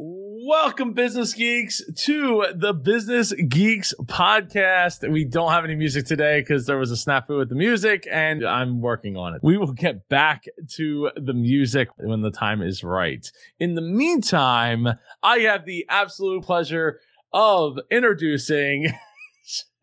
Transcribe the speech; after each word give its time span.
Welcome, 0.00 0.92
business 0.92 1.34
geeks, 1.34 1.82
to 2.04 2.46
the 2.54 2.72
Business 2.72 3.32
Geeks 3.32 3.92
podcast. 4.04 5.10
We 5.10 5.24
don't 5.24 5.50
have 5.50 5.64
any 5.64 5.74
music 5.74 6.06
today 6.06 6.38
because 6.40 6.66
there 6.66 6.78
was 6.78 6.92
a 6.92 6.94
snafu 6.94 7.36
with 7.36 7.48
the 7.48 7.56
music, 7.56 8.06
and 8.08 8.46
I'm 8.46 8.80
working 8.80 9.16
on 9.16 9.34
it. 9.34 9.40
We 9.42 9.58
will 9.58 9.72
get 9.72 10.08
back 10.08 10.44
to 10.76 11.10
the 11.16 11.32
music 11.32 11.88
when 11.96 12.22
the 12.22 12.30
time 12.30 12.62
is 12.62 12.84
right. 12.84 13.28
In 13.58 13.74
the 13.74 13.82
meantime, 13.82 14.86
I 15.20 15.38
have 15.40 15.64
the 15.64 15.84
absolute 15.88 16.44
pleasure 16.44 17.00
of 17.32 17.80
introducing 17.90 18.92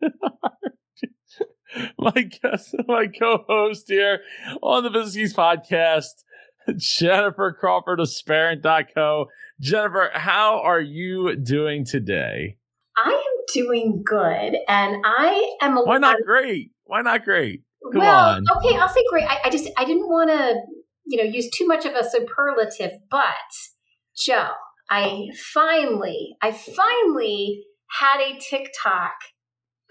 my 1.98 2.22
guest, 2.22 2.74
my 2.88 3.06
co-host 3.06 3.84
here 3.88 4.20
on 4.62 4.82
the 4.82 4.88
Business 4.88 5.14
Geeks 5.14 5.34
podcast, 5.34 6.24
Jennifer 6.78 7.52
Crawford 7.52 8.00
of 8.00 8.08
Sparent.co. 8.08 9.26
Jennifer, 9.60 10.10
how 10.12 10.60
are 10.60 10.80
you 10.80 11.34
doing 11.36 11.84
today? 11.84 12.58
I 12.96 13.10
am 13.10 13.44
doing 13.54 14.02
good, 14.04 14.56
and 14.68 14.96
I 15.04 15.56
am. 15.62 15.78
A 15.78 15.84
Why 15.84 15.98
not 15.98 16.18
great? 16.24 16.72
Why 16.84 17.02
not 17.02 17.24
great? 17.24 17.62
Come 17.92 18.00
well, 18.00 18.36
on. 18.36 18.44
okay, 18.58 18.76
I'll 18.76 18.88
say 18.88 19.02
great. 19.10 19.24
I, 19.24 19.38
I 19.44 19.50
just 19.50 19.68
I 19.78 19.84
didn't 19.84 20.08
want 20.08 20.30
to, 20.30 20.60
you 21.06 21.18
know, 21.18 21.24
use 21.30 21.48
too 21.50 21.66
much 21.66 21.86
of 21.86 21.94
a 21.94 22.08
superlative, 22.08 22.92
but 23.10 23.24
Joe, 24.16 24.50
I 24.90 25.28
finally, 25.54 26.36
I 26.42 26.52
finally 26.52 27.64
had 27.90 28.20
a 28.20 28.38
TikTok. 28.38 29.14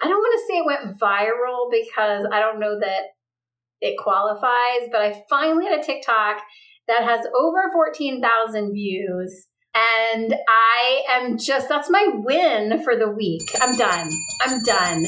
I 0.01 0.07
don't 0.07 0.17
want 0.17 0.39
to 0.39 0.45
say 0.47 0.59
it 0.59 0.65
went 0.65 0.99
viral 0.99 1.71
because 1.71 2.27
I 2.31 2.39
don't 2.39 2.59
know 2.59 2.79
that 2.79 3.03
it 3.81 3.97
qualifies, 3.97 4.89
but 4.91 5.01
I 5.01 5.23
finally 5.29 5.65
had 5.65 5.79
a 5.79 5.84
TikTok 5.84 6.41
that 6.87 7.03
has 7.03 7.25
over 7.35 7.71
14,000 7.73 8.73
views 8.73 9.47
and 9.75 10.34
I 10.47 11.02
am 11.09 11.38
just, 11.38 11.67
that's 11.67 11.89
my 11.89 12.07
win 12.13 12.81
for 12.84 12.95
the 12.95 13.09
week. 13.09 13.43
I'm 13.62 13.76
done. 13.76 14.09
I'm 14.41 14.63
done. 14.63 15.05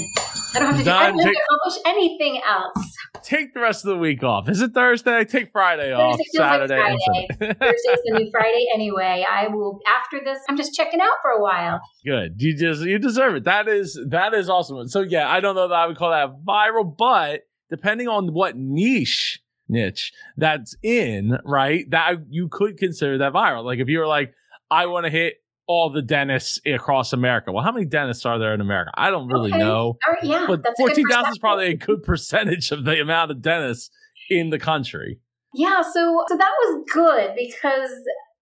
I 0.55 0.59
don't 0.59 0.69
have 0.69 0.77
to, 0.77 0.83
do, 0.83 0.91
I 0.91 1.07
don't 1.07 1.19
have 1.19 1.31
to 1.31 1.39
accomplish 1.49 1.83
anything 1.85 2.41
else. 2.47 2.97
Take 3.23 3.53
the 3.53 3.61
rest 3.61 3.85
of 3.85 3.89
the 3.89 3.97
week 3.97 4.23
off. 4.23 4.49
Is 4.49 4.61
it 4.61 4.73
Thursday? 4.73 5.23
Take 5.23 5.51
Friday 5.51 5.93
off. 5.93 6.17
Thursday 6.33 6.37
Saturday. 6.37 6.79
Like 6.79 6.97
Friday. 7.37 7.53
Thursday's 7.53 7.99
the 8.05 8.19
new 8.19 8.31
Friday 8.31 8.65
anyway. 8.73 9.25
I 9.29 9.47
will 9.47 9.79
after 9.87 10.19
this. 10.23 10.39
I'm 10.49 10.57
just 10.57 10.73
checking 10.73 10.99
out 10.99 11.13
for 11.21 11.31
a 11.31 11.41
while. 11.41 11.79
Good. 12.05 12.41
You 12.41 12.55
just 12.55 12.81
you 12.81 12.99
deserve 12.99 13.35
it. 13.35 13.43
That 13.45 13.67
is 13.67 13.99
that 14.09 14.33
is 14.33 14.49
awesome. 14.49 14.87
So 14.87 15.01
yeah, 15.01 15.29
I 15.29 15.39
don't 15.39 15.55
know 15.55 15.67
that 15.67 15.75
I 15.75 15.87
would 15.87 15.97
call 15.97 16.11
that 16.11 16.43
viral, 16.45 16.95
but 16.95 17.41
depending 17.69 18.07
on 18.07 18.33
what 18.33 18.55
niche 18.55 19.41
niche 19.69 20.13
that's 20.37 20.75
in, 20.81 21.37
right? 21.43 21.89
That 21.89 22.27
you 22.29 22.47
could 22.49 22.77
consider 22.77 23.17
that 23.19 23.33
viral. 23.33 23.63
Like 23.63 23.79
if 23.79 23.89
you 23.89 23.99
were 23.99 24.07
like, 24.07 24.33
I 24.69 24.85
want 24.87 25.05
to 25.05 25.09
hit 25.09 25.35
all 25.67 25.89
the 25.89 26.01
dentists 26.01 26.59
across 26.65 27.13
America. 27.13 27.51
Well, 27.51 27.63
how 27.63 27.71
many 27.71 27.85
dentists 27.85 28.25
are 28.25 28.39
there 28.39 28.53
in 28.53 28.61
America? 28.61 28.91
I 28.95 29.09
don't 29.09 29.27
really 29.27 29.51
okay. 29.51 29.59
know. 29.59 29.97
Right, 30.07 30.23
yeah, 30.23 30.45
but 30.47 30.65
14,000 30.77 31.31
is 31.31 31.39
probably 31.39 31.67
a 31.67 31.75
good 31.75 32.03
percentage 32.03 32.71
of 32.71 32.85
the 32.85 33.01
amount 33.01 33.31
of 33.31 33.41
dentists 33.41 33.89
in 34.29 34.49
the 34.49 34.59
country. 34.59 35.19
Yeah, 35.53 35.81
so 35.81 36.23
so 36.27 36.37
that 36.37 36.51
was 36.61 36.83
good 36.91 37.31
because 37.35 37.91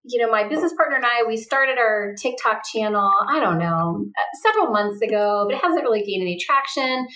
you 0.06 0.20
know, 0.20 0.30
my 0.30 0.46
business 0.46 0.74
partner 0.74 0.96
and 0.96 1.06
I, 1.06 1.26
we 1.26 1.38
started 1.38 1.78
our 1.78 2.14
TikTok 2.20 2.60
channel, 2.70 3.08
I 3.26 3.40
don't 3.40 3.58
know, 3.58 4.04
several 4.42 4.70
months 4.70 5.00
ago, 5.00 5.46
but 5.48 5.56
it 5.56 5.62
hasn't 5.62 5.82
really 5.82 6.04
gained 6.04 6.20
any 6.20 6.38
traction. 6.38 7.06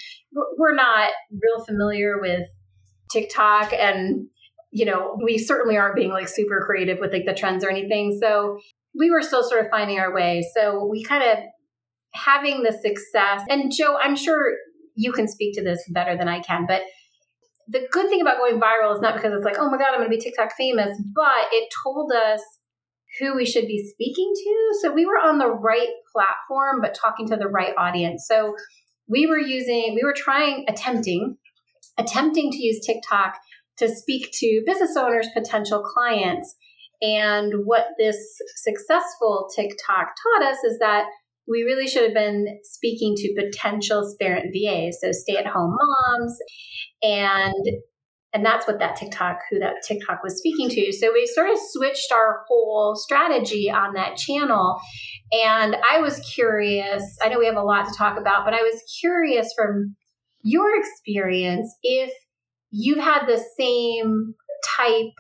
We're 0.57 0.75
not 0.75 1.11
real 1.31 1.65
familiar 1.67 2.19
with 2.19 2.49
TikTok 3.13 3.75
and 3.75 4.29
you 4.71 4.85
know, 4.85 5.19
we 5.23 5.39
certainly 5.39 5.79
aren't 5.79 5.97
being 5.97 6.11
like 6.11 6.29
super 6.29 6.63
creative 6.67 6.99
with 7.01 7.13
like 7.13 7.25
the 7.25 7.33
trends 7.33 7.65
or 7.65 7.71
anything. 7.71 8.19
So 8.21 8.59
we 8.99 9.11
were 9.11 9.23
still 9.23 9.49
sort 9.49 9.65
of 9.65 9.71
finding 9.71 9.99
our 9.99 10.13
way. 10.13 10.45
So 10.55 10.85
we 10.85 11.05
kind 11.05 11.23
of 11.23 11.39
having 12.15 12.63
the 12.63 12.73
success. 12.73 13.43
And 13.49 13.73
Joe, 13.75 13.97
I'm 14.01 14.17
sure 14.17 14.55
you 14.95 15.13
can 15.13 15.29
speak 15.29 15.55
to 15.55 15.63
this 15.63 15.81
better 15.91 16.17
than 16.17 16.29
I 16.29 16.41
can, 16.41 16.67
but 16.67 16.83
the 17.69 17.87
good 17.93 18.09
thing 18.09 18.21
about 18.21 18.39
going 18.39 18.59
viral 18.61 18.95
is 18.95 19.01
not 19.01 19.15
because 19.15 19.33
it's 19.35 19.45
like, 19.45 19.59
oh 19.59 19.71
my 19.71 19.77
God, 19.77 19.89
I'm 19.93 19.99
going 19.99 20.11
to 20.11 20.17
be 20.17 20.21
TikTok 20.21 20.53
famous, 20.57 20.91
but 21.15 21.47
it 21.53 21.69
told 21.85 22.13
us 22.13 22.41
who 23.21 23.37
we 23.37 23.45
should 23.45 23.67
be 23.67 23.87
speaking 23.93 24.33
to. 24.35 24.79
So 24.81 24.93
we 24.93 25.07
were 25.07 25.19
on 25.19 25.39
the 25.39 25.49
right 25.49 25.89
platform, 26.13 26.81
but 26.81 26.95
talking 26.95 27.29
to 27.29 27.37
the 27.37 27.49
right 27.49 27.75
audience. 27.77 28.27
So 28.27 28.55
we 29.07 29.27
were 29.27 29.39
using, 29.39 29.95
we 29.95 30.03
were 30.05 30.15
trying, 30.17 30.65
attempting, 30.69 31.37
attempting 31.99 32.51
to 32.51 32.59
use 32.59 32.85
TikTok 32.85 33.35
to 33.79 33.89
speak 33.89 34.31
to 34.33 34.63
business 34.67 34.97
owners, 34.97 35.29
potential 35.35 35.83
clients 35.83 36.57
and 37.01 37.53
what 37.65 37.87
this 37.99 38.17
successful 38.57 39.49
TikTok 39.55 40.09
taught 40.23 40.51
us 40.51 40.59
is 40.65 40.79
that 40.79 41.07
we 41.47 41.63
really 41.63 41.87
should 41.89 42.03
have 42.03 42.15
been 42.15 42.59
speaking 42.63 43.15
to 43.17 43.35
potential 43.35 44.09
Sparent 44.09 44.53
VAs, 44.53 44.99
so 45.01 45.13
stay 45.13 45.37
at 45.37 45.47
home 45.47 45.77
moms. 45.77 46.39
And 47.03 47.65
and 48.35 48.45
that's 48.45 48.67
what 48.67 48.79
that 48.79 48.97
TikTok, 48.97 49.39
who 49.51 49.59
that 49.59 49.77
TikTok 49.87 50.23
was 50.23 50.37
speaking 50.37 50.69
to. 50.69 50.93
So 50.93 51.11
we 51.15 51.27
sort 51.27 51.51
of 51.51 51.59
switched 51.59 52.13
our 52.13 52.45
whole 52.47 52.95
strategy 52.95 53.71
on 53.71 53.95
that 53.95 54.19
channel. 54.19 54.79
And 55.33 55.77
I 55.91 56.01
was 56.01 56.21
curious, 56.35 57.03
I 57.23 57.31
know 57.31 57.39
we 57.39 57.47
have 57.47 57.57
a 57.57 57.63
lot 57.63 57.87
to 57.87 57.95
talk 57.97 58.19
about, 58.19 58.45
but 58.45 58.53
I 58.53 58.61
was 58.61 58.83
curious 59.01 59.49
from 59.57 59.97
your 60.43 60.79
experience 60.79 61.75
if 61.83 62.13
you've 62.71 63.03
had 63.03 63.27
the 63.27 63.43
same 63.59 64.35
type 64.77 65.15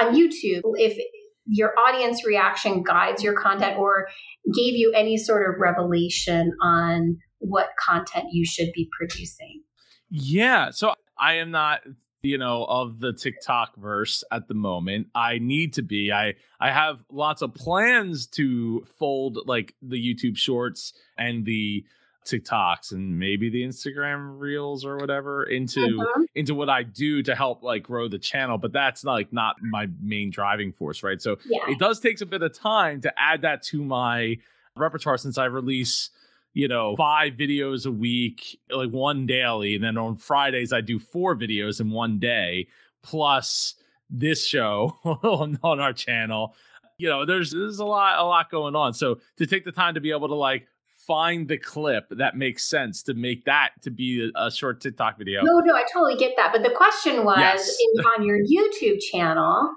on 0.00 0.14
YouTube, 0.14 0.62
if 0.74 0.98
your 1.46 1.72
audience 1.78 2.24
reaction 2.24 2.82
guides 2.82 3.22
your 3.22 3.34
content 3.34 3.78
or 3.78 4.08
gave 4.54 4.74
you 4.74 4.92
any 4.94 5.16
sort 5.16 5.48
of 5.48 5.60
revelation 5.60 6.52
on 6.62 7.18
what 7.38 7.70
content 7.78 8.26
you 8.30 8.44
should 8.44 8.70
be 8.74 8.88
producing. 8.96 9.62
Yeah. 10.08 10.70
So 10.70 10.94
I 11.18 11.34
am 11.34 11.50
not 11.50 11.80
you 12.22 12.38
know 12.38 12.64
of 12.64 13.00
the 13.00 13.12
TikTok 13.12 13.76
verse 13.76 14.22
at 14.30 14.48
the 14.48 14.54
moment. 14.54 15.08
I 15.14 15.38
need 15.38 15.74
to 15.74 15.82
be. 15.82 16.12
I 16.12 16.34
I 16.60 16.70
have 16.70 17.02
lots 17.10 17.42
of 17.42 17.54
plans 17.54 18.26
to 18.28 18.86
fold 18.98 19.38
like 19.46 19.74
the 19.82 19.96
YouTube 19.96 20.36
shorts 20.36 20.92
and 21.18 21.44
the 21.44 21.84
TikToks 22.24 22.92
and 22.92 23.18
maybe 23.18 23.50
the 23.50 23.62
Instagram 23.62 24.38
reels 24.38 24.84
or 24.84 24.96
whatever 24.96 25.44
into 25.44 25.80
mm-hmm. 25.80 26.22
into 26.34 26.54
what 26.54 26.70
I 26.70 26.82
do 26.82 27.22
to 27.22 27.34
help 27.34 27.62
like 27.62 27.82
grow 27.82 28.08
the 28.08 28.18
channel. 28.18 28.58
But 28.58 28.72
that's 28.72 29.04
not, 29.04 29.12
like 29.12 29.32
not 29.32 29.56
my 29.62 29.88
main 30.00 30.30
driving 30.30 30.72
force, 30.72 31.02
right? 31.02 31.20
So 31.20 31.38
yeah. 31.46 31.58
it 31.68 31.78
does 31.78 32.00
take 32.00 32.20
a 32.20 32.26
bit 32.26 32.42
of 32.42 32.56
time 32.56 33.00
to 33.02 33.12
add 33.18 33.42
that 33.42 33.62
to 33.64 33.82
my 33.82 34.38
repertoire 34.76 35.18
since 35.18 35.38
I 35.38 35.46
release 35.46 36.10
you 36.54 36.68
know 36.68 36.94
five 36.96 37.34
videos 37.34 37.86
a 37.86 37.90
week 37.90 38.58
like 38.70 38.90
one 38.90 39.26
daily 39.26 39.74
and 39.74 39.82
then 39.82 39.96
on 39.96 40.16
fridays 40.16 40.72
i 40.72 40.80
do 40.80 40.98
four 40.98 41.34
videos 41.34 41.80
in 41.80 41.90
one 41.90 42.18
day 42.18 42.66
plus 43.02 43.74
this 44.10 44.46
show 44.46 44.98
on, 45.04 45.58
on 45.62 45.80
our 45.80 45.92
channel 45.92 46.54
you 46.98 47.08
know 47.08 47.24
there's 47.24 47.52
there's 47.52 47.78
a 47.78 47.84
lot 47.84 48.18
a 48.18 48.24
lot 48.24 48.50
going 48.50 48.76
on 48.76 48.92
so 48.92 49.18
to 49.36 49.46
take 49.46 49.64
the 49.64 49.72
time 49.72 49.94
to 49.94 50.00
be 50.00 50.10
able 50.10 50.28
to 50.28 50.34
like 50.34 50.66
find 51.06 51.48
the 51.48 51.58
clip 51.58 52.04
that 52.10 52.36
makes 52.36 52.64
sense 52.64 53.02
to 53.04 53.14
make 53.14 53.44
that 53.44 53.70
to 53.82 53.90
be 53.90 54.30
a, 54.34 54.46
a 54.46 54.50
short 54.50 54.80
TikTok 54.80 55.18
video. 55.18 55.42
No, 55.42 55.60
no, 55.60 55.74
I 55.74 55.84
totally 55.92 56.16
get 56.16 56.34
that. 56.36 56.52
But 56.52 56.62
the 56.62 56.70
question 56.70 57.24
was 57.24 57.38
yes. 57.38 57.76
in, 57.94 58.04
on 58.16 58.26
your 58.26 58.38
YouTube 58.38 59.00
channel, 59.12 59.70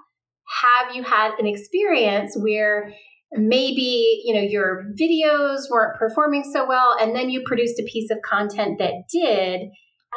have 0.62 0.94
you 0.94 1.02
had 1.02 1.32
an 1.38 1.46
experience 1.46 2.36
where 2.36 2.92
maybe 3.32 4.22
you 4.24 4.32
know 4.34 4.40
your 4.40 4.84
videos 4.98 5.68
weren't 5.70 5.98
performing 5.98 6.44
so 6.44 6.66
well 6.66 6.96
and 7.00 7.14
then 7.14 7.28
you 7.28 7.42
produced 7.44 7.78
a 7.80 7.82
piece 7.82 8.10
of 8.10 8.18
content 8.24 8.78
that 8.78 8.92
did 9.12 9.68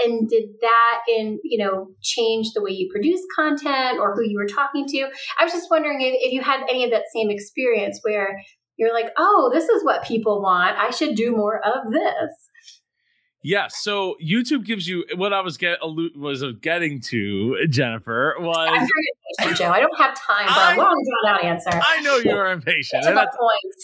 and 0.03 0.29
did 0.29 0.43
that 0.61 0.99
in 1.09 1.39
you 1.43 1.57
know 1.57 1.87
change 2.03 2.51
the 2.53 2.61
way 2.61 2.69
you 2.69 2.87
produce 2.91 3.21
content 3.35 3.99
or 3.99 4.13
who 4.13 4.23
you 4.23 4.37
were 4.37 4.45
talking 4.45 4.85
to 4.87 5.09
i 5.39 5.43
was 5.43 5.51
just 5.51 5.71
wondering 5.71 6.01
if, 6.01 6.13
if 6.19 6.31
you 6.31 6.41
had 6.41 6.61
any 6.69 6.83
of 6.83 6.91
that 6.91 7.03
same 7.13 7.31
experience 7.31 7.99
where 8.03 8.39
you're 8.79 8.93
like, 8.93 9.11
oh, 9.17 9.51
this 9.53 9.69
is 9.69 9.83
what 9.83 10.03
people 10.03 10.41
want. 10.41 10.77
I 10.77 10.89
should 10.89 11.15
do 11.15 11.31
more 11.31 11.59
of 11.63 11.91
this. 11.91 12.49
Yeah, 13.41 13.67
so 13.69 14.17
YouTube 14.21 14.65
gives 14.65 14.87
you 14.87 15.05
what 15.15 15.31
I 15.31 15.39
was 15.39 15.57
get 15.57 15.79
was 15.81 16.43
getting 16.59 16.99
to 17.01 17.67
Jennifer 17.69 18.35
was. 18.39 18.67
I'm 18.69 18.79
very 18.79 18.89
impatient, 19.37 19.57
Joe. 19.57 19.71
I 19.71 19.79
don't 19.79 19.97
have 19.97 20.13
time 20.13 20.47
for 20.47 20.59
I, 20.59 20.73
a 20.73 20.77
long 20.77 21.05
drawn 21.23 21.35
out 21.35 21.43
answer. 21.45 21.69
I 21.71 22.01
know 22.01 22.17
you're 22.17 22.51
impatient, 22.51 23.05
and 23.05 23.15
that's, 23.15 23.37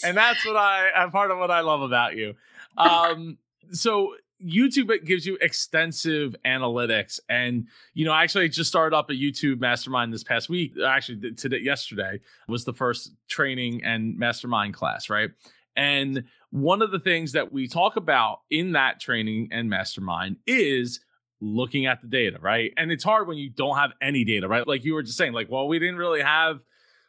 and 0.04 0.16
that's 0.16 0.44
what 0.44 0.56
I 0.56 1.08
part 1.10 1.30
of 1.30 1.38
what 1.38 1.50
I 1.50 1.60
love 1.60 1.80
about 1.80 2.16
you. 2.16 2.34
Um, 2.76 3.38
so 3.70 4.14
YouTube 4.44 5.04
gives 5.04 5.26
you 5.26 5.38
extensive 5.40 6.36
analytics, 6.44 7.20
and 7.28 7.66
you 7.94 8.04
know, 8.04 8.12
I 8.12 8.22
actually, 8.22 8.44
I 8.44 8.48
just 8.48 8.68
started 8.68 8.96
up 8.96 9.08
a 9.10 9.14
YouTube 9.14 9.60
mastermind 9.60 10.12
this 10.12 10.24
past 10.24 10.48
week. 10.48 10.74
Uh, 10.78 10.84
actually, 10.84 11.32
today, 11.32 11.58
yesterday 11.58 12.20
was 12.48 12.64
the 12.64 12.74
first 12.74 13.12
training 13.28 13.82
and 13.82 14.16
mastermind 14.18 14.74
class, 14.74 15.08
right? 15.08 15.30
And 15.76 16.24
one 16.50 16.82
of 16.82 16.90
the 16.90 16.98
things 16.98 17.32
that 17.32 17.52
we 17.52 17.68
talk 17.68 17.96
about 17.96 18.40
in 18.50 18.72
that 18.72 19.00
training 19.00 19.48
and 19.52 19.68
mastermind 19.68 20.36
is 20.46 21.00
looking 21.40 21.86
at 21.86 22.00
the 22.00 22.08
data, 22.08 22.38
right? 22.40 22.72
And 22.76 22.90
it's 22.90 23.04
hard 23.04 23.28
when 23.28 23.36
you 23.36 23.50
don't 23.50 23.76
have 23.76 23.92
any 24.00 24.24
data, 24.24 24.48
right? 24.48 24.66
Like 24.66 24.84
you 24.84 24.94
were 24.94 25.02
just 25.02 25.18
saying, 25.18 25.32
like, 25.32 25.50
well, 25.50 25.68
we 25.68 25.78
didn't 25.78 25.96
really 25.96 26.22
have 26.22 26.62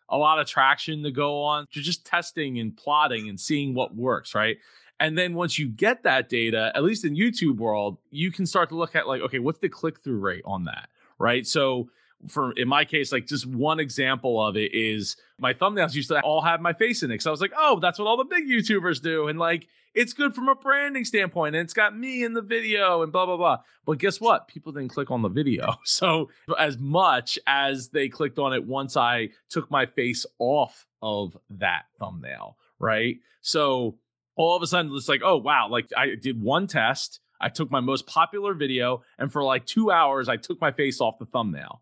a 0.10 0.18
lot 0.18 0.40
of 0.40 0.48
traction 0.48 1.04
to 1.04 1.12
go 1.12 1.42
on. 1.44 1.66
You're 1.72 1.84
just 1.84 2.06
testing 2.06 2.60
and 2.60 2.76
plotting 2.76 3.30
and 3.30 3.40
seeing 3.40 3.74
what 3.74 3.96
works, 3.96 4.36
right? 4.36 4.58
And 5.00 5.18
then 5.18 5.34
once 5.36 5.60
you 5.60 5.68
get 5.68 6.04
that 6.04 6.28
data, 6.30 6.72
at 6.76 6.84
least 6.84 7.06
in 7.06 7.16
YouTube 7.16 7.58
world, 7.58 7.98
you 8.10 8.32
can 8.32 8.46
start 8.46 8.70
to 8.70 8.76
look 8.76 8.96
at 8.96 9.08
like, 9.08 9.22
okay, 9.22 9.40
what's 9.40 9.60
the 9.60 9.70
click 9.70 10.00
through 10.00 10.20
rate 10.20 10.42
on 10.46 10.66
that, 10.66 10.90
right? 11.20 11.46
So 11.46 11.90
for 12.28 12.52
in 12.54 12.68
my 12.68 12.84
case, 12.84 13.12
like 13.12 13.28
just 13.28 13.46
one 13.46 13.80
example 13.80 14.44
of 14.44 14.58
it 14.58 14.74
is 14.74 15.18
my 15.40 15.54
thumbnails 15.54 15.94
used 15.94 16.10
to 16.10 16.20
all 16.22 16.42
have 16.42 16.62
my 16.62 16.74
face 16.74 17.04
in 17.04 17.12
it. 17.12 17.22
So 17.22 17.30
I 17.30 17.32
was 17.32 17.42
like, 17.42 17.54
oh, 17.56 17.80
that's 17.80 18.00
what 18.00 18.08
all 18.08 18.18
the 18.18 18.26
big 18.26 18.48
YouTubers 18.48 19.02
do. 19.02 19.28
And 19.28 19.38
like 19.38 19.68
it's 19.94 20.14
good 20.14 20.36
from 20.36 20.48
a 20.48 20.56
branding 20.56 21.06
standpoint, 21.06 21.56
and 21.56 21.64
it's 21.64 21.74
got 21.74 21.98
me 21.98 22.24
in 22.24 22.34
the 22.34 22.42
video 22.42 23.04
and 23.04 23.12
blah 23.12 23.26
blah 23.26 23.38
blah. 23.38 23.60
But 23.86 24.00
guess 24.00 24.20
what? 24.20 24.48
People 24.48 24.72
didn't 24.72 24.90
click 24.90 25.12
on 25.12 25.22
the 25.22 25.30
video. 25.30 25.76
So 25.86 26.30
as 26.60 26.78
much 26.78 27.40
as 27.48 27.90
they 27.90 28.10
clicked 28.10 28.40
on 28.40 28.54
it 28.54 28.64
once 28.64 28.98
I 28.98 29.30
took 29.50 29.72
my 29.72 29.86
face 29.86 30.26
off 30.38 30.86
of 31.02 31.38
that 31.50 31.86
thumbnail, 32.00 32.58
right? 32.80 33.18
So 33.42 33.98
all 34.38 34.56
of 34.56 34.64
a 34.64 34.68
sudden 34.68 34.92
it's 34.96 35.10
like, 35.10 35.22
oh 35.24 35.38
wow, 35.38 35.68
like 35.70 35.90
I 35.98 36.16
did 36.16 36.42
one 36.42 36.68
test. 36.68 37.20
I 37.40 37.50
took 37.50 37.70
my 37.70 37.82
most 37.82 38.08
popular 38.08 38.56
video, 38.56 39.04
and 39.20 39.32
for 39.32 39.44
like 39.44 39.66
two 39.66 39.92
hours, 39.92 40.30
I 40.30 40.38
took 40.38 40.60
my 40.60 40.72
face 40.72 41.02
off 41.02 41.20
the 41.20 41.26
thumbnail 41.26 41.82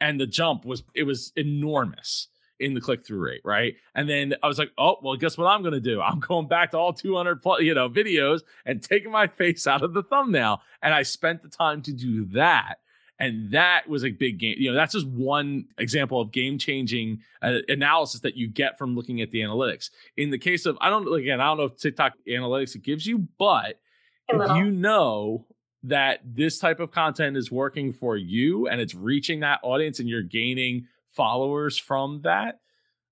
and 0.00 0.20
the 0.20 0.26
jump 0.26 0.64
was 0.64 0.82
it 0.94 1.04
was 1.04 1.32
enormous 1.36 2.28
in 2.58 2.72
the 2.72 2.80
click 2.80 3.06
through 3.06 3.18
rate, 3.18 3.42
right? 3.44 3.74
And 3.94 4.08
then 4.08 4.34
I 4.42 4.48
was 4.48 4.58
like, 4.58 4.70
oh, 4.78 4.96
well, 5.02 5.16
guess 5.16 5.36
what 5.36 5.46
I'm 5.46 5.60
going 5.60 5.74
to 5.74 5.80
do? 5.80 6.00
I'm 6.00 6.20
going 6.20 6.48
back 6.48 6.70
to 6.70 6.78
all 6.78 6.92
200 6.92 7.42
plus, 7.42 7.60
you 7.60 7.74
know, 7.74 7.90
videos 7.90 8.40
and 8.64 8.82
taking 8.82 9.10
my 9.10 9.26
face 9.26 9.66
out 9.66 9.82
of 9.82 9.92
the 9.92 10.02
thumbnail. 10.02 10.62
And 10.82 10.94
I 10.94 11.02
spent 11.02 11.42
the 11.42 11.50
time 11.50 11.82
to 11.82 11.92
do 11.92 12.24
that. 12.32 12.76
And 13.18 13.50
that 13.52 13.88
was 13.88 14.04
a 14.04 14.10
big 14.10 14.38
game. 14.38 14.56
You 14.58 14.70
know, 14.70 14.76
that's 14.76 14.92
just 14.92 15.06
one 15.06 15.66
example 15.78 16.20
of 16.20 16.32
game 16.32 16.58
changing 16.58 17.20
uh, 17.42 17.58
analysis 17.68 18.20
that 18.20 18.36
you 18.36 18.46
get 18.46 18.76
from 18.76 18.94
looking 18.94 19.22
at 19.22 19.30
the 19.30 19.40
analytics. 19.40 19.90
In 20.18 20.30
the 20.30 20.38
case 20.38 20.66
of, 20.66 20.76
I 20.80 20.90
don't, 20.90 21.12
again, 21.14 21.40
I 21.40 21.46
don't 21.46 21.56
know 21.56 21.64
if 21.64 21.76
TikTok 21.76 22.12
analytics 22.28 22.74
it 22.74 22.82
gives 22.82 23.06
you, 23.06 23.26
but 23.38 23.80
if 24.28 24.56
you 24.56 24.70
know 24.70 25.46
that 25.84 26.20
this 26.24 26.58
type 26.58 26.80
of 26.80 26.90
content 26.90 27.36
is 27.36 27.50
working 27.50 27.92
for 27.92 28.16
you 28.16 28.68
and 28.68 28.80
it's 28.80 28.94
reaching 28.94 29.40
that 29.40 29.60
audience 29.62 29.98
and 29.98 30.08
you're 30.08 30.22
gaining 30.22 30.86
followers 31.10 31.78
from 31.78 32.20
that, 32.22 32.60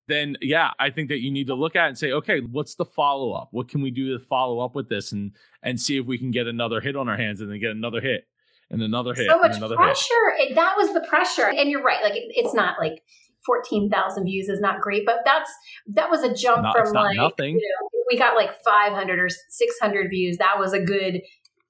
then 0.06 0.36
yeah, 0.42 0.72
I 0.78 0.90
think 0.90 1.08
that 1.08 1.22
you 1.22 1.30
need 1.30 1.46
to 1.46 1.54
look 1.54 1.76
at 1.76 1.88
and 1.88 1.96
say, 1.96 2.12
okay, 2.12 2.40
what's 2.40 2.74
the 2.74 2.84
follow 2.84 3.32
up? 3.32 3.48
What 3.52 3.68
can 3.68 3.80
we 3.80 3.90
do 3.90 4.18
to 4.18 4.22
follow 4.22 4.60
up 4.60 4.74
with 4.74 4.88
this 4.88 5.12
and 5.12 5.32
and 5.62 5.80
see 5.80 5.96
if 5.96 6.04
we 6.04 6.18
can 6.18 6.30
get 6.30 6.46
another 6.46 6.80
hit 6.80 6.96
on 6.96 7.08
our 7.08 7.16
hands 7.16 7.40
and 7.40 7.50
then 7.50 7.58
get 7.58 7.70
another 7.70 8.00
hit 8.00 8.26
and 8.70 8.82
another 8.82 9.14
hit. 9.14 9.28
So 9.28 9.38
much 9.38 9.58
pressure. 9.58 10.34
It, 10.38 10.54
that 10.54 10.74
was 10.76 10.92
the 10.92 11.04
pressure, 11.08 11.48
and 11.48 11.70
you're 11.70 11.82
right. 11.82 12.02
Like 12.02 12.14
it, 12.14 12.24
it's 12.30 12.54
not 12.54 12.78
like 12.78 13.02
fourteen 13.44 13.90
thousand 13.90 14.24
views 14.24 14.48
is 14.48 14.60
not 14.60 14.80
great, 14.80 15.04
but 15.06 15.16
that's 15.24 15.50
that 15.94 16.10
was 16.10 16.22
a 16.22 16.34
jump 16.34 16.62
not, 16.62 16.76
from 16.76 16.92
like 16.92 17.16
nothing. 17.16 17.58
You 17.58 17.76
know, 17.80 17.88
we 18.10 18.18
got 18.18 18.36
like 18.36 18.50
five 18.64 18.92
hundred 18.92 19.18
or 19.18 19.28
six 19.28 19.76
hundred 19.80 20.10
views. 20.10 20.38
That 20.38 20.58
was 20.58 20.72
a 20.72 20.80
good 20.80 21.20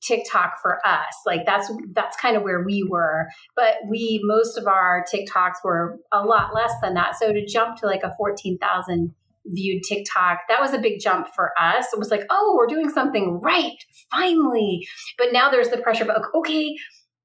TikTok 0.00 0.61
for 0.61 0.87
us. 0.87 1.14
Like 1.26 1.46
that's 1.46 1.70
that's 1.93 2.17
kind 2.17 2.37
of 2.37 2.43
where 2.43 2.62
we 2.62 2.87
were. 2.88 3.29
But 3.56 3.76
we 3.88 4.20
most 4.25 4.58
of 4.58 4.67
our 4.67 5.05
TikToks 5.12 5.64
were 5.64 5.99
a 6.12 6.23
lot 6.23 6.55
less 6.55 6.73
than 6.82 6.94
that. 6.94 7.17
So 7.17 7.32
to 7.32 7.44
jump 7.46 7.76
to 7.79 7.87
like 7.87 8.02
a 8.02 8.14
14,000 8.17 9.14
viewed 9.46 9.82
TikTok, 9.82 10.41
that 10.49 10.61
was 10.61 10.73
a 10.73 10.79
big 10.79 11.00
jump 11.00 11.29
for 11.35 11.52
us. 11.61 11.87
It 11.93 11.99
was 11.99 12.11
like, 12.11 12.25
"Oh, 12.31 12.55
we're 12.56 12.67
doing 12.67 12.91
something 12.91 13.41
right 13.43 13.76
finally." 14.11 14.87
But 15.19 15.32
now 15.32 15.50
there's 15.50 15.70
the 15.70 15.79
pressure 15.79 16.11
of 16.11 16.23
okay, 16.35 16.75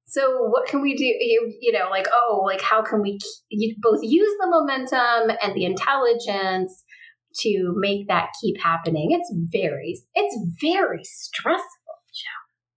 so 0.05 0.47
what 0.47 0.67
can 0.67 0.81
we 0.81 0.95
do 0.95 1.05
you, 1.05 1.53
you 1.61 1.71
know 1.71 1.87
like 1.89 2.07
oh 2.11 2.41
like 2.43 2.61
how 2.61 2.81
can 2.81 2.99
we 3.01 3.19
both 3.79 3.99
use 4.01 4.31
the 4.39 4.47
momentum 4.47 5.37
and 5.41 5.53
the 5.55 5.65
intelligence 5.65 6.83
to 7.35 7.75
make 7.77 8.07
that 8.07 8.29
keep 8.41 8.59
happening 8.59 9.09
it's 9.11 9.31
very 9.51 9.95
it's 10.15 10.37
very 10.59 11.03
stressful 11.03 11.79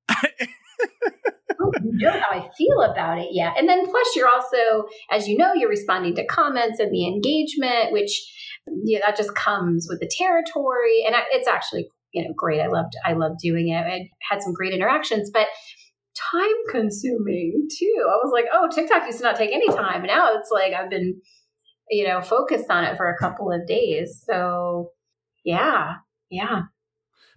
I 0.09 0.29
don't 0.39 0.51
oh, 1.61 1.71
know 1.83 2.11
how 2.11 2.39
I 2.39 2.49
feel 2.57 2.83
about 2.83 3.19
it 3.19 3.29
yet. 3.33 3.55
And 3.59 3.69
then 3.69 3.87
plus 3.87 4.17
you're 4.17 4.29
also, 4.29 4.89
as 5.11 5.29
you 5.29 5.37
know, 5.37 5.53
you're 5.55 5.69
responding 5.69 6.15
to 6.17 6.27
comments 6.27 6.79
and 6.81 6.93
the 6.93 7.07
engagement, 7.07 7.93
which 7.93 8.11
yeah, 8.85 9.01
that 9.05 9.17
just 9.17 9.35
comes 9.35 9.87
with 9.89 10.01
the 10.01 10.11
territory. 10.11 11.05
And 11.07 11.15
it's 11.31 11.49
actually, 11.49 11.89
you 12.13 12.25
know, 12.25 12.33
great. 12.37 12.61
I 12.61 12.69
loved, 12.69 12.95
I 13.05 13.13
loved 13.15 13.41
doing 13.41 13.69
it. 13.69 13.77
I 13.77 14.11
had 14.29 14.43
some 14.43 14.53
great 14.53 14.73
interactions, 14.73 15.31
but 15.33 15.47
time 16.15 16.49
consuming 16.71 17.69
too. 17.79 18.07
I 18.07 18.17
was 18.23 18.31
like, 18.33 18.47
oh, 18.53 18.69
TikTok 18.73 19.07
used 19.07 19.19
to 19.19 19.25
not 19.25 19.37
take 19.37 19.53
any 19.53 19.69
time. 19.69 20.03
Now 20.03 20.35
it's 20.35 20.51
like 20.51 20.73
I've 20.73 20.91
been, 20.91 21.21
you 21.91 22.07
know, 22.07 22.21
focused 22.21 22.71
on 22.71 22.85
it 22.85 22.97
for 22.97 23.09
a 23.09 23.19
couple 23.19 23.51
of 23.51 23.67
days. 23.67 24.23
So 24.27 24.91
yeah, 25.45 25.95
yeah. 26.31 26.63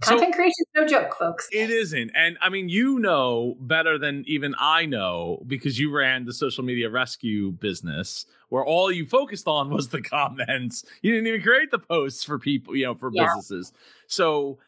Content 0.02 0.34
so, 0.34 0.38
creation 0.38 0.54
is 0.60 0.68
no 0.76 0.86
joke, 0.86 1.16
folks. 1.18 1.48
It 1.52 1.70
isn't. 1.70 2.12
And 2.16 2.38
I 2.42 2.50
mean, 2.50 2.68
you 2.68 3.00
know 3.00 3.56
better 3.62 3.98
than 3.98 4.26
even 4.28 4.54
I 4.60 4.86
know 4.86 5.42
because 5.48 5.80
you 5.80 5.90
ran 5.90 6.26
the 6.26 6.34
social 6.34 6.64
media 6.64 6.90
rescue 6.90 7.52
business 7.52 8.26
where 8.50 8.66
all 8.66 8.92
you 8.92 9.06
focused 9.06 9.48
on 9.48 9.70
was 9.70 9.90
the 9.90 10.02
comments. 10.02 10.84
You 11.02 11.14
didn't 11.14 11.28
even 11.28 11.42
create 11.42 11.72
the 11.72 11.80
posts 11.80 12.24
for 12.24 12.38
people, 12.38 12.76
you 12.76 12.86
know, 12.86 12.96
for 12.96 13.10
yeah. 13.14 13.26
businesses. 13.26 13.72
So, 14.08 14.60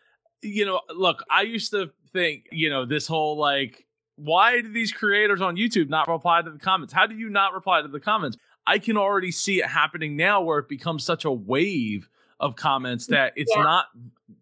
you 0.42 0.66
know, 0.66 0.82
look, 0.96 1.24
I 1.30 1.42
used 1.42 1.72
to 1.72 1.92
think, 2.14 2.48
you 2.52 2.70
know, 2.70 2.86
this 2.86 3.06
whole 3.06 3.38
like, 3.38 3.86
why 4.16 4.62
do 4.62 4.72
these 4.72 4.92
creators 4.92 5.42
on 5.42 5.58
YouTube 5.58 5.90
not 5.90 6.08
reply 6.08 6.42
to 6.42 6.50
the 6.50 6.58
comments? 6.58 6.94
How 6.94 7.06
do 7.06 7.16
you 7.16 7.30
not 7.30 7.54
reply 7.54 7.82
to 7.82 7.88
the 7.88 8.00
comments? 8.00 8.38
I 8.66 8.80
can 8.80 8.98
already 8.98 9.32
see 9.32 9.60
it 9.60 9.68
happening 9.68 10.16
now 10.16 10.42
where 10.42 10.60
it 10.60 10.68
becomes 10.70 11.04
such 11.04 11.26
a 11.26 11.32
wave 11.32 12.10
of 12.40 12.56
comments 12.56 13.08
that 13.08 13.34
it's 13.36 13.52
yeah. 13.56 13.64
not 13.64 13.86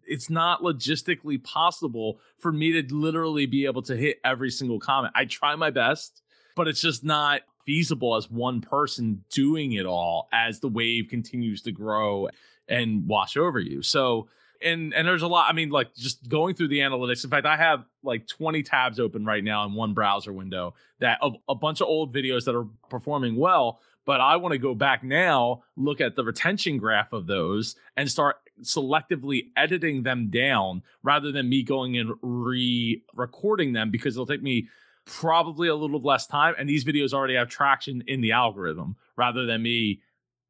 it's 0.06 0.30
not 0.30 0.62
logistically 0.62 1.42
possible 1.42 2.20
for 2.36 2.52
me 2.52 2.80
to 2.80 2.94
literally 2.94 3.46
be 3.46 3.66
able 3.66 3.82
to 3.82 3.96
hit 3.96 4.18
every 4.24 4.50
single 4.50 4.78
comment. 4.78 5.12
I 5.16 5.24
try 5.24 5.54
my 5.56 5.70
best, 5.70 6.22
but 6.54 6.68
it's 6.68 6.80
just 6.80 7.04
not 7.04 7.42
feasible 7.64 8.16
as 8.16 8.30
one 8.30 8.60
person 8.60 9.24
doing 9.30 9.72
it 9.72 9.86
all 9.86 10.28
as 10.32 10.60
the 10.60 10.68
wave 10.68 11.08
continues 11.08 11.62
to 11.62 11.72
grow 11.72 12.28
and 12.68 13.06
wash 13.06 13.36
over 13.36 13.58
you. 13.58 13.82
So 13.82 14.28
and 14.62 14.94
and 14.94 15.06
there's 15.06 15.20
a 15.20 15.26
lot 15.26 15.50
i 15.50 15.52
mean 15.52 15.68
like 15.68 15.94
just 15.94 16.26
going 16.30 16.54
through 16.54 16.68
the 16.68 16.78
analytics 16.78 17.22
in 17.22 17.28
fact 17.28 17.44
i 17.44 17.58
have 17.58 17.84
like 18.02 18.26
20 18.26 18.62
tabs 18.62 18.98
open 18.98 19.22
right 19.22 19.44
now 19.44 19.66
in 19.66 19.74
one 19.74 19.92
browser 19.92 20.32
window 20.32 20.72
that 20.98 21.18
of 21.20 21.34
a 21.46 21.54
bunch 21.54 21.82
of 21.82 21.88
old 21.88 22.14
videos 22.14 22.46
that 22.46 22.56
are 22.56 22.66
performing 22.88 23.36
well 23.36 23.80
but 24.06 24.20
I 24.20 24.36
want 24.36 24.52
to 24.52 24.58
go 24.58 24.74
back 24.74 25.02
now, 25.02 25.64
look 25.76 26.00
at 26.00 26.16
the 26.16 26.24
retention 26.24 26.78
graph 26.78 27.12
of 27.12 27.26
those 27.26 27.74
and 27.96 28.08
start 28.10 28.36
selectively 28.62 29.48
editing 29.56 30.02
them 30.02 30.30
down 30.30 30.82
rather 31.02 31.32
than 31.32 31.48
me 31.48 31.62
going 31.62 31.98
and 31.98 32.14
re 32.22 33.02
recording 33.14 33.72
them 33.72 33.90
because 33.90 34.14
it'll 34.14 34.26
take 34.26 34.42
me 34.42 34.68
probably 35.04 35.68
a 35.68 35.74
little 35.74 36.00
less 36.00 36.26
time. 36.26 36.54
And 36.58 36.68
these 36.68 36.84
videos 36.84 37.12
already 37.12 37.34
have 37.34 37.48
traction 37.48 38.02
in 38.06 38.20
the 38.20 38.32
algorithm 38.32 38.96
rather 39.16 39.46
than 39.46 39.62
me 39.62 40.00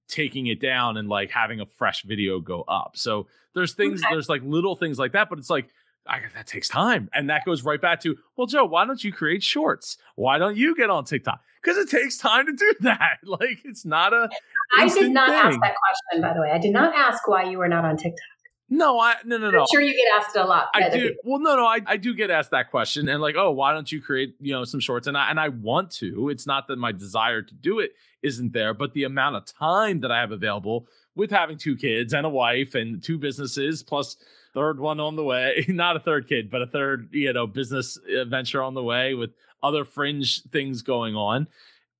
taking 0.08 0.46
it 0.46 0.60
down 0.60 0.96
and 0.96 1.08
like 1.08 1.30
having 1.30 1.60
a 1.60 1.66
fresh 1.66 2.02
video 2.02 2.40
go 2.40 2.62
up. 2.62 2.92
So 2.94 3.26
there's 3.54 3.74
things, 3.74 4.02
okay. 4.02 4.14
there's 4.14 4.28
like 4.28 4.42
little 4.42 4.76
things 4.76 4.98
like 4.98 5.12
that, 5.12 5.28
but 5.28 5.38
it's 5.38 5.50
like, 5.50 5.68
I, 6.08 6.20
that 6.34 6.46
takes 6.46 6.68
time. 6.68 7.08
And 7.12 7.30
that 7.30 7.44
goes 7.44 7.62
right 7.64 7.80
back 7.80 8.00
to, 8.02 8.16
well, 8.36 8.46
Joe, 8.46 8.64
why 8.64 8.84
don't 8.84 9.02
you 9.02 9.12
create 9.12 9.42
shorts? 9.42 9.98
Why 10.14 10.38
don't 10.38 10.56
you 10.56 10.74
get 10.76 10.90
on 10.90 11.04
TikTok? 11.04 11.40
Because 11.62 11.78
it 11.78 11.90
takes 11.90 12.16
time 12.16 12.46
to 12.46 12.52
do 12.52 12.74
that. 12.80 13.18
Like 13.24 13.58
it's 13.64 13.84
not 13.84 14.12
a. 14.12 14.28
I 14.78 14.88
did 14.88 15.12
not 15.12 15.28
thing. 15.28 15.36
ask 15.36 15.60
that 15.60 15.74
question, 16.10 16.22
by 16.22 16.34
the 16.34 16.40
way. 16.40 16.50
I 16.50 16.58
did 16.58 16.72
not 16.72 16.94
ask 16.94 17.26
why 17.26 17.44
you 17.44 17.58
were 17.58 17.68
not 17.68 17.84
on 17.84 17.96
TikTok. 17.96 18.20
No, 18.68 18.98
I 18.98 19.14
no 19.24 19.38
no 19.38 19.50
no. 19.50 19.60
I'm 19.60 19.66
sure 19.72 19.80
you 19.80 19.94
get 19.94 20.20
asked 20.20 20.34
a 20.34 20.44
lot. 20.44 20.68
I 20.74 20.88
do. 20.88 21.10
People. 21.10 21.22
Well, 21.24 21.40
no, 21.40 21.54
no, 21.54 21.66
I, 21.66 21.80
I 21.86 21.96
do 21.96 22.14
get 22.14 22.30
asked 22.30 22.50
that 22.50 22.70
question, 22.70 23.08
and 23.08 23.20
like, 23.20 23.36
oh, 23.36 23.52
why 23.52 23.72
don't 23.72 23.90
you 23.90 24.02
create 24.02 24.34
you 24.40 24.52
know 24.52 24.64
some 24.64 24.80
shorts? 24.80 25.06
And 25.06 25.16
I 25.16 25.30
and 25.30 25.38
I 25.38 25.50
want 25.50 25.92
to. 25.92 26.30
It's 26.30 26.48
not 26.48 26.66
that 26.66 26.76
my 26.76 26.90
desire 26.90 27.42
to 27.42 27.54
do 27.54 27.78
it 27.78 27.92
isn't 28.22 28.52
there, 28.52 28.74
but 28.74 28.92
the 28.92 29.04
amount 29.04 29.36
of 29.36 29.44
time 29.46 30.00
that 30.00 30.10
I 30.10 30.18
have 30.18 30.32
available 30.32 30.88
with 31.14 31.30
having 31.30 31.58
two 31.58 31.76
kids 31.76 32.12
and 32.12 32.26
a 32.26 32.28
wife 32.28 32.74
and 32.74 33.02
two 33.02 33.18
businesses 33.18 33.84
plus 33.84 34.16
third 34.56 34.80
one 34.80 34.98
on 34.98 35.16
the 35.16 35.22
way. 35.22 35.64
Not 35.68 35.96
a 35.96 36.00
third 36.00 36.28
kid, 36.28 36.50
but 36.50 36.62
a 36.62 36.66
third, 36.66 37.10
you 37.12 37.32
know, 37.32 37.46
business 37.46 37.98
venture 38.26 38.62
on 38.62 38.74
the 38.74 38.82
way 38.82 39.14
with 39.14 39.30
other 39.62 39.84
fringe 39.84 40.42
things 40.50 40.82
going 40.82 41.14
on. 41.14 41.46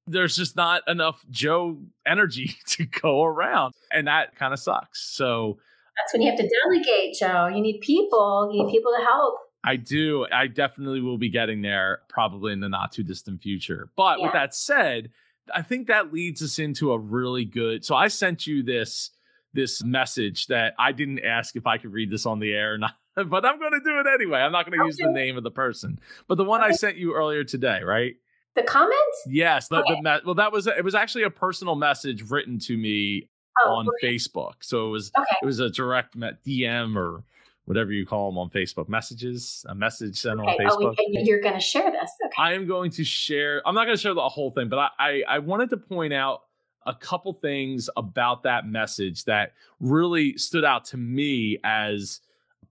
There's 0.08 0.36
just 0.36 0.54
not 0.54 0.82
enough 0.86 1.24
Joe 1.30 1.78
energy 2.06 2.54
to 2.68 2.86
go 2.86 3.24
around. 3.24 3.74
And 3.92 4.06
that 4.06 4.36
kind 4.36 4.54
of 4.54 4.60
sucks. 4.60 5.02
So 5.02 5.58
that's 5.96 6.12
when 6.12 6.22
you 6.22 6.30
have 6.30 6.38
to 6.38 6.48
delegate, 6.64 7.16
Joe. 7.18 7.48
You 7.48 7.60
need 7.60 7.80
people, 7.80 8.50
you 8.52 8.64
need 8.64 8.70
people 8.70 8.92
to 8.96 9.04
help. 9.04 9.34
I 9.64 9.76
do. 9.76 10.26
I 10.32 10.46
definitely 10.46 11.00
will 11.00 11.18
be 11.18 11.28
getting 11.28 11.60
there 11.60 12.02
probably 12.08 12.52
in 12.52 12.60
the 12.60 12.68
not 12.68 12.92
too 12.92 13.02
distant 13.02 13.42
future. 13.42 13.90
But 13.96 14.20
yeah. 14.20 14.26
with 14.26 14.32
that 14.34 14.54
said, 14.54 15.10
I 15.52 15.62
think 15.62 15.88
that 15.88 16.12
leads 16.12 16.40
us 16.40 16.60
into 16.60 16.92
a 16.92 16.98
really 16.98 17.44
good. 17.44 17.84
So 17.84 17.96
I 17.96 18.06
sent 18.06 18.46
you 18.46 18.62
this 18.62 19.10
this 19.56 19.82
message 19.82 20.46
that 20.46 20.74
I 20.78 20.92
didn't 20.92 21.20
ask 21.20 21.56
if 21.56 21.66
I 21.66 21.78
could 21.78 21.92
read 21.92 22.10
this 22.10 22.26
on 22.26 22.38
the 22.38 22.52
air 22.52 22.74
or 22.74 22.78
not, 22.78 22.92
but 23.16 23.44
I'm 23.44 23.58
going 23.58 23.72
to 23.72 23.80
do 23.80 23.98
it 23.98 24.06
anyway. 24.06 24.38
I'm 24.38 24.52
not 24.52 24.66
going 24.66 24.78
to 24.78 24.84
okay. 24.84 24.88
use 24.88 24.96
the 24.98 25.10
name 25.10 25.36
of 25.36 25.42
the 25.42 25.50
person, 25.50 25.98
but 26.28 26.36
the 26.36 26.44
one 26.44 26.62
okay. 26.62 26.70
I 26.70 26.72
sent 26.72 26.96
you 26.96 27.14
earlier 27.14 27.42
today, 27.42 27.82
right? 27.82 28.14
The 28.54 28.62
comment? 28.62 28.94
Yes. 29.26 29.68
The, 29.68 29.82
okay. 29.82 30.00
the 30.00 30.20
well, 30.24 30.34
that 30.36 30.52
was 30.52 30.66
it 30.66 30.84
was 30.84 30.94
actually 30.94 31.24
a 31.24 31.30
personal 31.30 31.74
message 31.74 32.22
written 32.30 32.58
to 32.60 32.76
me 32.76 33.28
oh, 33.64 33.70
on 33.70 33.86
Facebook. 34.02 34.54
So 34.60 34.86
it 34.86 34.90
was 34.90 35.10
it 35.42 35.44
was 35.44 35.58
a 35.58 35.68
direct 35.68 36.18
DM 36.18 36.96
or 36.96 37.22
whatever 37.66 37.92
you 37.92 38.06
call 38.06 38.30
them 38.30 38.38
on 38.38 38.48
Facebook 38.48 38.88
messages, 38.88 39.66
a 39.68 39.74
message 39.74 40.18
sent 40.18 40.40
okay. 40.40 40.48
on 40.48 40.58
Facebook. 40.58 40.94
Oh, 40.98 41.04
you're 41.10 41.40
going 41.40 41.54
to 41.54 41.60
share 41.60 41.90
this. 41.90 42.10
Okay. 42.24 42.34
I 42.38 42.54
am 42.54 42.66
going 42.66 42.90
to 42.92 43.04
share. 43.04 43.60
I'm 43.66 43.74
not 43.74 43.84
going 43.84 43.96
to 43.96 44.00
share 44.00 44.14
the 44.14 44.26
whole 44.28 44.52
thing, 44.52 44.68
but 44.68 44.78
I, 44.78 44.88
I, 44.98 45.22
I 45.28 45.38
wanted 45.40 45.70
to 45.70 45.76
point 45.76 46.14
out 46.14 46.42
a 46.86 46.94
couple 46.94 47.32
things 47.34 47.90
about 47.96 48.44
that 48.44 48.66
message 48.66 49.24
that 49.24 49.52
really 49.80 50.38
stood 50.38 50.64
out 50.64 50.84
to 50.86 50.96
me 50.96 51.58
as 51.64 52.20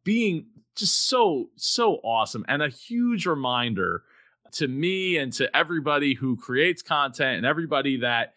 being 0.03 0.45
just 0.75 1.07
so 1.07 1.49
so 1.55 1.95
awesome 2.03 2.45
and 2.47 2.61
a 2.61 2.69
huge 2.69 3.25
reminder 3.25 4.03
to 4.51 4.67
me 4.67 5.17
and 5.17 5.33
to 5.33 5.53
everybody 5.55 6.13
who 6.13 6.35
creates 6.37 6.81
content 6.81 7.37
and 7.37 7.45
everybody 7.45 7.97
that 7.97 8.33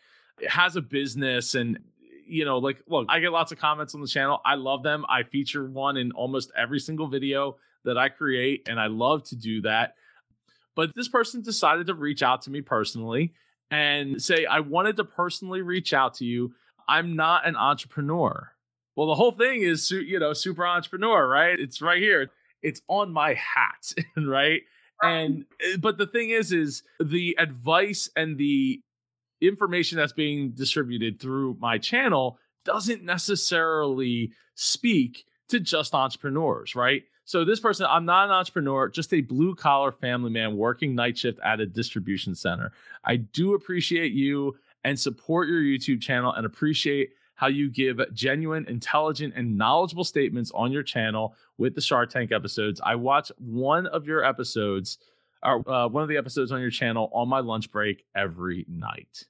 has 0.48 0.76
a 0.76 0.80
business 0.80 1.54
and 1.54 1.78
you 2.26 2.44
know 2.44 2.58
like 2.58 2.82
look 2.88 3.06
i 3.08 3.20
get 3.20 3.32
lots 3.32 3.52
of 3.52 3.58
comments 3.58 3.94
on 3.94 4.00
the 4.00 4.06
channel. 4.06 4.40
I 4.44 4.54
love 4.54 4.82
them. 4.82 5.04
I 5.08 5.22
feature 5.22 5.68
one 5.68 5.96
in 5.96 6.12
almost 6.12 6.50
every 6.56 6.80
single 6.80 7.06
video 7.06 7.56
that 7.84 7.96
i 7.96 8.08
create 8.08 8.68
and 8.68 8.80
i 8.80 8.86
love 8.86 9.22
to 9.24 9.36
do 9.36 9.62
that. 9.62 9.94
But 10.74 10.94
this 10.94 11.08
person 11.08 11.42
decided 11.42 11.88
to 11.88 11.94
reach 11.94 12.22
out 12.22 12.42
to 12.42 12.50
me 12.50 12.60
personally 12.60 13.32
and 13.70 14.20
say 14.22 14.46
i 14.46 14.60
wanted 14.60 14.96
to 14.96 15.04
personally 15.04 15.62
reach 15.62 15.92
out 15.92 16.14
to 16.14 16.24
you. 16.24 16.54
I'm 16.88 17.16
not 17.16 17.46
an 17.46 17.56
entrepreneur. 17.56 18.52
Well 18.96 19.06
the 19.06 19.14
whole 19.14 19.32
thing 19.32 19.62
is 19.62 19.90
you 19.90 20.18
know 20.18 20.32
super 20.32 20.66
entrepreneur 20.66 21.28
right? 21.28 21.58
It's 21.58 21.82
right 21.82 22.00
here. 22.00 22.30
It's 22.62 22.80
on 22.88 23.12
my 23.12 23.34
hat 23.34 23.92
right? 24.16 24.62
And 25.02 25.44
eh, 25.60 25.76
but 25.78 25.98
the 25.98 26.06
thing 26.06 26.30
is 26.30 26.52
is 26.52 26.82
the 26.98 27.36
advice 27.38 28.10
and 28.16 28.36
the 28.38 28.80
information 29.40 29.98
that's 29.98 30.12
being 30.12 30.50
distributed 30.50 31.20
through 31.20 31.56
my 31.60 31.78
channel 31.78 32.38
doesn't 32.64 33.04
necessarily 33.04 34.32
speak 34.54 35.24
to 35.48 35.60
just 35.60 35.94
entrepreneurs, 35.94 36.74
right? 36.74 37.04
So 37.28 37.44
this 37.44 37.60
person, 37.60 37.84
I'm 37.90 38.06
not 38.06 38.28
an 38.28 38.30
entrepreneur, 38.30 38.88
just 38.88 39.12
a 39.12 39.20
blue 39.20 39.54
collar 39.54 39.92
family 39.92 40.30
man 40.30 40.56
working 40.56 40.94
night 40.94 41.18
shift 41.18 41.38
at 41.44 41.60
a 41.60 41.66
distribution 41.66 42.34
center. 42.34 42.72
I 43.04 43.16
do 43.16 43.52
appreciate 43.52 44.12
you 44.12 44.56
and 44.82 44.98
support 44.98 45.46
your 45.46 45.60
YouTube 45.60 46.00
channel 46.00 46.32
and 46.32 46.46
appreciate 46.46 47.10
how 47.34 47.48
you 47.48 47.68
give 47.68 48.00
genuine, 48.14 48.64
intelligent, 48.66 49.34
and 49.36 49.58
knowledgeable 49.58 50.04
statements 50.04 50.50
on 50.54 50.72
your 50.72 50.82
channel 50.82 51.34
with 51.58 51.74
the 51.74 51.82
Shark 51.82 52.08
Tank 52.08 52.32
episodes. 52.32 52.80
I 52.82 52.94
watch 52.94 53.30
one 53.36 53.86
of 53.88 54.06
your 54.06 54.24
episodes 54.24 54.96
or 55.42 55.70
uh, 55.70 55.86
one 55.86 56.02
of 56.02 56.08
the 56.08 56.16
episodes 56.16 56.50
on 56.50 56.62
your 56.62 56.70
channel 56.70 57.10
on 57.12 57.28
my 57.28 57.40
lunch 57.40 57.70
break 57.70 58.06
every 58.14 58.64
night. 58.70 59.26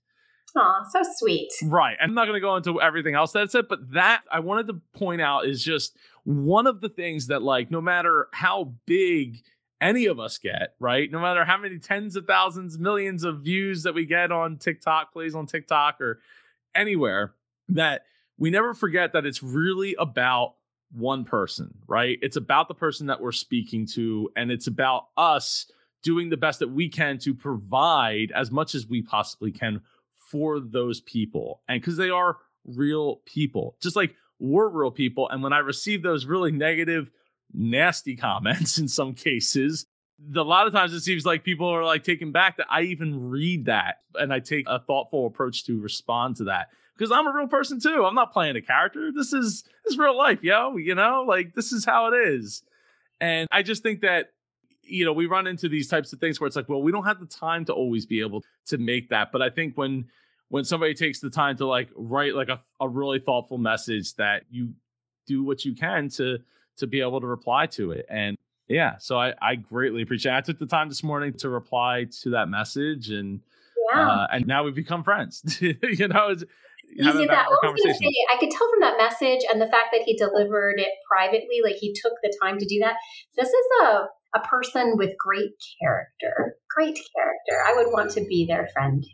Aw, 0.56 0.84
so 0.90 1.02
sweet. 1.16 1.50
Right. 1.62 1.96
I'm 2.00 2.14
not 2.14 2.24
going 2.24 2.34
to 2.34 2.40
go 2.40 2.56
into 2.56 2.80
everything 2.80 3.14
else 3.14 3.32
that's 3.32 3.54
it, 3.54 3.68
but 3.68 3.92
that 3.92 4.22
I 4.30 4.40
wanted 4.40 4.68
to 4.68 4.80
point 4.94 5.20
out 5.20 5.46
is 5.46 5.62
just 5.62 5.96
one 6.24 6.66
of 6.66 6.80
the 6.80 6.88
things 6.88 7.28
that, 7.28 7.42
like, 7.42 7.70
no 7.70 7.80
matter 7.80 8.28
how 8.32 8.72
big 8.86 9.42
any 9.80 10.06
of 10.06 10.18
us 10.18 10.38
get, 10.38 10.74
right? 10.80 11.10
No 11.10 11.20
matter 11.20 11.44
how 11.44 11.56
many 11.56 11.78
tens 11.78 12.16
of 12.16 12.26
thousands, 12.26 12.78
millions 12.78 13.24
of 13.24 13.40
views 13.40 13.84
that 13.84 13.94
we 13.94 14.04
get 14.04 14.32
on 14.32 14.56
TikTok, 14.56 15.12
plays 15.12 15.34
on 15.34 15.46
TikTok 15.46 16.00
or 16.00 16.20
anywhere, 16.74 17.34
that 17.68 18.02
we 18.38 18.50
never 18.50 18.74
forget 18.74 19.12
that 19.12 19.26
it's 19.26 19.42
really 19.42 19.94
about 19.98 20.54
one 20.92 21.24
person, 21.24 21.74
right? 21.86 22.18
It's 22.22 22.36
about 22.36 22.68
the 22.68 22.74
person 22.74 23.06
that 23.06 23.20
we're 23.20 23.32
speaking 23.32 23.86
to, 23.94 24.30
and 24.34 24.50
it's 24.50 24.66
about 24.66 25.08
us 25.16 25.70
doing 26.02 26.30
the 26.30 26.36
best 26.36 26.60
that 26.60 26.70
we 26.70 26.88
can 26.88 27.18
to 27.18 27.34
provide 27.34 28.32
as 28.34 28.50
much 28.50 28.74
as 28.74 28.86
we 28.86 29.02
possibly 29.02 29.50
can 29.50 29.82
for 30.30 30.60
those 30.60 31.00
people. 31.00 31.62
And 31.68 31.80
because 31.80 31.96
they 31.96 32.10
are 32.10 32.36
real 32.64 33.16
people, 33.24 33.76
just 33.80 33.96
like 33.96 34.14
we're 34.38 34.68
real 34.68 34.90
people. 34.90 35.28
And 35.28 35.42
when 35.42 35.52
I 35.52 35.58
receive 35.58 36.02
those 36.02 36.26
really 36.26 36.52
negative, 36.52 37.10
nasty 37.52 38.16
comments 38.16 38.78
in 38.78 38.88
some 38.88 39.14
cases, 39.14 39.86
a 40.34 40.42
lot 40.42 40.66
of 40.66 40.72
times 40.72 40.92
it 40.92 41.00
seems 41.00 41.24
like 41.24 41.44
people 41.44 41.68
are 41.68 41.84
like 41.84 42.02
taken 42.02 42.32
back 42.32 42.56
that 42.56 42.66
I 42.68 42.82
even 42.82 43.30
read 43.30 43.66
that 43.66 43.98
and 44.14 44.32
I 44.32 44.40
take 44.40 44.64
a 44.66 44.80
thoughtful 44.80 45.26
approach 45.26 45.64
to 45.66 45.80
respond 45.80 46.36
to 46.36 46.44
that 46.44 46.68
because 46.96 47.12
I'm 47.12 47.26
a 47.26 47.32
real 47.32 47.46
person 47.46 47.80
too. 47.80 48.04
I'm 48.04 48.16
not 48.16 48.32
playing 48.32 48.56
a 48.56 48.60
character. 48.60 49.10
This 49.14 49.32
is 49.32 49.62
this 49.84 49.92
is 49.92 49.98
real 49.98 50.16
life, 50.16 50.42
yo. 50.42 50.76
You 50.76 50.96
know, 50.96 51.24
like 51.26 51.54
this 51.54 51.72
is 51.72 51.84
how 51.84 52.12
it 52.12 52.16
is. 52.16 52.62
And 53.20 53.48
I 53.52 53.62
just 53.62 53.82
think 53.82 54.00
that 54.00 54.30
you 54.88 55.04
know, 55.04 55.12
we 55.12 55.26
run 55.26 55.46
into 55.46 55.68
these 55.68 55.88
types 55.88 56.12
of 56.12 56.20
things 56.20 56.40
where 56.40 56.46
it's 56.46 56.56
like, 56.56 56.68
well, 56.68 56.82
we 56.82 56.92
don't 56.92 57.04
have 57.04 57.20
the 57.20 57.26
time 57.26 57.64
to 57.66 57.72
always 57.72 58.06
be 58.06 58.20
able 58.20 58.44
to 58.66 58.78
make 58.78 59.10
that. 59.10 59.32
But 59.32 59.42
I 59.42 59.50
think 59.50 59.76
when 59.76 60.06
when 60.48 60.64
somebody 60.64 60.94
takes 60.94 61.20
the 61.20 61.30
time 61.30 61.56
to 61.58 61.66
like 61.66 61.88
write 61.94 62.34
like 62.34 62.48
a, 62.48 62.60
a 62.80 62.88
really 62.88 63.18
thoughtful 63.18 63.58
message 63.58 64.14
that 64.14 64.44
you 64.50 64.72
do 65.26 65.44
what 65.44 65.64
you 65.64 65.74
can 65.74 66.08
to 66.08 66.38
to 66.78 66.86
be 66.86 67.00
able 67.00 67.20
to 67.20 67.26
reply 67.26 67.66
to 67.66 67.90
it. 67.92 68.06
And 68.08 68.36
yeah, 68.68 68.96
so 68.98 69.18
I, 69.18 69.34
I 69.40 69.56
greatly 69.56 70.02
appreciate 70.02 70.32
it. 70.32 70.36
I 70.36 70.40
took 70.40 70.58
the 70.58 70.66
time 70.66 70.88
this 70.88 71.02
morning 71.02 71.32
to 71.38 71.48
reply 71.48 72.06
to 72.22 72.30
that 72.30 72.48
message 72.48 73.10
and 73.10 73.40
yeah. 73.92 74.10
uh, 74.10 74.26
and 74.32 74.46
now 74.46 74.64
we've 74.64 74.74
become 74.74 75.02
friends. 75.02 75.42
you 75.60 76.08
know, 76.08 76.28
it's, 76.28 76.44
Easy 76.90 77.26
that. 77.26 77.46
I, 77.62 77.68
was 77.68 77.82
say, 77.82 77.90
I 78.32 78.38
could 78.40 78.50
tell 78.50 78.68
from 78.70 78.80
that 78.80 78.96
message 78.96 79.44
and 79.50 79.60
the 79.60 79.66
fact 79.66 79.88
that 79.92 80.02
he 80.06 80.16
delivered 80.16 80.80
it 80.80 80.88
privately, 81.08 81.60
like 81.62 81.76
he 81.76 81.92
took 81.92 82.14
the 82.22 82.32
time 82.42 82.58
to 82.58 82.64
do 82.64 82.78
that. 82.80 82.94
This 83.36 83.48
is 83.48 83.66
a 83.82 84.06
a 84.34 84.40
person 84.40 84.96
with 84.96 85.12
great 85.18 85.50
character. 85.80 86.56
Great 86.74 86.98
character. 87.14 87.64
I 87.66 87.74
would 87.76 87.92
want 87.92 88.10
to 88.12 88.20
be 88.22 88.46
their 88.46 88.68
friend 88.72 89.02
too. 89.02 89.10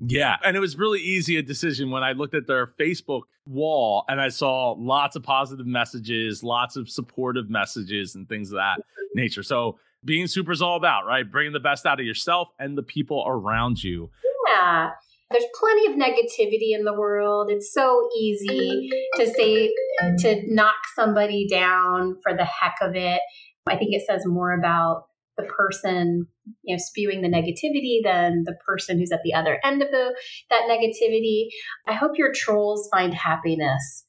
Yeah. 0.00 0.36
And 0.44 0.56
it 0.56 0.60
was 0.60 0.76
really 0.76 1.00
easy 1.00 1.36
a 1.36 1.42
decision 1.42 1.90
when 1.90 2.02
I 2.02 2.12
looked 2.12 2.34
at 2.34 2.46
their 2.46 2.74
Facebook 2.78 3.22
wall 3.46 4.04
and 4.08 4.20
I 4.20 4.28
saw 4.28 4.72
lots 4.72 5.16
of 5.16 5.22
positive 5.22 5.66
messages, 5.66 6.42
lots 6.42 6.76
of 6.76 6.90
supportive 6.90 7.48
messages, 7.48 8.14
and 8.14 8.28
things 8.28 8.50
of 8.50 8.56
that 8.56 8.78
mm-hmm. 8.78 9.18
nature. 9.20 9.42
So 9.42 9.78
being 10.04 10.26
super 10.26 10.52
is 10.52 10.60
all 10.60 10.76
about, 10.76 11.06
right? 11.06 11.30
Bringing 11.30 11.52
the 11.52 11.60
best 11.60 11.86
out 11.86 11.98
of 11.98 12.06
yourself 12.06 12.48
and 12.58 12.76
the 12.76 12.82
people 12.82 13.24
around 13.26 13.82
you. 13.82 14.10
Yeah. 14.48 14.90
There's 15.30 15.44
plenty 15.58 15.86
of 15.90 15.98
negativity 15.98 16.72
in 16.72 16.84
the 16.84 16.92
world. 16.92 17.50
It's 17.50 17.72
so 17.72 18.08
easy 18.16 18.90
to 19.16 19.26
say, 19.26 19.72
to 20.18 20.42
knock 20.46 20.76
somebody 20.94 21.48
down 21.48 22.18
for 22.22 22.36
the 22.36 22.44
heck 22.44 22.76
of 22.80 22.94
it. 22.94 23.20
I 23.66 23.76
think 23.76 23.92
it 23.92 24.02
says 24.06 24.24
more 24.26 24.52
about 24.52 25.04
the 25.36 25.44
person 25.44 26.26
you 26.62 26.74
know 26.74 26.78
spewing 26.78 27.22
the 27.22 27.28
negativity 27.28 28.00
than 28.02 28.44
the 28.44 28.56
person 28.66 28.98
who's 28.98 29.12
at 29.12 29.20
the 29.22 29.34
other 29.34 29.60
end 29.64 29.82
of 29.82 29.90
the 29.90 30.14
that 30.50 30.62
negativity 30.62 31.48
i 31.86 31.92
hope 31.92 32.12
your 32.16 32.32
trolls 32.34 32.88
find 32.90 33.14
happiness 33.14 34.04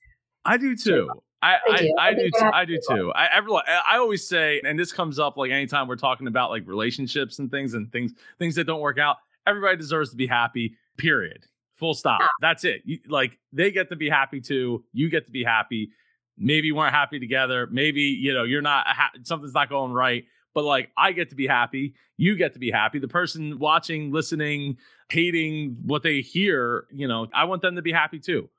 i 0.46 0.58
do 0.58 0.76
too 0.76 1.10
I, 1.40 1.58
I, 1.70 1.78
do. 1.78 1.96
I, 2.00 2.08
I, 2.08 2.14
do, 2.16 2.30
too, 2.32 2.50
I 2.52 2.66
do 2.66 2.80
too. 2.90 3.12
I, 3.14 3.28
everyone, 3.32 3.62
I 3.68 3.98
always 3.98 4.28
say, 4.28 4.60
and 4.66 4.78
this 4.78 4.92
comes 4.92 5.20
up 5.20 5.38
like 5.38 5.52
anytime 5.52 5.88
we're 5.88 5.96
talking 5.96 6.26
about 6.26 6.50
like 6.50 6.66
relationships 6.66 7.38
and 7.38 7.52
things 7.52 7.76
and 7.76 7.92
things, 7.92 8.14
things 8.40 8.56
that 8.56 8.64
don't 8.64 8.82
work 8.82 8.98
out. 8.98 9.18
Everybody 9.46 9.78
deserves 9.78 10.10
to 10.10 10.16
be 10.16 10.26
happy. 10.26 10.76
Period. 10.98 11.46
Full 11.76 11.94
stop. 11.94 12.22
Yeah. 12.22 12.28
That's 12.42 12.64
it. 12.64 12.82
You, 12.86 13.00
like 13.08 13.38
they 13.54 13.70
get 13.70 13.90
to 13.90 13.96
be 13.96 14.10
happy 14.10 14.42
too. 14.42 14.84
You 14.94 15.12
get 15.12 15.28
to 15.28 15.32
be 15.32 15.44
happy 15.44 15.92
maybe 16.38 16.68
you 16.68 16.76
weren't 16.76 16.94
happy 16.94 17.20
together. 17.20 17.68
Maybe 17.72 18.02
you 18.02 18.34
know 18.34 18.44
you're 18.44 18.62
not 18.62 18.88
ha- 18.88 19.12
something's 19.24 19.54
not 19.54 19.70
going 19.70 19.92
right. 19.92 20.26
But 20.54 20.64
like 20.64 20.92
i 20.98 21.12
get 21.12 21.30
to 21.30 21.36
be 21.36 21.48
happy. 21.48 21.96
You 22.18 22.36
get 22.36 22.54
to 22.54 22.60
be 22.60 22.72
happy. 22.72 23.00
The 23.00 23.08
person 23.08 23.60
watching 23.60 24.12
listening 24.12 24.78
hating 25.10 25.78
what 25.86 26.04
they 26.04 26.20
hear 26.20 26.86
you 26.92 27.08
know 27.08 27.28
i 27.34 27.46
want 27.46 27.62
them 27.62 27.76
to 27.76 27.82
be 27.82 27.92
happy 27.92 28.20
too. 28.20 28.50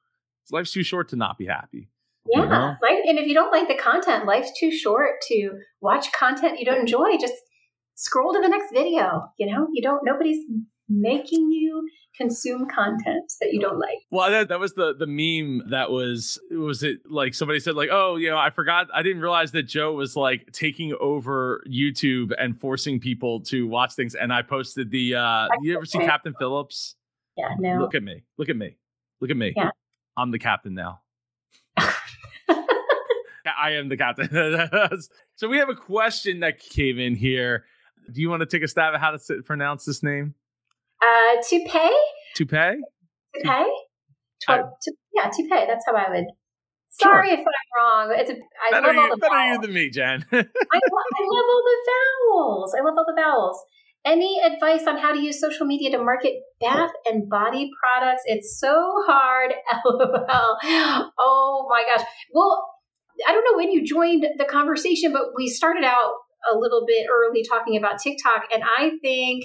Life's 0.51 0.73
too 0.73 0.83
short 0.83 1.09
to 1.11 1.17
not 1.17 1.37
be 1.37 1.47
happy. 1.47 1.89
Yeah. 2.27 2.43
you 2.43 2.49
know? 2.49 2.77
like 2.83 2.99
and 3.05 3.19
if 3.19 3.27
you 3.27 3.35
don't 3.35 3.53
like 3.53 3.69
the 3.69 3.75
content 3.75 4.27
life's 4.27 4.53
too 4.59 4.71
short 4.71 5.21
to 5.29 5.59
watch 5.81 6.13
content 6.13 6.59
you 6.59 6.65
don't 6.65 6.81
enjoy. 6.81 7.17
Just 7.21 7.35
scroll 7.95 8.33
to 8.33 8.41
the 8.41 8.49
next 8.49 8.73
video 8.73 9.31
you 9.39 9.47
know? 9.47 9.69
You 9.73 9.83
don't 9.83 10.05
nobody's 10.05 10.45
making 10.89 11.51
you 11.51 11.87
consume 12.17 12.67
content 12.69 13.33
that 13.41 13.53
you 13.53 13.61
don't 13.61 13.79
like. 13.79 13.99
Well, 14.11 14.31
that, 14.31 14.49
that 14.49 14.61
was 14.61 14.75
the 14.75 14.95
the 14.95 15.07
meme 15.07 15.71
that 15.71 15.91
was 15.91 16.39
was 16.51 16.83
it 16.83 16.99
like 17.09 17.35
somebody 17.35 17.61
said 17.61 17.75
like, 17.75 17.91
"Oh, 17.91 18.17
you 18.17 18.31
know, 18.31 18.39
I 18.39 18.51
forgot 18.51 18.89
I 18.93 19.03
didn't 19.03 19.23
realize 19.23 19.53
that 19.53 19.65
Joe 19.65 19.93
was 19.93 20.17
like 20.17 20.51
taking 20.53 20.95
over 21.01 21.63
YouTube 21.69 22.33
and 22.39 22.59
forcing 22.59 23.01
people 23.01 23.41
to 23.45 23.67
watch 23.67 23.95
things." 23.95 24.15
And 24.15 24.33
I 24.33 24.43
posted 24.43 24.91
the 24.91 25.15
uh 25.15 25.49
you 25.63 25.77
ever 25.77 25.85
see 25.85 25.99
Captain 25.99 26.35
Phillips? 26.39 26.97
Yeah, 27.37 27.55
no. 27.59 27.81
Look 27.81 27.95
at 27.95 28.03
me. 28.03 28.25
Look 28.37 28.49
at 28.49 28.57
me. 28.57 28.77
Look 29.21 29.31
at 29.31 29.37
me. 29.37 29.53
Yeah. 29.57 29.71
I'm 30.17 30.33
the 30.33 30.39
captain 30.39 30.75
now. 30.75 31.01
I 33.59 33.73
am 33.73 33.89
the 33.89 33.97
captain. 33.97 34.29
so 35.37 35.49
we 35.49 35.59
have 35.59 35.69
a 35.69 35.75
question 35.75 36.41
that 36.41 36.59
came 36.59 36.99
in 36.99 37.15
here. 37.15 37.65
Do 38.11 38.21
you 38.21 38.29
want 38.31 38.41
to 38.41 38.47
take 38.47 38.63
a 38.63 38.69
stab 38.69 38.95
at 38.95 39.01
how 39.01 39.13
to 39.13 39.43
pronounce 39.43 39.85
this 39.85 40.03
name? 40.03 40.35
Uh, 41.03 41.43
toupee. 41.49 41.97
Toupee. 42.35 42.77
Toupee. 43.35 43.73
I, 44.49 44.63
to, 44.83 44.93
yeah, 45.15 45.31
toupee. 45.35 45.67
That's 45.67 45.85
how 45.87 45.95
I 45.95 46.11
would. 46.11 46.27
Sorry 46.91 47.29
sure. 47.29 47.35
if 47.35 47.41
I'm 47.41 47.71
wrong. 47.77 48.17
It's 48.19 48.31
a, 48.31 48.35
I 48.35 48.71
better 48.71 48.87
love 48.89 48.95
you, 48.95 49.01
all 49.01 49.11
the 49.11 49.17
better 49.19 49.35
vowels. 49.35 49.57
you 49.57 49.63
than 49.63 49.73
me, 49.75 49.91
Jen. 49.91 50.25
I, 50.33 50.37
love, 50.37 50.45
I 50.45 51.25
love 51.27 51.47
all 51.49 51.63
the 51.65 51.91
vowels. 51.93 52.75
I 52.75 52.83
love 52.83 52.95
all 52.97 53.05
the 53.07 53.21
vowels. 53.21 53.65
Any 54.05 54.41
advice 54.41 54.87
on 54.87 54.97
how 54.97 55.13
to 55.13 55.21
use 55.21 55.41
social 55.41 55.67
media 55.67 55.91
to 55.91 56.03
market 56.03 56.35
bath 56.61 56.91
and 57.05 57.29
body 57.29 57.71
products? 57.83 58.23
It's 58.27 58.59
so 58.59 59.03
hard. 59.07 59.53
LOL. 59.85 61.11
Oh 61.19 61.67
my 61.69 61.85
gosh. 61.85 62.07
Well, 62.33 62.69
I 63.27 63.33
don't 63.33 63.45
know 63.45 63.57
when 63.57 63.71
you 63.71 63.85
joined 63.85 64.27
the 64.39 64.45
conversation, 64.45 65.13
but 65.13 65.35
we 65.37 65.49
started 65.49 65.85
out 65.85 66.13
a 66.53 66.57
little 66.57 66.85
bit 66.87 67.07
early 67.11 67.45
talking 67.49 67.77
about 67.77 68.01
TikTok. 68.01 68.45
And 68.53 68.63
I 68.65 68.93
think 69.03 69.45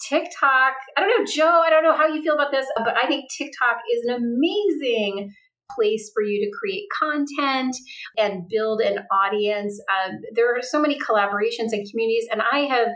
TikTok, 0.00 0.74
I 0.96 1.00
don't 1.00 1.08
know, 1.08 1.24
Joe, 1.24 1.62
I 1.64 1.70
don't 1.70 1.82
know 1.82 1.96
how 1.96 2.06
you 2.06 2.22
feel 2.22 2.34
about 2.34 2.52
this, 2.52 2.66
but 2.76 2.96
I 2.96 3.06
think 3.06 3.26
TikTok 3.36 3.78
is 3.92 4.04
an 4.06 4.14
amazing 4.14 5.32
place 5.74 6.10
for 6.14 6.22
you 6.22 6.44
to 6.44 6.58
create 6.58 6.84
content 6.98 7.76
and 8.16 8.48
build 8.48 8.80
an 8.80 9.00
audience. 9.12 9.80
Um, 9.90 10.18
there 10.34 10.56
are 10.56 10.62
so 10.62 10.80
many 10.80 10.98
collaborations 10.98 11.72
and 11.72 11.88
communities, 11.90 12.26
and 12.30 12.40
I 12.40 12.60
have 12.60 12.88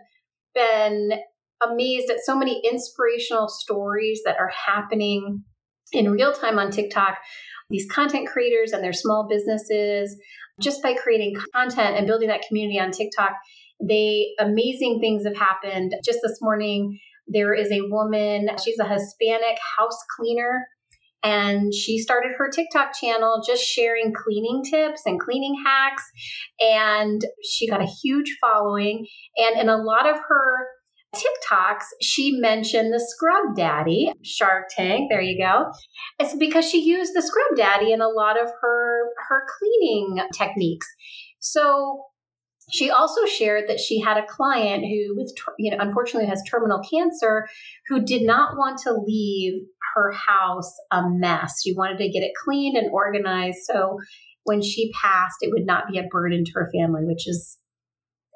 been 0.55 1.13
amazed 1.63 2.11
at 2.11 2.21
so 2.25 2.37
many 2.37 2.63
inspirational 2.71 3.49
stories 3.49 4.23
that 4.25 4.37
are 4.39 4.51
happening 4.67 5.45
in 5.93 6.11
real 6.11 6.33
time 6.33 6.59
on 6.59 6.71
TikTok. 6.71 7.19
These 7.71 7.91
content 7.91 8.29
creators 8.29 8.73
and 8.73 8.83
their 8.83 8.93
small 8.93 9.27
businesses, 9.29 10.17
just 10.61 10.83
by 10.83 10.95
creating 10.95 11.37
content 11.55 11.97
and 11.97 12.07
building 12.07 12.29
that 12.29 12.43
community 12.47 12.79
on 12.79 12.91
TikTok, 12.91 13.33
they 13.87 14.29
amazing 14.39 14.99
things 15.01 15.25
have 15.25 15.37
happened. 15.37 15.95
Just 16.05 16.21
this 16.23 16.39
morning, 16.41 16.99
there 17.27 17.55
is 17.55 17.71
a 17.71 17.83
woman, 17.83 18.49
she's 18.63 18.79
a 18.79 18.89
Hispanic 18.89 19.59
house 19.79 19.99
cleaner 20.17 20.67
and 21.23 21.73
she 21.73 21.99
started 21.99 22.33
her 22.37 22.51
TikTok 22.51 22.93
channel 23.01 23.43
just 23.47 23.63
sharing 23.63 24.13
cleaning 24.13 24.63
tips 24.69 25.03
and 25.07 25.21
cleaning 25.21 25.55
hacks. 25.65 26.03
And 26.61 27.23
she 27.45 27.69
got 27.69 27.81
a 27.81 27.93
huge 28.03 28.37
following. 28.41 29.07
And 29.37 29.61
in 29.61 29.69
a 29.69 29.77
lot 29.77 30.09
of 30.09 30.17
her 30.29 30.67
TikToks, 31.15 31.85
she 32.01 32.33
mentioned 32.33 32.93
the 32.93 32.99
Scrub 32.99 33.55
Daddy, 33.55 34.13
Shark 34.25 34.65
Tank. 34.75 35.11
There 35.11 35.21
you 35.21 35.39
go. 35.39 35.71
It's 36.19 36.35
because 36.37 36.69
she 36.69 36.83
used 36.83 37.15
the 37.15 37.23
Scrub 37.23 37.57
Daddy 37.57 37.93
in 37.93 38.01
a 38.01 38.09
lot 38.09 38.41
of 38.41 38.51
her 38.61 38.99
her 39.29 39.47
cleaning 39.59 40.27
techniques. 40.37 40.89
So 41.39 42.05
she 42.73 42.91
also 42.91 43.27
shared 43.27 43.69
that 43.69 43.79
she 43.79 44.01
had 44.01 44.17
a 44.17 44.27
client 44.27 44.85
who, 44.85 45.15
with 45.15 45.33
you 45.59 45.71
know, 45.71 45.77
unfortunately 45.79 46.29
has 46.29 46.43
terminal 46.43 46.81
cancer, 46.81 47.47
who 47.89 48.03
did 48.03 48.23
not 48.23 48.57
want 48.57 48.79
to 48.79 48.93
leave 48.93 49.63
her 49.95 50.13
house 50.13 50.73
a 50.91 51.03
mess. 51.09 51.61
She 51.63 51.75
wanted 51.75 51.99
to 51.99 52.09
get 52.09 52.23
it 52.23 52.33
cleaned 52.43 52.77
and 52.77 52.91
organized. 52.91 53.59
So 53.65 53.99
when 54.45 54.63
she 54.63 54.91
passed, 55.03 55.37
it 55.43 55.51
would 55.53 55.67
not 55.67 55.85
be 55.91 55.99
a 55.99 56.05
burden 56.05 56.45
to 56.47 56.53
her 56.55 56.71
family, 56.73 57.05
which 57.05 57.29
is, 57.29 57.59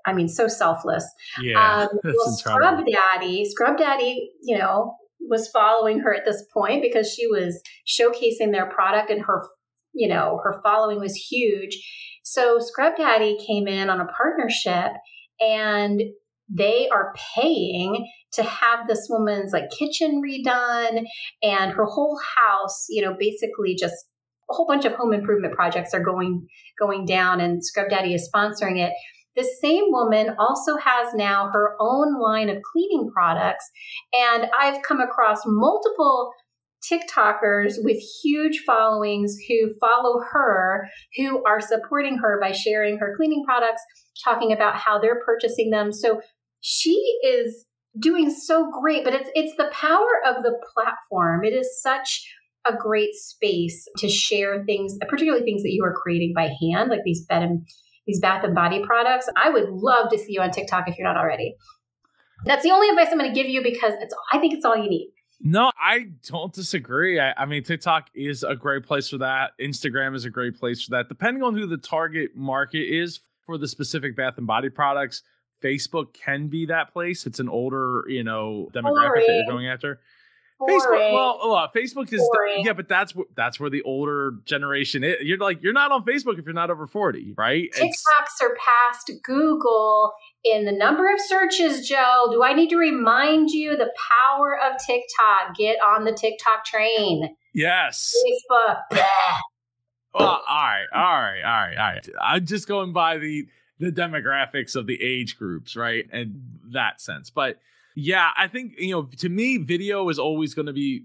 I 0.04 0.12
mean, 0.12 0.28
so 0.28 0.48
selfless. 0.48 1.06
Yeah. 1.40 1.88
Um, 1.90 1.98
well, 2.04 2.32
Scrub 2.32 2.84
Daddy, 2.86 3.44
Scrub 3.46 3.78
Daddy, 3.78 4.30
you 4.42 4.58
know, 4.58 4.94
was 5.18 5.48
following 5.48 6.00
her 6.00 6.14
at 6.14 6.26
this 6.26 6.44
point 6.52 6.82
because 6.82 7.10
she 7.10 7.26
was 7.26 7.60
showcasing 7.88 8.52
their 8.52 8.66
product 8.66 9.10
and 9.10 9.22
her, 9.22 9.46
you 9.94 10.08
know, 10.08 10.40
her 10.44 10.60
following 10.62 11.00
was 11.00 11.14
huge. 11.14 11.78
So 12.28 12.58
Scrub 12.58 12.96
Daddy 12.96 13.38
came 13.38 13.68
in 13.68 13.88
on 13.88 14.00
a 14.00 14.06
partnership 14.06 14.90
and 15.38 16.02
they 16.52 16.88
are 16.92 17.14
paying 17.36 18.04
to 18.32 18.42
have 18.42 18.88
this 18.88 19.06
woman's 19.08 19.52
like 19.52 19.70
kitchen 19.70 20.20
redone 20.20 21.04
and 21.44 21.72
her 21.72 21.84
whole 21.84 22.18
house, 22.36 22.86
you 22.88 23.00
know, 23.00 23.14
basically 23.16 23.76
just 23.76 23.94
a 24.50 24.54
whole 24.54 24.66
bunch 24.66 24.84
of 24.84 24.94
home 24.94 25.12
improvement 25.12 25.54
projects 25.54 25.94
are 25.94 26.02
going 26.02 26.48
going 26.76 27.06
down 27.06 27.40
and 27.40 27.64
Scrub 27.64 27.90
Daddy 27.90 28.12
is 28.12 28.28
sponsoring 28.34 28.84
it. 28.84 28.92
The 29.36 29.48
same 29.62 29.84
woman 29.90 30.34
also 30.36 30.78
has 30.78 31.14
now 31.14 31.50
her 31.52 31.76
own 31.78 32.20
line 32.20 32.48
of 32.48 32.60
cleaning 32.72 33.08
products 33.14 33.70
and 34.12 34.48
I've 34.60 34.82
come 34.82 35.00
across 35.00 35.42
multiple 35.46 36.32
TikTokers 36.90 37.74
with 37.78 37.96
huge 38.22 38.62
followings 38.66 39.36
who 39.48 39.74
follow 39.80 40.20
her, 40.32 40.88
who 41.16 41.44
are 41.44 41.60
supporting 41.60 42.18
her 42.18 42.38
by 42.40 42.52
sharing 42.52 42.98
her 42.98 43.14
cleaning 43.16 43.44
products, 43.44 43.82
talking 44.24 44.52
about 44.52 44.76
how 44.76 44.98
they're 44.98 45.20
purchasing 45.24 45.70
them. 45.70 45.92
So 45.92 46.20
she 46.60 46.94
is 47.24 47.66
doing 47.98 48.30
so 48.30 48.70
great, 48.80 49.04
but 49.04 49.14
it's 49.14 49.30
it's 49.34 49.56
the 49.56 49.70
power 49.72 50.20
of 50.26 50.42
the 50.42 50.54
platform. 50.74 51.44
It 51.44 51.52
is 51.52 51.80
such 51.80 52.22
a 52.66 52.76
great 52.76 53.14
space 53.14 53.86
to 53.98 54.08
share 54.08 54.64
things, 54.64 54.96
particularly 55.08 55.44
things 55.44 55.62
that 55.62 55.72
you 55.72 55.84
are 55.84 55.94
creating 55.94 56.32
by 56.34 56.50
hand, 56.60 56.90
like 56.90 57.02
these 57.04 57.24
bed 57.26 57.42
and 57.42 57.66
these 58.06 58.20
bath 58.20 58.44
and 58.44 58.54
body 58.54 58.82
products. 58.84 59.28
I 59.36 59.50
would 59.50 59.68
love 59.70 60.10
to 60.10 60.18
see 60.18 60.32
you 60.32 60.40
on 60.40 60.50
TikTok 60.50 60.88
if 60.88 60.98
you're 60.98 61.06
not 61.06 61.16
already. 61.16 61.54
That's 62.44 62.62
the 62.62 62.70
only 62.70 62.88
advice 62.88 63.08
I'm 63.10 63.18
going 63.18 63.32
to 63.32 63.34
give 63.34 63.48
you 63.48 63.62
because 63.62 63.94
it's 64.00 64.14
I 64.32 64.38
think 64.38 64.54
it's 64.54 64.64
all 64.64 64.76
you 64.76 64.90
need. 64.90 65.12
No, 65.40 65.70
I 65.78 66.08
don't 66.28 66.52
disagree. 66.52 67.20
I, 67.20 67.34
I, 67.36 67.46
mean, 67.46 67.62
TikTok 67.62 68.08
is 68.14 68.42
a 68.42 68.56
great 68.56 68.84
place 68.84 69.08
for 69.08 69.18
that. 69.18 69.52
Instagram 69.60 70.14
is 70.14 70.24
a 70.24 70.30
great 70.30 70.58
place 70.58 70.82
for 70.82 70.90
that. 70.92 71.08
Depending 71.08 71.42
on 71.42 71.54
who 71.54 71.66
the 71.66 71.76
target 71.76 72.34
market 72.34 72.88
is 72.88 73.20
for 73.44 73.58
the 73.58 73.68
specific 73.68 74.16
bath 74.16 74.38
and 74.38 74.46
body 74.46 74.70
products, 74.70 75.22
Facebook 75.62 76.14
can 76.14 76.48
be 76.48 76.66
that 76.66 76.92
place. 76.92 77.26
It's 77.26 77.38
an 77.38 77.48
older, 77.48 78.04
you 78.08 78.24
know, 78.24 78.68
demographic 78.72 78.82
Boring. 78.82 79.24
that 79.26 79.34
you're 79.36 79.52
going 79.52 79.68
after. 79.68 80.00
Boring. 80.58 80.80
Facebook, 80.80 81.12
well, 81.12 81.54
uh, 81.54 81.68
Facebook 81.76 82.12
is 82.12 82.26
Boring. 82.32 82.64
yeah, 82.64 82.72
but 82.72 82.88
that's 82.88 83.14
that's 83.34 83.60
where 83.60 83.68
the 83.68 83.82
older 83.82 84.32
generation 84.46 85.04
is. 85.04 85.16
You're 85.20 85.38
like 85.38 85.62
you're 85.62 85.74
not 85.74 85.92
on 85.92 86.04
Facebook 86.04 86.38
if 86.38 86.46
you're 86.46 86.54
not 86.54 86.70
over 86.70 86.86
forty, 86.86 87.34
right? 87.36 87.70
TikTok 87.72 87.90
it's, 87.90 88.38
surpassed 88.38 89.10
Google 89.22 90.12
in 90.44 90.64
the 90.64 90.72
number 90.72 91.12
of 91.12 91.20
searches. 91.20 91.86
Joe, 91.86 92.28
do 92.30 92.42
I 92.42 92.54
need 92.54 92.70
to 92.70 92.76
remind 92.76 93.50
you 93.50 93.76
the 93.76 93.92
power 94.10 94.58
of 94.58 94.78
TikTok? 94.78 95.56
Get 95.56 95.76
on 95.86 96.04
the 96.04 96.12
TikTok 96.12 96.64
train. 96.64 97.36
Yes. 97.52 98.14
Facebook. 98.26 98.80
well, 100.14 100.26
all 100.28 100.42
right, 100.48 100.86
all 100.94 101.00
right, 101.02 101.42
all 101.42 101.50
right, 101.50 101.76
all 101.76 101.92
right. 101.92 102.08
I'm 102.22 102.46
just 102.46 102.66
going 102.66 102.94
by 102.94 103.18
the 103.18 103.46
the 103.78 103.92
demographics 103.92 104.74
of 104.74 104.86
the 104.86 105.02
age 105.02 105.38
groups, 105.38 105.76
right? 105.76 106.06
And 106.10 106.40
that 106.72 107.00
sense. 107.00 107.28
But 107.28 107.58
yeah, 107.96 108.30
I 108.36 108.46
think, 108.46 108.74
you 108.78 108.92
know, 108.92 109.08
to 109.16 109.28
me, 109.30 109.56
video 109.56 110.10
is 110.10 110.18
always 110.18 110.52
going 110.52 110.66
to 110.66 110.72
be 110.74 111.04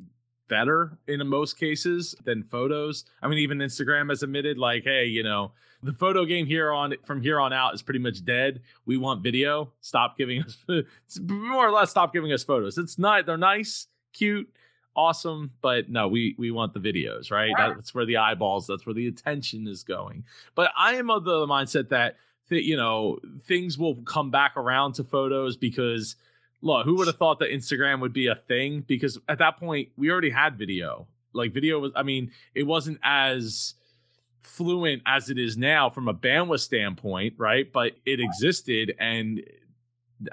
better 0.49 0.97
in 1.08 1.25
most 1.25 1.58
cases 1.58 2.13
than 2.25 2.43
photos. 2.43 3.06
I 3.21 3.30
mean, 3.30 3.39
even 3.39 3.60
Instagram 3.60 4.10
has 4.10 4.23
admitted, 4.23 4.58
like, 4.58 4.84
hey, 4.84 5.06
you 5.06 5.23
know, 5.23 5.54
the 5.82 5.93
photo 5.93 6.25
game 6.25 6.45
here 6.45 6.69
on 6.69 6.93
from 7.06 7.21
here 7.21 7.39
on 7.39 7.54
out 7.54 7.73
is 7.73 7.82
pretty 7.82 8.01
much 8.01 8.25
dead. 8.25 8.62
We 8.86 8.97
want 8.97 9.23
video. 9.23 9.71
Stop 9.80 10.17
giving 10.17 10.43
us 10.43 10.58
more 11.21 11.65
or 11.65 11.71
less 11.71 11.89
stop 11.89 12.12
giving 12.12 12.34
us 12.34 12.43
photos. 12.43 12.77
It's 12.77 12.99
not 12.99 13.25
they're 13.25 13.38
nice, 13.38 13.88
cute, 14.13 14.47
awesome, 14.95 15.51
but 15.62 15.89
no, 15.89 16.10
we 16.10 16.36
we 16.38 16.51
want 16.51 16.73
the 16.73 16.80
videos, 16.82 17.32
right? 17.32 17.54
That's 17.58 17.95
where 17.95 18.06
the 18.06 18.17
eyeballs, 18.17 18.67
that's 18.67 18.86
where 18.86 18.93
the 18.93 19.08
attention 19.08 19.65
is 19.65 19.84
going. 19.84 20.25
But 20.56 20.71
I 20.77 20.95
am 20.95 21.10
of 21.10 21.23
the 21.23 21.47
mindset 21.47 21.89
that 21.89 22.17
that 22.49 22.63
you 22.63 22.75
know 22.75 23.17
things 23.43 23.77
will 23.77 23.95
come 24.04 24.30
back 24.30 24.58
around 24.58 24.93
to 24.95 25.04
photos 25.04 25.56
because 25.56 26.15
look, 26.62 26.86
who 26.86 26.95
would 26.95 27.08
have 27.08 27.17
thought 27.17 27.39
that 27.39 27.52
Instagram 27.52 28.00
would 28.02 28.13
be 28.13 28.28
a 28.28 28.36
thing? 28.36 28.82
Because 28.88 29.17
at 29.28 29.39
that 29.39 29.58
point 29.58 29.89
we 29.97 30.10
already 30.10 30.30
had 30.30 30.58
video. 30.58 31.08
Like 31.34 31.54
video 31.54 31.80
was, 31.80 31.91
I 31.95 32.04
mean, 32.04 32.32
it 32.54 32.63
wasn't 32.63 33.00
as 33.04 33.76
fluent 34.41 35.02
as 35.06 35.30
it 35.30 35.38
is 35.38 35.58
now 35.58 35.89
from 35.89 36.08
a 36.08 36.13
bandwidth 36.13 36.60
standpoint, 36.60 37.36
right? 37.38 37.71
But 37.71 37.93
it 38.06 38.19
existed, 38.19 38.95
and 39.00 39.41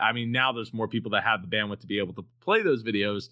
I 0.00 0.12
mean, 0.12 0.32
now 0.32 0.52
there's 0.52 0.74
more 0.74 0.88
people 0.88 1.12
that 1.12 1.24
have 1.24 1.40
the 1.42 1.56
bandwidth 1.56 1.80
to 1.80 1.86
be 1.86 1.98
able 1.98 2.14
to 2.14 2.24
play 2.40 2.62
those 2.62 2.82
videos. 2.82 3.28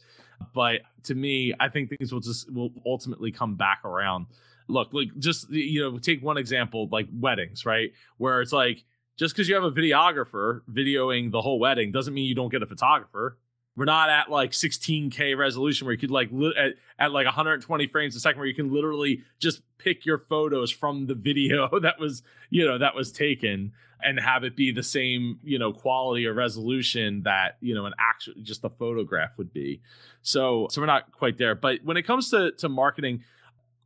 But 0.55 0.83
to 1.05 1.15
me, 1.15 1.55
I 1.59 1.69
think 1.69 1.91
things 1.91 2.13
will 2.13 2.21
just 2.21 2.53
will 2.53 2.71
ultimately 2.85 3.33
come 3.33 3.57
back 3.57 3.85
around 3.85 4.27
look, 4.69 4.93
like 4.93 5.09
just 5.19 5.51
you 5.51 5.81
know, 5.81 5.99
take 5.99 6.23
one 6.23 6.37
example 6.37 6.89
like 6.91 7.09
weddings, 7.13 7.67
right? 7.67 7.93
Where 8.19 8.41
it's 8.41 8.53
like 8.53 8.85
just 9.17 9.35
because 9.35 9.49
you 9.49 9.55
have 9.55 9.65
a 9.65 9.71
videographer 9.71 10.61
videoing 10.71 11.31
the 11.31 11.41
whole 11.41 11.59
wedding 11.59 11.93
doesn't 11.93 12.15
mean 12.15 12.27
you 12.27 12.35
don't 12.35 12.51
get 12.51 12.63
a 12.63 12.67
photographer. 12.67 13.39
We're 13.77 13.85
not 13.85 14.09
at 14.09 14.31
like 14.31 14.53
16k 14.53 15.37
resolution 15.37 15.87
where 15.87 15.93
you 15.93 15.99
could 15.99 16.11
like 16.11 16.29
li- 16.33 16.55
at, 16.57 16.75
at 16.99 17.13
like 17.13 17.27
120 17.27 17.87
frames 17.89 18.17
a 18.17 18.21
second 18.21 18.39
where 18.39 18.49
you 18.49 18.55
can 18.55 18.73
literally 18.73 19.23
just 19.39 19.61
pick 19.79 20.07
your 20.07 20.19
photos 20.19 20.71
from 20.71 21.07
the 21.07 21.15
video 21.15 21.79
that 21.81 21.99
was 22.01 22.23
you 22.49 22.67
know 22.67 22.79
that 22.79 22.95
was 22.95 23.13
taken 23.13 23.73
and 24.03 24.19
have 24.21 24.45
it 24.45 24.57
be 24.57 24.73
the 24.73 24.83
same 24.83 25.39
you 25.43 25.59
know 25.59 25.75
quality 25.75 26.27
or 26.27 26.33
resolution 26.33 27.23
that 27.25 27.59
you 27.61 27.75
know 27.75 27.85
an 27.85 27.93
actual 27.99 28.33
just 28.43 28.65
a 28.65 28.71
photograph 28.71 29.37
would 29.37 29.53
be 29.53 29.83
so 30.23 30.69
so 30.71 30.81
we're 30.81 30.87
not 30.87 31.13
quite 31.13 31.37
there 31.37 31.55
but 31.55 31.79
when 31.85 31.99
it 31.99 32.03
comes 32.03 32.31
to 32.31 32.53
to 32.53 32.71
marketing 32.71 33.23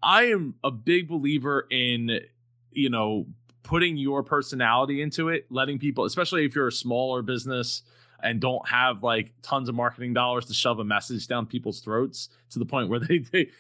I 0.03 0.25
am 0.25 0.55
a 0.65 0.71
big 0.71 1.09
believer 1.09 1.67
in, 1.71 2.21
you 2.73 2.91
know, 2.91 3.27
putting 3.63 3.97
your 3.97 4.23
personality 4.23 5.03
into 5.03 5.29
it, 5.29 5.47
letting 5.51 5.79
people, 5.79 6.05
especially 6.05 6.45
if 6.45 6.55
you're 6.55 6.69
a 6.69 6.73
smaller 6.73 7.23
business, 7.23 7.83
and 8.23 8.41
don't 8.41 8.67
have 8.69 9.03
like 9.03 9.33
tons 9.43 9.69
of 9.69 9.75
marketing 9.75 10.13
dollars 10.13 10.47
to 10.47 10.55
shove 10.55 10.79
a 10.79 10.85
message 10.85 11.27
down 11.27 11.47
people's 11.47 11.81
throats 11.81 12.29
to 12.51 12.59
the 12.59 12.67
point 12.67 12.89
where 12.89 13.01
they 13.09 13.19
they 13.19 13.51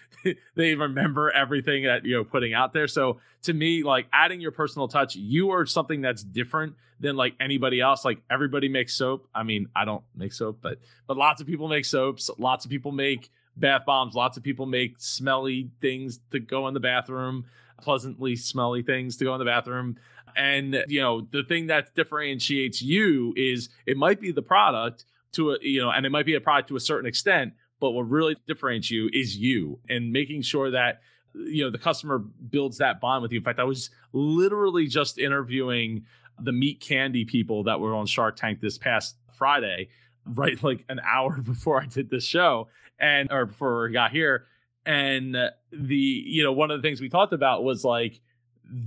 they 0.54 0.74
remember 0.74 1.30
everything 1.30 1.84
that 1.84 2.04
you're 2.04 2.24
putting 2.24 2.54
out 2.54 2.72
there. 2.72 2.86
So 2.86 3.20
to 3.42 3.52
me, 3.52 3.82
like 3.82 4.06
adding 4.12 4.40
your 4.40 4.52
personal 4.52 4.88
touch, 4.88 5.16
you 5.16 5.50
are 5.50 5.66
something 5.66 6.00
that's 6.00 6.22
different 6.22 6.74
than 7.00 7.16
like 7.16 7.34
anybody 7.40 7.80
else. 7.80 8.04
Like 8.04 8.20
everybody 8.30 8.68
makes 8.68 8.94
soap. 8.94 9.26
I 9.34 9.42
mean, 9.42 9.68
I 9.74 9.84
don't 9.84 10.04
make 10.14 10.32
soap, 10.32 10.58
but 10.60 10.78
but 11.06 11.16
lots 11.16 11.40
of 11.40 11.46
people 11.46 11.68
make 11.68 11.84
soaps. 11.84 12.30
Lots 12.38 12.64
of 12.64 12.70
people 12.70 12.92
make 12.92 13.30
bath 13.56 13.82
bombs. 13.86 14.14
Lots 14.14 14.36
of 14.36 14.42
people 14.42 14.66
make 14.66 14.96
smelly 14.98 15.70
things 15.80 16.20
to 16.30 16.40
go 16.40 16.68
in 16.68 16.74
the 16.74 16.80
bathroom, 16.80 17.46
pleasantly 17.82 18.36
smelly 18.36 18.82
things 18.82 19.16
to 19.16 19.24
go 19.24 19.34
in 19.34 19.38
the 19.38 19.44
bathroom. 19.44 19.96
And 20.36 20.84
you 20.88 21.00
know, 21.00 21.20
the 21.20 21.42
thing 21.42 21.66
that 21.68 21.94
differentiates 21.94 22.80
you 22.82 23.34
is 23.36 23.68
it 23.86 23.96
might 23.96 24.20
be 24.20 24.32
the 24.32 24.42
product 24.42 25.04
to 25.32 25.52
a 25.52 25.58
you 25.60 25.80
know, 25.80 25.90
and 25.90 26.06
it 26.06 26.10
might 26.10 26.26
be 26.26 26.34
a 26.34 26.40
product 26.40 26.68
to 26.68 26.76
a 26.76 26.80
certain 26.80 27.06
extent, 27.06 27.54
but 27.80 27.90
what 27.92 28.08
really 28.08 28.36
differentiates 28.46 28.90
you 28.90 29.10
is 29.12 29.36
you 29.36 29.78
and 29.88 30.12
making 30.12 30.42
sure 30.42 30.70
that 30.70 31.00
you 31.34 31.64
know 31.64 31.70
the 31.70 31.78
customer 31.78 32.18
builds 32.18 32.78
that 32.78 33.00
bond 33.00 33.22
with 33.22 33.32
you. 33.32 33.38
In 33.38 33.44
fact, 33.44 33.58
I 33.58 33.64
was 33.64 33.90
literally 34.12 34.86
just 34.86 35.18
interviewing 35.18 36.04
the 36.38 36.52
meat 36.52 36.80
candy 36.80 37.24
people 37.24 37.64
that 37.64 37.80
were 37.80 37.94
on 37.94 38.06
Shark 38.06 38.36
Tank 38.36 38.60
this 38.60 38.78
past 38.78 39.16
Friday, 39.36 39.88
right 40.24 40.62
like 40.62 40.84
an 40.88 41.00
hour 41.00 41.40
before 41.42 41.82
I 41.82 41.86
did 41.86 42.10
this 42.10 42.24
show 42.24 42.68
and 42.98 43.30
or 43.30 43.46
before 43.46 43.84
we 43.84 43.92
got 43.92 44.10
here. 44.10 44.46
And 44.86 45.34
the 45.72 45.96
you 45.96 46.42
know 46.42 46.52
one 46.52 46.70
of 46.70 46.80
the 46.80 46.86
things 46.86 47.00
we 47.00 47.08
talked 47.08 47.32
about 47.32 47.64
was 47.64 47.84
like 47.84 48.20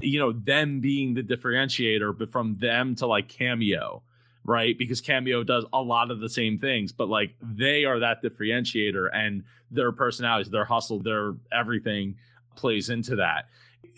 you 0.01 0.19
know 0.19 0.31
them 0.31 0.79
being 0.79 1.13
the 1.13 1.23
differentiator, 1.23 2.17
but 2.17 2.31
from 2.31 2.57
them 2.57 2.95
to 2.95 3.07
like 3.07 3.27
Cameo, 3.29 4.03
right? 4.43 4.77
Because 4.77 5.01
Cameo 5.01 5.43
does 5.43 5.65
a 5.71 5.81
lot 5.81 6.11
of 6.11 6.19
the 6.19 6.29
same 6.29 6.57
things, 6.57 6.91
but 6.91 7.09
like 7.09 7.35
they 7.41 7.85
are 7.85 7.99
that 7.99 8.23
differentiator 8.23 9.09
and 9.13 9.43
their 9.69 9.91
personalities, 9.91 10.51
their 10.51 10.65
hustle, 10.65 10.99
their 10.99 11.35
everything 11.51 12.15
plays 12.55 12.89
into 12.89 13.17
that. 13.17 13.45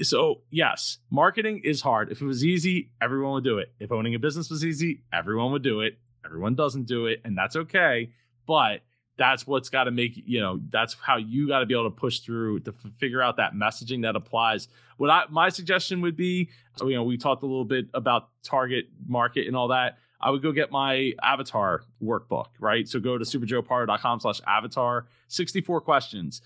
So, 0.01 0.41
yes, 0.49 0.97
marketing 1.09 1.61
is 1.63 1.81
hard. 1.81 2.11
If 2.11 2.21
it 2.21 2.25
was 2.25 2.43
easy, 2.43 2.91
everyone 3.01 3.33
would 3.33 3.43
do 3.43 3.59
it. 3.59 3.71
If 3.79 3.91
owning 3.91 4.15
a 4.15 4.19
business 4.19 4.49
was 4.49 4.65
easy, 4.65 5.03
everyone 5.13 5.51
would 5.51 5.63
do 5.63 5.81
it. 5.81 5.97
Everyone 6.25 6.55
doesn't 6.55 6.85
do 6.85 7.05
it, 7.05 7.21
and 7.23 7.37
that's 7.37 7.55
okay. 7.55 8.11
But 8.45 8.81
that's 9.17 9.47
what's 9.47 9.69
got 9.69 9.85
to 9.85 9.91
make 9.91 10.21
you 10.25 10.39
know 10.39 10.59
that's 10.69 10.95
how 11.01 11.17
you 11.17 11.47
got 11.47 11.59
to 11.59 11.65
be 11.65 11.73
able 11.73 11.89
to 11.89 11.95
push 11.95 12.19
through 12.19 12.59
to 12.61 12.71
f- 12.71 12.91
figure 12.97 13.21
out 13.21 13.37
that 13.37 13.53
messaging 13.53 14.01
that 14.03 14.15
applies. 14.15 14.67
What 14.97 15.09
i 15.09 15.23
my 15.29 15.49
suggestion 15.49 16.01
would 16.01 16.15
be 16.15 16.49
so, 16.77 16.87
you 16.87 16.95
know 16.95 17.03
we 17.03 17.17
talked 17.17 17.43
a 17.43 17.45
little 17.45 17.65
bit 17.65 17.87
about 17.93 18.29
target 18.43 18.85
market 19.07 19.47
and 19.47 19.55
all 19.55 19.69
that. 19.69 19.97
I 20.19 20.31
would 20.31 20.41
go 20.41 20.51
get 20.51 20.71
my 20.71 21.13
avatar 21.21 21.83
workbook 22.03 22.47
right? 22.59 22.87
So 22.87 22.99
go 22.99 23.17
to 23.17 23.25
superjoepardo.com 23.25 24.19
slash 24.19 24.41
avatar 24.47 25.05
64 25.27 25.81
questions. 25.81 26.41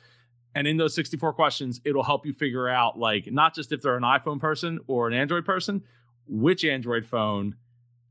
And 0.56 0.68
in 0.68 0.78
those 0.78 0.96
64 0.96 1.34
questions 1.34 1.80
it'll 1.86 2.04
help 2.04 2.26
you 2.26 2.34
figure 2.34 2.68
out 2.68 3.00
like 3.00 3.32
not 3.32 3.56
just 3.56 3.72
if 3.72 3.82
they're 3.82 3.98
an 3.98 4.04
iphone 4.04 4.40
person 4.40 4.80
or 4.88 5.08
an 5.08 5.14
android 5.14 5.46
person 5.46 5.84
which 6.28 6.64
android 6.64 7.06
phone 7.06 7.56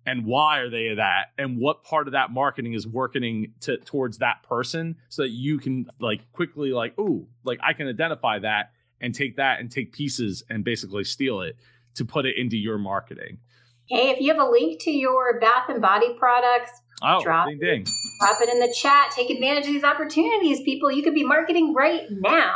and 0.06 0.24
why 0.24 0.58
are 0.58 0.70
they 0.70 0.94
that 0.94 1.32
and 1.36 1.58
what 1.58 1.84
part 1.84 2.06
of 2.08 2.12
that 2.12 2.30
marketing 2.30 2.72
is 2.72 2.86
working 2.86 3.52
to 3.60 3.76
towards 3.78 4.18
that 4.18 4.42
person 4.42 4.96
so 5.08 5.22
that 5.22 5.30
you 5.30 5.58
can 5.58 5.86
like 6.00 6.30
quickly 6.32 6.72
like 6.72 6.94
oh 6.98 7.26
like 7.44 7.58
i 7.62 7.72
can 7.72 7.88
identify 7.88 8.38
that 8.38 8.72
and 9.00 9.14
take 9.14 9.36
that 9.36 9.60
and 9.60 9.70
take 9.70 9.92
pieces 9.92 10.42
and 10.48 10.64
basically 10.64 11.04
steal 11.04 11.40
it 11.40 11.56
to 11.94 12.04
put 12.04 12.26
it 12.26 12.36
into 12.36 12.56
your 12.56 12.78
marketing. 12.78 13.38
Hey 13.86 14.10
if 14.10 14.20
you 14.20 14.32
have 14.32 14.40
a 14.40 14.50
link 14.50 14.80
to 14.82 14.90
your 14.90 15.40
bath 15.40 15.68
and 15.68 15.80
body 15.80 16.14
products 16.18 16.72
oh 17.02 17.22
drop, 17.22 17.48
ding, 17.48 17.58
ding. 17.58 17.86
drop 18.20 18.40
it 18.40 18.48
in 18.48 18.60
the 18.60 18.72
chat. 18.72 19.10
Take 19.12 19.30
advantage 19.30 19.66
of 19.66 19.72
these 19.72 19.84
opportunities 19.84 20.60
people. 20.62 20.90
You 20.90 21.02
could 21.02 21.14
be 21.14 21.24
marketing 21.24 21.74
right 21.74 22.02
now 22.10 22.54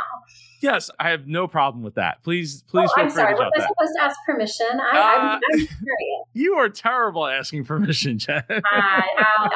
Yes, 0.63 0.89
I 0.97 1.09
have 1.09 1.27
no 1.27 1.45
problem 1.45 1.83
with 1.83 1.95
that. 1.95 2.23
Please, 2.23 2.63
please 2.63 2.89
oh, 2.95 3.01
I'm 3.01 3.09
sorry. 3.09 3.33
Was 3.33 3.51
I 3.53 3.59
supposed 3.59 3.93
to 3.97 4.01
ask 4.01 4.17
permission? 4.25 4.65
I, 4.79 4.97
uh, 4.97 5.33
am 5.33 5.39
curious. 5.57 5.67
You 6.31 6.53
are 6.53 6.69
terrible 6.69 7.27
asking 7.27 7.65
permission, 7.65 8.17
Jen. 8.17 8.45
I, 8.49 9.03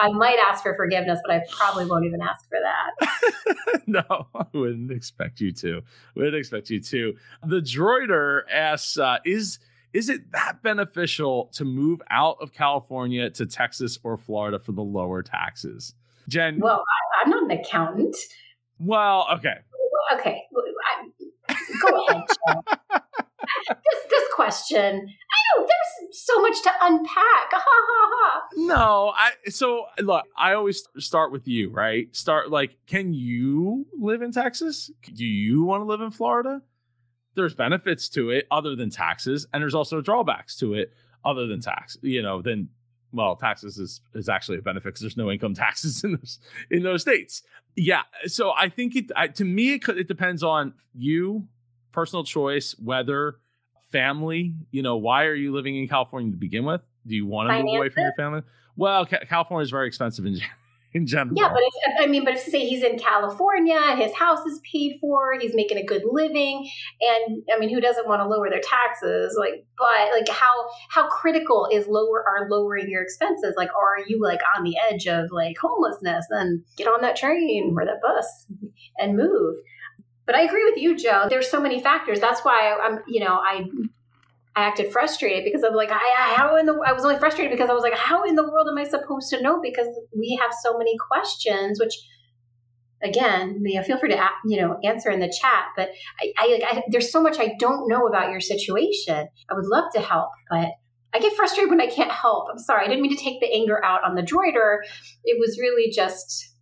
I, 0.01 0.11
might 0.11 0.37
ask 0.49 0.61
for 0.63 0.75
forgiveness, 0.75 1.17
but 1.25 1.33
I 1.33 1.43
probably 1.49 1.85
won't 1.85 2.03
even 2.03 2.21
ask 2.21 2.45
for 2.49 2.57
that. 2.61 3.81
no, 3.87 4.27
I 4.35 4.45
wouldn't 4.51 4.91
expect 4.91 5.39
you 5.39 5.53
to. 5.53 5.81
Wouldn't 6.15 6.35
expect 6.35 6.69
you 6.69 6.81
to. 6.81 7.15
The 7.45 7.61
droider 7.61 8.41
asks, 8.51 8.97
uh, 8.97 9.19
"Is 9.23 9.59
is 9.93 10.09
it 10.09 10.33
that 10.33 10.61
beneficial 10.61 11.45
to 11.53 11.63
move 11.63 12.01
out 12.09 12.35
of 12.41 12.51
California 12.51 13.29
to 13.29 13.45
Texas 13.45 13.97
or 14.03 14.17
Florida 14.17 14.59
for 14.59 14.73
the 14.73 14.83
lower 14.83 15.23
taxes?" 15.23 15.93
Jen. 16.27 16.59
Well, 16.59 16.83
I, 16.83 17.23
I'm 17.23 17.29
not 17.29 17.43
an 17.43 17.51
accountant. 17.51 18.17
Well, 18.77 19.25
okay. 19.35 19.55
Okay, 20.19 20.43
Go 21.81 22.05
ahead, 22.07 22.23
this 23.69 23.99
this 24.09 24.23
question. 24.35 24.95
I 24.95 25.59
know 25.59 25.65
there's 25.65 26.17
so 26.17 26.41
much 26.41 26.61
to 26.63 26.71
unpack. 26.81 27.51
Ha 27.51 27.63
ha 27.63 28.09
ha. 28.13 28.43
No, 28.55 29.13
I 29.15 29.31
so 29.49 29.85
look, 29.99 30.25
I 30.37 30.53
always 30.53 30.87
start 30.97 31.31
with 31.31 31.47
you, 31.47 31.71
right? 31.71 32.13
Start 32.15 32.49
like, 32.49 32.77
can 32.87 33.13
you 33.13 33.85
live 33.99 34.21
in 34.21 34.31
Texas? 34.31 34.91
Do 35.13 35.25
you 35.25 35.63
want 35.63 35.81
to 35.81 35.85
live 35.85 36.01
in 36.01 36.11
Florida? 36.11 36.61
There's 37.35 37.53
benefits 37.53 38.09
to 38.09 38.31
it 38.31 38.47
other 38.49 38.75
than 38.75 38.89
taxes, 38.89 39.47
and 39.53 39.61
there's 39.61 39.75
also 39.75 40.01
drawbacks 40.01 40.57
to 40.57 40.73
it 40.73 40.93
other 41.23 41.45
than 41.45 41.61
tax. 41.61 41.97
You 42.01 42.23
know, 42.23 42.41
then 42.41 42.69
well, 43.11 43.35
taxes 43.35 43.77
is 43.77 44.01
is 44.13 44.29
actually 44.29 44.57
a 44.57 44.61
benefit 44.61 44.85
because 44.85 45.01
there's 45.01 45.17
no 45.17 45.31
income 45.31 45.53
taxes 45.53 46.03
in 46.03 46.13
those 46.13 46.39
in 46.69 46.83
those 46.83 47.01
states. 47.01 47.43
Yeah, 47.75 48.03
so 48.25 48.53
I 48.55 48.69
think 48.69 48.95
it 48.95 49.11
I, 49.15 49.27
to 49.27 49.45
me 49.45 49.73
it, 49.73 49.87
it 49.89 50.07
depends 50.07 50.43
on 50.43 50.73
you 50.93 51.47
personal 51.91 52.23
choice, 52.23 52.75
weather, 52.79 53.39
family. 53.91 54.55
You 54.71 54.81
know, 54.81 54.97
why 54.97 55.25
are 55.25 55.35
you 55.35 55.53
living 55.53 55.75
in 55.75 55.87
California 55.87 56.31
to 56.31 56.37
begin 56.37 56.65
with? 56.65 56.81
Do 57.05 57.15
you 57.15 57.25
want 57.25 57.47
to 57.47 57.53
Finances? 57.53 57.71
move 57.71 57.79
away 57.79 57.89
from 57.89 58.03
your 58.03 58.13
family? 58.13 58.41
Well, 58.75 59.05
ca- 59.05 59.25
California 59.27 59.63
is 59.63 59.71
very 59.71 59.87
expensive 59.87 60.25
in 60.25 60.39
in 60.93 61.05
general. 61.05 61.37
Yeah, 61.37 61.49
but 61.49 61.61
if, 61.61 62.03
I 62.03 62.07
mean, 62.07 62.23
but 62.23 62.33
if 62.33 62.41
say 62.41 62.65
he's 62.65 62.83
in 62.83 62.97
California 62.97 63.79
and 63.79 63.99
his 63.99 64.13
house 64.13 64.45
is 64.45 64.59
paid 64.71 64.97
for, 64.99 65.37
he's 65.39 65.53
making 65.53 65.77
a 65.77 65.85
good 65.85 66.03
living, 66.05 66.69
and 67.01 67.43
I 67.53 67.59
mean, 67.59 67.69
who 67.73 67.81
doesn't 67.81 68.07
want 68.07 68.21
to 68.21 68.27
lower 68.27 68.49
their 68.49 68.61
taxes? 68.61 69.35
Like, 69.37 69.65
but 69.77 70.11
like, 70.13 70.29
how 70.29 70.53
how 70.89 71.07
critical 71.07 71.67
is 71.71 71.87
lower 71.87 72.23
are 72.27 72.49
lowering 72.49 72.89
your 72.89 73.01
expenses? 73.01 73.55
Like, 73.57 73.69
are 73.69 74.03
you 74.07 74.21
like 74.21 74.39
on 74.57 74.63
the 74.63 74.75
edge 74.91 75.07
of 75.07 75.31
like 75.31 75.57
homelessness? 75.57 76.25
Then 76.29 76.63
get 76.77 76.87
on 76.87 77.01
that 77.01 77.15
train 77.15 77.75
or 77.77 77.85
that 77.85 78.01
bus 78.01 78.47
and 78.97 79.17
move. 79.17 79.55
But 80.27 80.35
I 80.35 80.41
agree 80.41 80.65
with 80.65 80.77
you, 80.77 80.95
Joe. 80.95 81.25
There's 81.29 81.49
so 81.49 81.59
many 81.59 81.81
factors. 81.81 82.19
That's 82.19 82.41
why 82.41 82.77
I'm, 82.79 82.99
you 83.07 83.21
know, 83.21 83.33
I 83.33 83.63
I 84.55 84.65
acted 84.65 84.91
frustrated 84.91 85.45
because 85.45 85.63
I'm 85.63 85.73
like, 85.73 85.89
I, 85.89 86.33
how 86.35 86.57
in 86.57 86.65
the 86.65 86.73
I 86.85 86.91
was 86.91 87.05
only 87.05 87.17
frustrated 87.17 87.51
because 87.51 87.69
I 87.69 87.73
was 87.73 87.81
like, 87.81 87.95
how 87.95 88.23
in 88.25 88.35
the 88.35 88.43
world 88.43 88.67
am 88.69 88.77
I 88.77 88.83
supposed 88.83 89.29
to 89.29 89.41
know? 89.41 89.61
Because 89.61 89.87
we 90.15 90.37
have 90.41 90.51
so 90.61 90.77
many 90.77 90.95
questions, 91.09 91.79
which 91.79 91.93
again, 93.01 93.61
you 93.63 93.79
know, 93.79 93.85
feel 93.85 93.97
free 93.97 94.09
to 94.09 94.29
you 94.45 94.59
know 94.59 94.77
answer 94.83 95.09
in 95.09 95.21
the 95.21 95.33
chat. 95.41 95.67
But 95.77 95.91
I, 96.19 96.33
I, 96.37 96.59
I 96.65 96.83
there's 96.89 97.11
so 97.11 97.21
much 97.21 97.39
I 97.39 97.55
don't 97.57 97.87
know 97.87 98.05
about 98.05 98.29
your 98.29 98.41
situation. 98.41 99.29
I 99.49 99.53
would 99.53 99.65
love 99.65 99.85
to 99.93 100.01
help, 100.01 100.31
but 100.49 100.71
I 101.13 101.19
get 101.19 101.37
frustrated 101.37 101.69
when 101.69 101.79
I 101.79 101.87
can't 101.87 102.11
help. 102.11 102.47
I'm 102.51 102.59
sorry. 102.59 102.83
I 102.83 102.89
didn't 102.89 103.01
mean 103.01 103.15
to 103.15 103.23
take 103.23 103.39
the 103.39 103.53
anger 103.53 103.83
out 103.83 104.03
on 104.03 104.15
the 104.15 104.23
droider. 104.23 104.79
It 105.23 105.39
was 105.39 105.57
really 105.57 105.89
just 105.89 106.56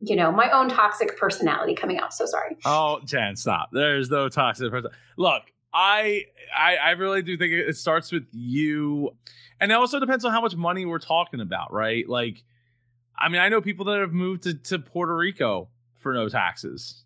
you 0.00 0.16
know, 0.16 0.32
my 0.32 0.50
own 0.50 0.68
toxic 0.68 1.16
personality 1.18 1.74
coming 1.74 1.98
out. 1.98 2.14
So 2.14 2.26
sorry. 2.26 2.56
Oh, 2.64 3.00
Jen, 3.04 3.36
stop. 3.36 3.68
There's 3.72 4.10
no 4.10 4.28
toxic 4.28 4.70
person. 4.70 4.90
Look, 5.16 5.42
I, 5.72 6.24
I 6.56 6.76
I 6.76 6.90
really 6.92 7.22
do 7.22 7.36
think 7.36 7.52
it 7.52 7.76
starts 7.76 8.10
with 8.10 8.26
you, 8.32 9.10
and 9.60 9.70
it 9.70 9.74
also 9.74 10.00
depends 10.00 10.24
on 10.24 10.32
how 10.32 10.40
much 10.40 10.56
money 10.56 10.86
we're 10.86 10.98
talking 10.98 11.40
about, 11.40 11.72
right? 11.72 12.08
Like, 12.08 12.42
I 13.16 13.28
mean, 13.28 13.40
I 13.40 13.48
know 13.48 13.60
people 13.60 13.84
that 13.86 14.00
have 14.00 14.12
moved 14.12 14.44
to, 14.44 14.54
to 14.54 14.78
Puerto 14.78 15.14
Rico 15.14 15.68
for 15.94 16.14
no 16.14 16.28
taxes 16.28 17.04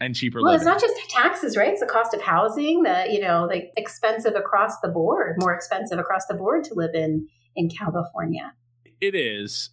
and 0.00 0.14
cheaper. 0.14 0.38
Well, 0.40 0.52
living. 0.52 0.60
it's 0.60 0.66
not 0.66 0.80
just 0.80 1.10
taxes, 1.10 1.56
right? 1.56 1.70
It's 1.70 1.80
the 1.80 1.86
cost 1.86 2.14
of 2.14 2.22
housing, 2.22 2.84
the 2.84 3.06
you 3.10 3.20
know, 3.20 3.46
like 3.48 3.72
expensive 3.76 4.34
across 4.36 4.80
the 4.80 4.88
board, 4.88 5.36
more 5.38 5.54
expensive 5.54 5.98
across 5.98 6.26
the 6.26 6.34
board 6.34 6.64
to 6.64 6.74
live 6.74 6.94
in 6.94 7.26
in 7.56 7.68
California. 7.68 8.52
It 9.00 9.14
is, 9.14 9.70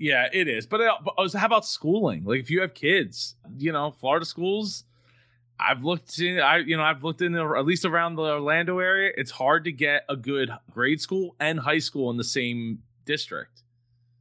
yeah, 0.00 0.28
it 0.32 0.48
is. 0.48 0.66
But, 0.66 0.80
uh, 0.80 0.96
but 1.04 1.32
how 1.34 1.46
about 1.46 1.66
schooling? 1.66 2.24
Like, 2.24 2.40
if 2.40 2.50
you 2.50 2.62
have 2.62 2.72
kids, 2.72 3.36
you 3.58 3.70
know, 3.70 3.92
Florida 3.92 4.24
schools. 4.24 4.84
I've 5.62 5.84
looked 5.84 6.18
in, 6.18 6.40
I 6.40 6.56
you 6.56 6.78
know, 6.78 6.82
I've 6.82 7.04
looked 7.04 7.20
in 7.20 7.32
the, 7.32 7.44
at 7.44 7.66
least 7.66 7.84
around 7.84 8.16
the 8.16 8.22
Orlando 8.22 8.78
area. 8.78 9.12
It's 9.14 9.30
hard 9.30 9.64
to 9.64 9.72
get 9.72 10.06
a 10.08 10.16
good 10.16 10.50
grade 10.70 11.02
school 11.02 11.36
and 11.38 11.60
high 11.60 11.80
school 11.80 12.10
in 12.10 12.16
the 12.16 12.24
same 12.24 12.78
district. 13.04 13.62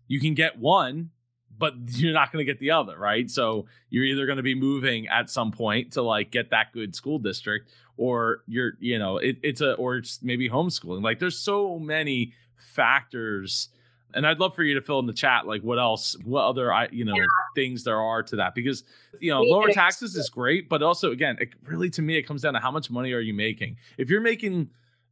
You 0.10 0.20
can 0.20 0.34
get 0.34 0.60
one, 0.60 1.12
but 1.58 1.76
you're 1.88 2.12
not 2.12 2.34
going 2.34 2.46
to 2.46 2.52
get 2.52 2.60
the 2.60 2.72
other, 2.72 2.98
right? 2.98 3.32
So 3.32 3.68
you're 3.90 4.04
either 4.04 4.26
going 4.26 4.36
to 4.36 4.44
be 4.44 4.54
moving 4.54 5.08
at 5.08 5.30
some 5.30 5.54
point 5.54 5.94
to 5.94 6.02
like 6.02 6.30
get 6.30 6.50
that 6.50 6.74
good 6.74 6.94
school 6.94 7.20
district, 7.20 7.70
or 7.96 8.44
you're, 8.46 8.74
you 8.82 9.00
know, 9.00 9.16
it, 9.18 9.38
it's 9.42 9.62
a, 9.62 9.76
or 9.76 9.96
it's 9.96 10.22
maybe 10.22 10.50
homeschooling. 10.50 11.02
Like, 11.04 11.20
there's 11.20 11.40
so 11.40 11.80
many 11.80 12.34
factors 12.58 13.70
And 14.14 14.26
I'd 14.26 14.40
love 14.40 14.56
for 14.56 14.64
you 14.64 14.74
to 14.74 14.82
fill 14.82 15.00
in 15.00 15.06
the 15.06 15.14
chat 15.14 15.46
like 15.46 15.62
what 15.62 15.78
else, 15.78 16.16
what 16.24 16.46
other 16.46 16.74
I 16.74 16.88
you 16.92 17.06
know 17.06 17.16
yeah. 17.16 17.26
things 17.56 17.84
there 17.84 18.02
are 18.02 18.24
to 18.24 18.36
that 18.38 18.56
because 18.56 18.84
you 19.20 19.32
know 19.32 19.42
lower 19.42 19.70
taxes 19.72 20.16
is 20.16 20.30
great, 20.30 20.68
but 20.68 20.82
also 20.82 21.12
again, 21.12 21.38
it 21.40 21.50
really 21.64 21.90
to 21.92 22.02
me 22.02 22.18
it 22.18 22.24
comes 22.24 22.42
down 22.42 22.54
to 22.54 22.60
how 22.60 22.72
much 22.72 22.90
money 22.90 23.14
are 23.14 23.20
you 23.20 23.34
making. 23.34 23.78
If 23.98 24.10
you're 24.10 24.22
making, 24.22 24.70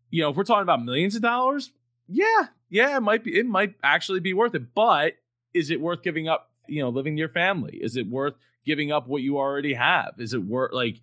you 0.09 0.23
know, 0.23 0.29
if 0.29 0.35
we're 0.35 0.43
talking 0.43 0.63
about 0.63 0.83
millions 0.83 1.15
of 1.15 1.21
dollars, 1.21 1.71
yeah, 2.07 2.47
yeah, 2.69 2.97
it 2.97 3.01
might 3.01 3.23
be, 3.23 3.37
it 3.37 3.45
might 3.45 3.75
actually 3.83 4.19
be 4.19 4.33
worth 4.33 4.55
it. 4.55 4.73
But 4.73 5.13
is 5.53 5.69
it 5.69 5.79
worth 5.79 6.01
giving 6.03 6.27
up? 6.27 6.51
You 6.67 6.81
know, 6.81 6.89
living 6.89 7.17
your 7.17 7.29
family? 7.29 7.77
Is 7.77 7.95
it 7.95 8.07
worth 8.07 8.33
giving 8.65 8.91
up 8.91 9.07
what 9.07 9.21
you 9.21 9.37
already 9.37 9.73
have? 9.73 10.15
Is 10.17 10.33
it 10.33 10.43
worth 10.43 10.73
like? 10.73 11.01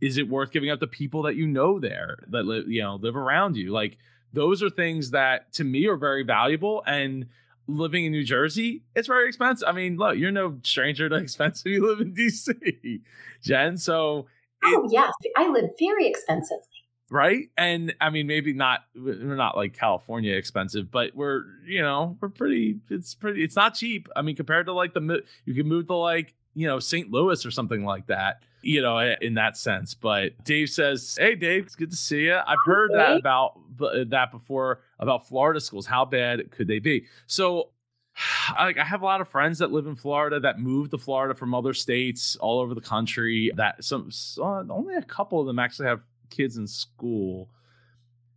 Is 0.00 0.18
it 0.18 0.28
worth 0.28 0.50
giving 0.50 0.70
up 0.70 0.80
the 0.80 0.86
people 0.86 1.22
that 1.22 1.36
you 1.36 1.46
know 1.46 1.78
there 1.78 2.18
that 2.28 2.44
live, 2.44 2.68
you 2.68 2.82
know, 2.82 2.96
live 2.96 3.16
around 3.16 3.56
you? 3.56 3.72
Like 3.72 3.96
those 4.34 4.62
are 4.62 4.70
things 4.70 5.10
that 5.12 5.52
to 5.54 5.64
me 5.64 5.86
are 5.86 5.96
very 5.96 6.22
valuable 6.22 6.82
and 6.86 7.26
living 7.66 8.04
in 8.04 8.12
New 8.12 8.24
Jersey, 8.24 8.82
it's 8.94 9.08
very 9.08 9.28
expensive. 9.28 9.66
I 9.68 9.72
mean, 9.72 9.96
look, 9.96 10.16
you're 10.16 10.30
no 10.30 10.58
stranger 10.62 11.08
to 11.08 11.14
expensive. 11.16 11.66
You 11.66 11.86
live 11.86 12.00
in 12.00 12.14
DC, 12.14 13.00
Jen. 13.42 13.76
So, 13.76 14.26
oh 14.64 14.88
yes, 14.90 15.12
I 15.36 15.48
live 15.48 15.70
very 15.78 16.06
expensively. 16.06 16.64
Right, 17.10 17.50
and 17.56 17.94
I 18.00 18.10
mean, 18.10 18.26
maybe 18.26 18.52
not. 18.52 18.80
We're 18.96 19.36
not 19.36 19.56
like 19.56 19.74
California 19.74 20.34
expensive, 20.34 20.90
but 20.90 21.14
we're 21.14 21.44
you 21.66 21.82
know 21.82 22.16
we're 22.20 22.28
pretty. 22.28 22.80
It's 22.90 23.14
pretty. 23.14 23.44
It's 23.44 23.56
not 23.56 23.74
cheap. 23.74 24.08
I 24.16 24.22
mean, 24.22 24.36
compared 24.36 24.66
to 24.66 24.72
like 24.72 24.94
the 24.94 25.22
you 25.44 25.54
can 25.54 25.68
move 25.68 25.86
to 25.88 25.94
like 25.94 26.34
you 26.54 26.66
know 26.66 26.80
St. 26.80 27.10
Louis 27.10 27.44
or 27.44 27.50
something 27.50 27.84
like 27.84 28.06
that 28.06 28.42
you 28.64 28.82
know, 28.82 28.98
eh, 28.98 29.16
in 29.20 29.34
that 29.34 29.56
sense. 29.56 29.94
But 29.94 30.42
Dave 30.44 30.70
says, 30.70 31.16
"Hey, 31.18 31.34
Dave, 31.34 31.66
it's 31.66 31.76
good 31.76 31.90
to 31.90 31.96
see 31.96 32.24
you. 32.24 32.34
I've 32.34 32.58
heard 32.64 32.92
that 32.94 33.16
about 33.16 33.60
that 33.78 34.30
before 34.30 34.80
about 34.98 35.28
Florida 35.28 35.60
schools. 35.60 35.86
How 35.86 36.04
bad 36.04 36.50
could 36.50 36.66
they 36.66 36.78
be?" 36.78 37.06
So, 37.26 37.70
like, 38.58 38.78
I 38.78 38.84
have 38.84 39.02
a 39.02 39.04
lot 39.04 39.20
of 39.20 39.28
friends 39.28 39.58
that 39.58 39.72
live 39.72 39.86
in 39.86 39.94
Florida 39.94 40.40
that 40.40 40.58
moved 40.58 40.92
to 40.92 40.98
Florida 40.98 41.34
from 41.34 41.54
other 41.54 41.74
states 41.74 42.36
all 42.36 42.60
over 42.60 42.74
the 42.74 42.80
country. 42.80 43.52
That 43.56 43.84
some 43.84 44.10
uh, 44.38 44.64
only 44.70 44.94
a 44.96 45.02
couple 45.02 45.40
of 45.40 45.46
them 45.46 45.58
actually 45.58 45.88
have 45.88 46.00
kids 46.30 46.56
in 46.56 46.66
school. 46.66 47.48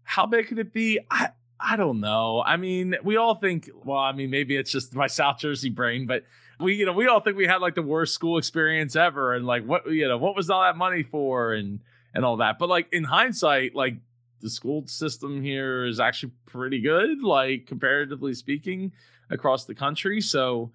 How 0.03 0.25
bad 0.25 0.47
could 0.47 0.59
it 0.59 0.73
be? 0.73 0.99
I 1.09 1.29
I 1.59 1.75
don't 1.75 1.99
know. 1.99 2.43
I 2.45 2.57
mean, 2.57 2.95
we 3.03 3.17
all 3.17 3.35
think. 3.35 3.69
Well, 3.83 3.99
I 3.99 4.11
mean, 4.11 4.29
maybe 4.29 4.55
it's 4.55 4.71
just 4.71 4.93
my 4.95 5.07
South 5.07 5.39
Jersey 5.39 5.69
brain, 5.69 6.05
but 6.05 6.23
we 6.59 6.75
you 6.75 6.85
know 6.85 6.93
we 6.93 7.07
all 7.07 7.19
think 7.19 7.37
we 7.37 7.47
had 7.47 7.61
like 7.61 7.75
the 7.75 7.81
worst 7.81 8.13
school 8.13 8.37
experience 8.37 8.95
ever 8.95 9.33
and 9.33 9.45
like 9.45 9.63
what 9.65 9.89
you 9.89 10.07
know 10.07 10.17
what 10.17 10.35
was 10.35 10.49
all 10.49 10.61
that 10.61 10.77
money 10.77 11.03
for 11.03 11.53
and 11.53 11.79
and 12.13 12.25
all 12.25 12.37
that. 12.37 12.57
But 12.59 12.69
like 12.69 12.91
in 12.91 13.03
hindsight 13.03 13.75
like 13.75 13.95
the 14.41 14.49
school 14.49 14.85
system 14.87 15.41
here 15.41 15.85
is 15.85 15.99
actually 15.99 16.31
pretty 16.45 16.81
good 16.81 17.21
like 17.21 17.65
comparatively 17.65 18.33
speaking 18.33 18.91
across 19.29 19.65
the 19.65 19.75
country. 19.75 20.21
So 20.21 20.71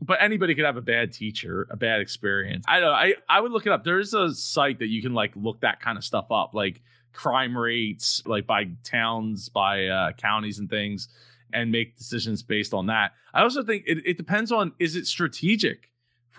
but 0.00 0.20
anybody 0.20 0.54
could 0.56 0.64
have 0.64 0.76
a 0.76 0.82
bad 0.82 1.12
teacher 1.12 1.66
a 1.70 1.76
bad 1.76 2.00
experience. 2.00 2.64
I 2.66 2.80
don't 2.80 2.90
know 2.90 2.96
i 2.96 3.14
i 3.28 3.40
would 3.40 3.52
look 3.52 3.66
it 3.66 3.72
up. 3.72 3.84
There's 3.84 4.14
a 4.14 4.34
site 4.34 4.80
that 4.80 4.88
you 4.88 5.02
can 5.02 5.14
like 5.14 5.32
look 5.36 5.60
that 5.60 5.80
kind 5.80 5.96
of 5.96 6.04
stuff 6.04 6.30
up 6.30 6.54
like 6.54 6.82
crime 7.12 7.56
rates 7.56 8.22
like 8.26 8.46
by 8.46 8.70
towns 8.82 9.48
by 9.50 9.86
uh, 9.86 10.12
counties 10.12 10.58
and 10.58 10.68
things 10.68 11.08
and 11.52 11.70
make 11.70 11.96
decisions 11.96 12.42
based 12.42 12.74
on 12.74 12.86
that. 12.86 13.12
I 13.34 13.42
also 13.42 13.62
think 13.62 13.84
it, 13.86 13.98
it 14.06 14.16
depends 14.16 14.52
on 14.52 14.72
is 14.78 14.96
it 14.96 15.06
strategic? 15.06 15.90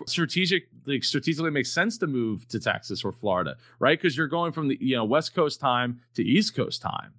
Strategic, 0.06 0.64
like 0.86 1.04
strategically 1.04 1.50
makes 1.50 1.70
sense 1.70 1.98
to 1.98 2.08
move 2.08 2.48
to 2.48 2.58
Texas 2.58 3.04
or 3.04 3.12
Florida, 3.12 3.56
right? 3.78 3.96
Because 3.96 4.16
you're 4.16 4.26
going 4.26 4.50
from 4.52 4.68
the 4.68 4.76
you 4.80 4.96
know 4.96 5.04
West 5.04 5.34
Coast 5.34 5.60
time 5.60 6.00
to 6.14 6.24
East 6.24 6.54
Coast 6.56 6.82
time. 6.82 7.12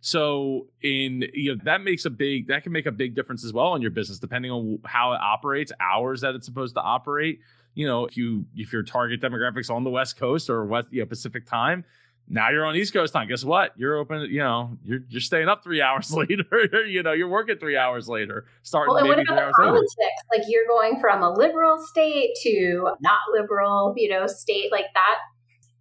So 0.00 0.68
in 0.82 1.24
you 1.32 1.54
know 1.54 1.60
that 1.64 1.82
makes 1.82 2.04
a 2.04 2.10
big 2.10 2.48
that 2.48 2.62
can 2.62 2.72
make 2.72 2.86
a 2.86 2.92
big 2.92 3.14
difference 3.14 3.44
as 3.44 3.52
well 3.52 3.74
in 3.74 3.82
your 3.82 3.90
business 3.90 4.18
depending 4.18 4.50
on 4.50 4.78
how 4.84 5.12
it 5.12 5.20
operates, 5.20 5.72
hours 5.80 6.20
that 6.20 6.34
it's 6.34 6.46
supposed 6.46 6.74
to 6.74 6.80
operate. 6.80 7.40
You 7.74 7.86
know, 7.86 8.04
if 8.04 8.16
you 8.16 8.44
if 8.56 8.72
your 8.72 8.82
target 8.82 9.20
demographics 9.20 9.70
on 9.70 9.84
the 9.84 9.90
West 9.90 10.16
Coast 10.18 10.50
or 10.50 10.64
West 10.66 10.88
you 10.90 11.00
know 11.00 11.06
Pacific 11.06 11.46
time, 11.46 11.84
now 12.30 12.50
you're 12.50 12.64
on 12.66 12.76
East 12.76 12.92
Coast 12.92 13.12
time. 13.12 13.28
Guess 13.28 13.44
what? 13.44 13.72
You're 13.76 13.96
open. 13.96 14.28
You 14.30 14.40
know, 14.40 14.76
you're 14.84 15.00
you're 15.08 15.20
staying 15.20 15.48
up 15.48 15.64
three 15.64 15.80
hours 15.82 16.12
later. 16.12 16.44
you 16.86 17.02
know, 17.02 17.12
you're 17.12 17.28
working 17.28 17.56
three 17.58 17.76
hours 17.76 18.08
later. 18.08 18.46
Starting 18.62 18.94
well, 18.94 19.04
maybe 19.04 19.24
three 19.24 19.36
hours 19.36 19.54
politics? 19.58 19.94
later. 19.98 20.10
Like 20.38 20.48
you're 20.48 20.66
going 20.66 21.00
from 21.00 21.22
a 21.22 21.32
liberal 21.32 21.78
state 21.78 22.30
to 22.42 22.90
not 23.00 23.20
liberal, 23.32 23.94
you 23.96 24.08
know, 24.08 24.26
state 24.26 24.70
like 24.70 24.86
that. 24.94 25.16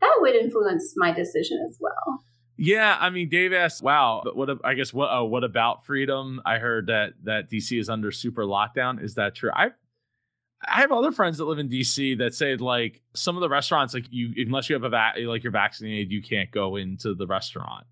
That 0.02 0.18
would 0.20 0.36
influence 0.36 0.94
my 0.96 1.12
decision 1.12 1.64
as 1.68 1.78
well. 1.80 2.22
Yeah, 2.60 2.98
I 3.00 3.12
mean, 3.12 3.30
Dave 3.30 3.54
asked, 3.54 3.84
"Wow, 3.84 4.22
but 4.24 4.36
what? 4.36 4.50
I 4.64 4.74
guess 4.74 4.92
what? 4.92 5.10
Oh, 5.12 5.26
what 5.26 5.44
about 5.44 5.86
freedom? 5.86 6.42
I 6.46 6.58
heard 6.58 6.88
that 6.88 7.14
that 7.24 7.52
DC 7.52 7.80
is 7.80 7.88
under 7.88 8.12
super 8.12 8.46
lockdown. 8.46 9.04
Is 9.04 9.14
that 9.16 9.36
true? 9.36 9.52
I 9.54 9.72
I 10.66 10.82
have 10.82 10.92
other 10.92 11.12
friends 11.12 11.38
that 11.38 11.46
live 11.46 11.60
in 11.60 11.70
DC 11.70 12.18
that 12.18 12.34
say 12.34 12.56
like 12.56 13.02
some 13.14 13.36
of 13.36 13.42
the 13.42 13.50
restaurants 13.50 13.94
like 13.94 14.06
you 14.10 14.34
unless 14.38 14.70
you 14.70 14.74
have 14.74 14.84
a 14.84 14.90
va- 14.90 15.14
like 15.20 15.44
you're 15.44 15.52
vaccinated 15.52 16.12
you 16.12 16.22
can't 16.22 16.50
go 16.52 16.76
into 16.76 17.14
the 17.14 17.28
restaurant. 17.28 17.86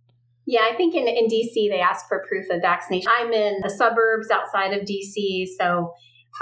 Yeah, 0.48 0.62
I 0.72 0.76
think 0.76 0.96
in, 0.96 1.08
in 1.08 1.28
DC 1.28 1.70
they 1.70 1.80
ask 1.80 2.08
for 2.08 2.24
proof 2.28 2.50
of 2.50 2.62
vaccination. 2.62 3.10
I'm 3.16 3.32
in 3.34 3.62
the 3.62 3.70
suburbs 3.70 4.30
outside 4.32 4.74
of 4.74 4.88
DC, 4.88 5.48
so 5.60 5.94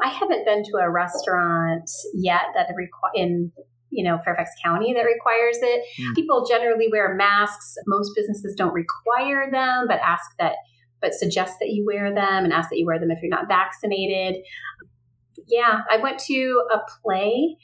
I 0.01 0.09
haven't 0.09 0.45
been 0.45 0.63
to 0.63 0.77
a 0.81 0.89
restaurant 0.89 1.89
yet 2.13 2.41
that 2.55 2.69
require 2.75 3.11
in 3.15 3.51
you 3.89 4.03
know 4.03 4.19
Fairfax 4.23 4.51
County 4.63 4.93
that 4.93 5.03
requires 5.03 5.57
it. 5.61 5.83
Mm. 5.99 6.15
People 6.15 6.45
generally 6.45 6.87
wear 6.89 7.15
masks. 7.15 7.75
Most 7.85 8.13
businesses 8.15 8.55
don't 8.55 8.73
require 8.73 9.51
them, 9.51 9.85
but 9.87 9.99
ask 9.99 10.23
that 10.39 10.53
but 11.01 11.13
suggest 11.13 11.59
that 11.59 11.67
you 11.67 11.85
wear 11.85 12.15
them 12.15 12.45
and 12.45 12.53
ask 12.53 12.69
that 12.69 12.77
you 12.77 12.85
wear 12.85 12.97
them 12.97 13.11
if 13.11 13.21
you're 13.21 13.29
not 13.29 13.49
vaccinated 13.49 14.37
yeah, 15.47 15.81
I 15.89 15.97
went 15.97 16.19
to 16.27 16.63
a 16.73 16.79
play 17.01 17.57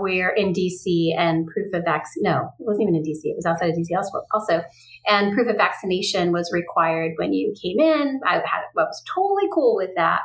where 0.00 0.30
in 0.30 0.52
DC 0.52 1.14
and 1.16 1.46
proof 1.46 1.72
of 1.74 1.84
vaccine, 1.84 2.22
no, 2.22 2.50
it 2.58 2.66
wasn't 2.66 2.82
even 2.82 2.94
in 2.96 3.02
DC, 3.02 3.20
it 3.24 3.36
was 3.36 3.44
outside 3.46 3.68
of 3.68 3.76
DC 3.76 3.88
also. 4.32 4.62
And 5.06 5.34
proof 5.34 5.48
of 5.48 5.56
vaccination 5.56 6.32
was 6.32 6.50
required 6.52 7.12
when 7.16 7.32
you 7.32 7.54
came 7.60 7.78
in. 7.78 8.20
I 8.26 8.34
had, 8.34 8.42
I 8.44 8.82
was 8.82 9.02
totally 9.14 9.48
cool 9.52 9.76
with 9.76 9.90
that. 9.96 10.20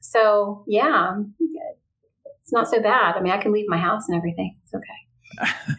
So 0.00 0.64
yeah, 0.68 1.14
it's 2.42 2.52
not 2.52 2.68
so 2.68 2.80
bad. 2.80 3.16
I 3.16 3.20
mean, 3.20 3.32
I 3.32 3.38
can 3.38 3.52
leave 3.52 3.66
my 3.68 3.78
house 3.78 4.02
and 4.08 4.16
everything. 4.16 4.56
It's 4.64 4.74
okay. 4.74 5.00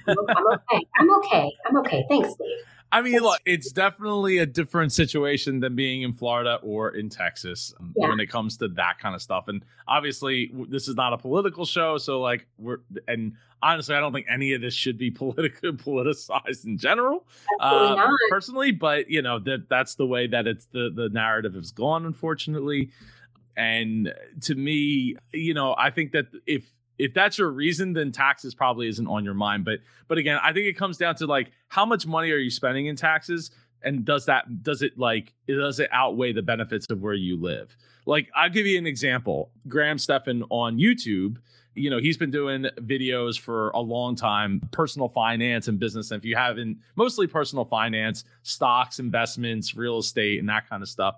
I'm 0.08 0.48
okay. 0.54 0.86
I'm 0.98 1.16
okay. 1.18 1.52
I'm 1.68 1.78
okay. 1.80 2.06
Thanks, 2.10 2.30
Dave. 2.30 2.66
I 2.92 3.02
mean, 3.02 3.20
look, 3.20 3.40
it's 3.46 3.72
definitely 3.72 4.40
a 4.40 4.46
different 4.46 4.92
situation 4.92 5.62
than 5.62 5.76
being 5.76 6.02
in 6.02 6.12
Florida 6.12 6.60
or 6.62 6.90
in 6.90 7.10
Texas 7.10 7.74
um, 7.80 7.94
yeah. 7.96 8.10
when 8.10 8.20
it 8.20 8.28
comes 8.28 8.58
to 8.58 8.68
that 8.70 9.00
kind 9.00 9.16
of 9.16 9.22
stuff. 9.22 9.48
And 9.48 9.64
obviously, 9.88 10.52
this 10.68 10.88
is 10.88 10.96
not 10.96 11.14
a 11.14 11.18
political 11.18 11.66
show, 11.66 11.98
so 11.98 12.20
like 12.20 12.48
we're 12.58 12.80
and 13.08 13.34
honestly, 13.64 13.96
I 13.96 14.00
don't 14.00 14.12
think 14.12 14.28
any 14.30 14.54
of 14.54 14.62
this 14.62 14.74
should 14.74 14.98
be 14.98 15.10
politically 15.12 15.72
politicized 15.72 16.66
in 16.66 16.78
general, 16.78 17.26
uh, 17.60 18.08
personally. 18.30 18.72
But 18.72 19.10
you 19.10 19.22
know 19.22 19.40
that 19.40 19.70
that's 19.70 19.96
the 19.96 20.06
way 20.06 20.28
that 20.28 20.48
it's 20.48 20.66
the 20.66 20.92
the 20.94 21.10
narrative 21.10 21.54
has 21.54 21.72
gone, 21.72 22.06
unfortunately. 22.06 22.92
And 23.56 24.14
to 24.42 24.56
me, 24.56 25.16
you 25.34 25.54
know, 25.54 25.76
I 25.78 25.92
think 25.92 26.14
that 26.14 26.28
if 26.48 26.70
if 27.02 27.16
that's 27.16 27.40
your 27.40 27.50
reason, 27.50 27.94
then 27.94 28.12
taxes 28.12 28.54
probably 28.54 28.88
isn't 28.88 29.08
on 29.08 29.26
your 29.26 29.34
mind. 29.34 29.66
But 29.66 29.80
but 30.08 30.18
again, 30.18 30.40
I 30.44 30.54
think 30.54 30.68
it 30.68 30.78
comes 30.78 30.98
down 30.98 31.16
to 31.16 31.26
like 31.26 31.52
how 31.68 31.86
much 31.86 32.06
money 32.06 32.32
are 32.32 32.38
you 32.38 32.52
spending 32.52 32.86
in 32.86 32.96
taxes, 32.96 33.52
and 33.82 34.06
does 34.06 34.26
that 34.28 34.64
does 34.64 34.84
it 34.84 34.98
like 34.98 35.34
does 35.48 35.80
it 35.80 35.90
outweigh 35.92 36.32
the 36.32 36.44
benefits 36.44 36.88
of 36.92 37.02
where 37.02 37.16
you 37.16 37.42
live? 37.42 37.76
Like 38.06 38.30
I'll 38.36 38.50
give 38.50 38.68
you 38.68 38.78
an 38.78 38.86
example. 38.86 39.52
Graham 39.68 39.98
Stephan 39.98 40.44
on 40.50 40.78
YouTube, 40.78 41.38
you 41.74 41.90
know, 41.90 41.98
he's 41.98 42.18
been 42.18 42.32
doing 42.32 42.68
videos 42.78 43.40
for 43.40 43.72
a 43.72 43.80
long 43.80 44.16
time, 44.16 44.62
personal 44.72 45.10
finance 45.10 45.68
and 45.68 45.80
business. 45.80 46.12
And 46.12 46.20
if 46.20 46.26
you 46.26 46.36
haven't, 46.36 46.78
mostly 46.96 47.26
personal 47.26 47.66
finance, 47.66 48.26
stocks, 48.44 49.00
investments, 49.00 49.76
real 49.76 49.98
estate, 49.98 50.40
and 50.40 50.50
that 50.50 50.70
kind 50.70 50.84
of 50.84 50.90
stuff. 50.90 51.16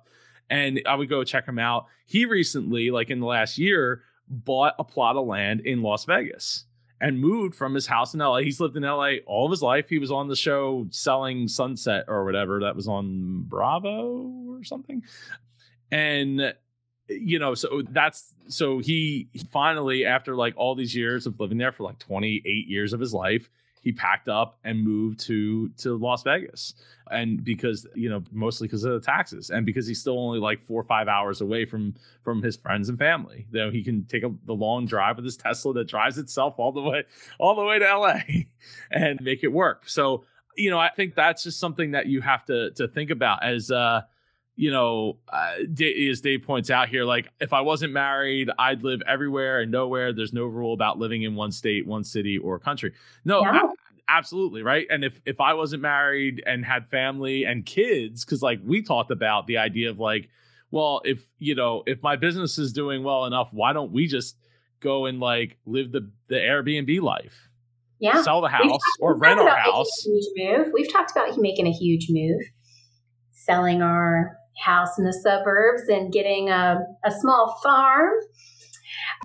And 0.50 0.82
I 0.86 0.96
would 0.96 1.10
go 1.10 1.24
check 1.24 1.46
him 1.46 1.60
out. 1.60 1.88
He 2.06 2.26
recently, 2.26 2.92
like 2.92 3.10
in 3.10 3.20
the 3.20 3.26
last 3.26 3.58
year, 3.58 4.04
bought 4.34 4.76
a 4.80 4.84
plot 4.84 5.16
of 5.16 5.28
land 5.28 5.62
in 5.62 5.82
Las 5.82 6.06
Vegas 6.06 6.66
and 7.00 7.20
moved 7.20 7.54
from 7.54 7.74
his 7.74 7.86
house 7.86 8.14
in 8.14 8.20
LA. 8.22 8.38
He's 8.38 8.60
lived 8.60 8.78
in 8.78 8.84
LA 8.84 9.16
all 9.26 9.46
of 9.46 9.52
his 9.52 9.62
life. 9.62 9.90
He 9.90 10.00
was 10.00 10.12
on 10.12 10.30
the 10.30 10.36
show 10.36 10.88
Selling 10.90 11.48
Sunset 11.48 12.06
or 12.08 12.24
whatever 12.24 12.62
that 12.62 12.76
was 12.76 12.88
on 12.88 13.44
Bravo 13.44 14.32
or 14.50 14.64
something. 14.64 15.04
And 15.92 16.54
you 17.10 17.40
know, 17.40 17.56
so 17.56 17.84
that's 17.90 18.34
so 18.48 18.80
he 18.80 19.28
finally 19.52 20.06
after 20.06 20.36
like 20.36 20.54
all 20.56 20.76
these 20.76 20.96
years 20.96 21.28
of 21.28 21.40
living 21.40 21.58
there 21.58 21.72
for 21.72 21.84
like 21.84 22.00
28 22.00 22.68
years 22.68 22.94
of 22.94 23.00
his 23.00 23.14
life, 23.14 23.50
he 23.84 23.92
packed 23.92 24.30
up 24.30 24.58
and 24.64 24.84
moved 24.84 25.20
to 25.20 25.70
to 25.78 25.98
Las 25.98 26.24
Vegas. 26.24 26.74
And 27.12 27.44
because 27.44 27.86
you 27.94 28.10
know, 28.10 28.24
mostly 28.32 28.68
because 28.68 28.86
of 28.86 28.94
the 28.94 29.06
taxes, 29.06 29.50
and 29.50 29.66
because 29.66 29.86
he's 29.86 30.00
still 30.00 30.18
only 30.18 30.40
like 30.40 30.62
four 30.62 30.80
or 30.80 30.86
five 30.86 31.08
hours 31.08 31.42
away 31.42 31.66
from 31.66 31.94
from 32.24 32.42
his 32.42 32.56
friends 32.56 32.90
and 32.90 32.98
family. 32.98 33.46
You 33.52 33.66
know, 33.66 33.72
he 33.72 33.84
can 33.84 34.06
take 34.06 34.24
a, 34.24 34.32
the 34.46 34.54
long 34.54 34.86
drive 34.86 35.18
with 35.18 35.26
his 35.26 35.38
Tesla 35.38 35.74
that 35.74 35.88
drives 35.88 36.18
itself 36.18 36.56
all 36.58 36.72
the 36.72 36.82
way 36.82 37.04
all 37.40 37.56
the 37.56 37.64
way 37.64 37.78
to 37.78 37.86
LA 37.86 38.20
and 38.92 39.22
make 39.22 39.44
it 39.44 39.50
work. 39.50 39.88
So 39.88 40.24
you 40.56 40.70
know, 40.70 40.80
I 40.80 40.90
think 40.90 41.16
that's 41.16 41.44
just 41.44 41.60
something 41.60 41.92
that 41.92 42.08
you 42.08 42.22
have 42.22 42.46
to 42.46 42.72
to 42.72 42.88
think 42.88 43.10
about 43.10 43.44
as 43.44 43.70
uh 43.70 44.02
you 44.56 44.72
know, 44.72 45.18
uh, 45.32 45.56
as 46.10 46.22
Dave 46.22 46.44
points 46.44 46.70
out 46.70 46.90
here, 46.90 47.06
like 47.06 47.30
if 47.40 47.54
I 47.54 47.62
wasn't 47.62 47.94
married, 47.94 48.52
I'd 48.60 48.84
live 48.84 49.02
everywhere 49.08 49.62
and 49.62 49.72
nowhere. 49.72 50.14
There's 50.14 50.34
no 50.34 50.46
rule 50.46 50.74
about 50.74 51.00
living 51.00 51.24
in 51.24 51.36
one 51.36 51.52
state, 51.52 51.88
one 51.88 52.04
city, 52.04 52.38
or 52.38 52.60
country. 52.60 52.94
No, 53.26 53.42
yeah. 53.42 53.62
a- 53.64 53.74
absolutely 54.08 54.62
right. 54.62 54.86
And 54.90 55.04
if 55.04 55.20
if 55.26 55.42
I 55.42 55.54
wasn't 55.56 55.82
married 55.82 56.44
and 56.46 56.64
had 56.64 56.88
family 56.90 57.46
and 57.46 57.66
kids, 57.66 58.24
because 58.24 58.44
like 58.44 58.60
we 58.64 58.84
talked 58.84 59.10
about 59.10 59.48
the 59.48 59.58
idea 59.58 59.90
of 59.90 60.00
like, 60.00 60.30
well, 60.70 61.02
if 61.04 61.24
you 61.40 61.56
know, 61.56 61.84
if 61.88 62.04
my 62.04 62.16
business 62.16 62.60
is 62.60 62.74
doing 62.74 63.04
well 63.04 63.26
enough, 63.26 63.50
why 63.52 63.74
don't 63.74 63.92
we 63.92 64.06
just 64.08 64.38
go 64.80 65.08
and 65.08 65.20
like 65.20 65.58
live 65.66 65.92
the 65.92 66.12
the 66.28 66.36
Airbnb 66.36 67.02
life? 67.02 67.50
Yeah, 68.00 68.22
sell 68.22 68.42
the 68.42 68.50
house 68.50 68.82
or 69.00 69.18
rent 69.18 69.40
our 69.40 69.58
house. 69.58 69.90
Huge 70.04 70.26
move. 70.36 70.68
We've 70.74 70.92
talked 70.92 71.12
about 71.12 71.36
making 71.40 71.66
a 71.66 71.72
huge 71.72 72.08
move, 72.10 72.42
selling 73.32 73.82
our 73.82 74.38
house 74.58 74.98
in 74.98 75.06
the 75.06 75.14
suburbs 75.14 75.84
and 75.90 76.12
getting 76.12 76.50
a, 76.50 76.80
a 77.04 77.12
small 77.12 77.60
farm. 77.64 78.14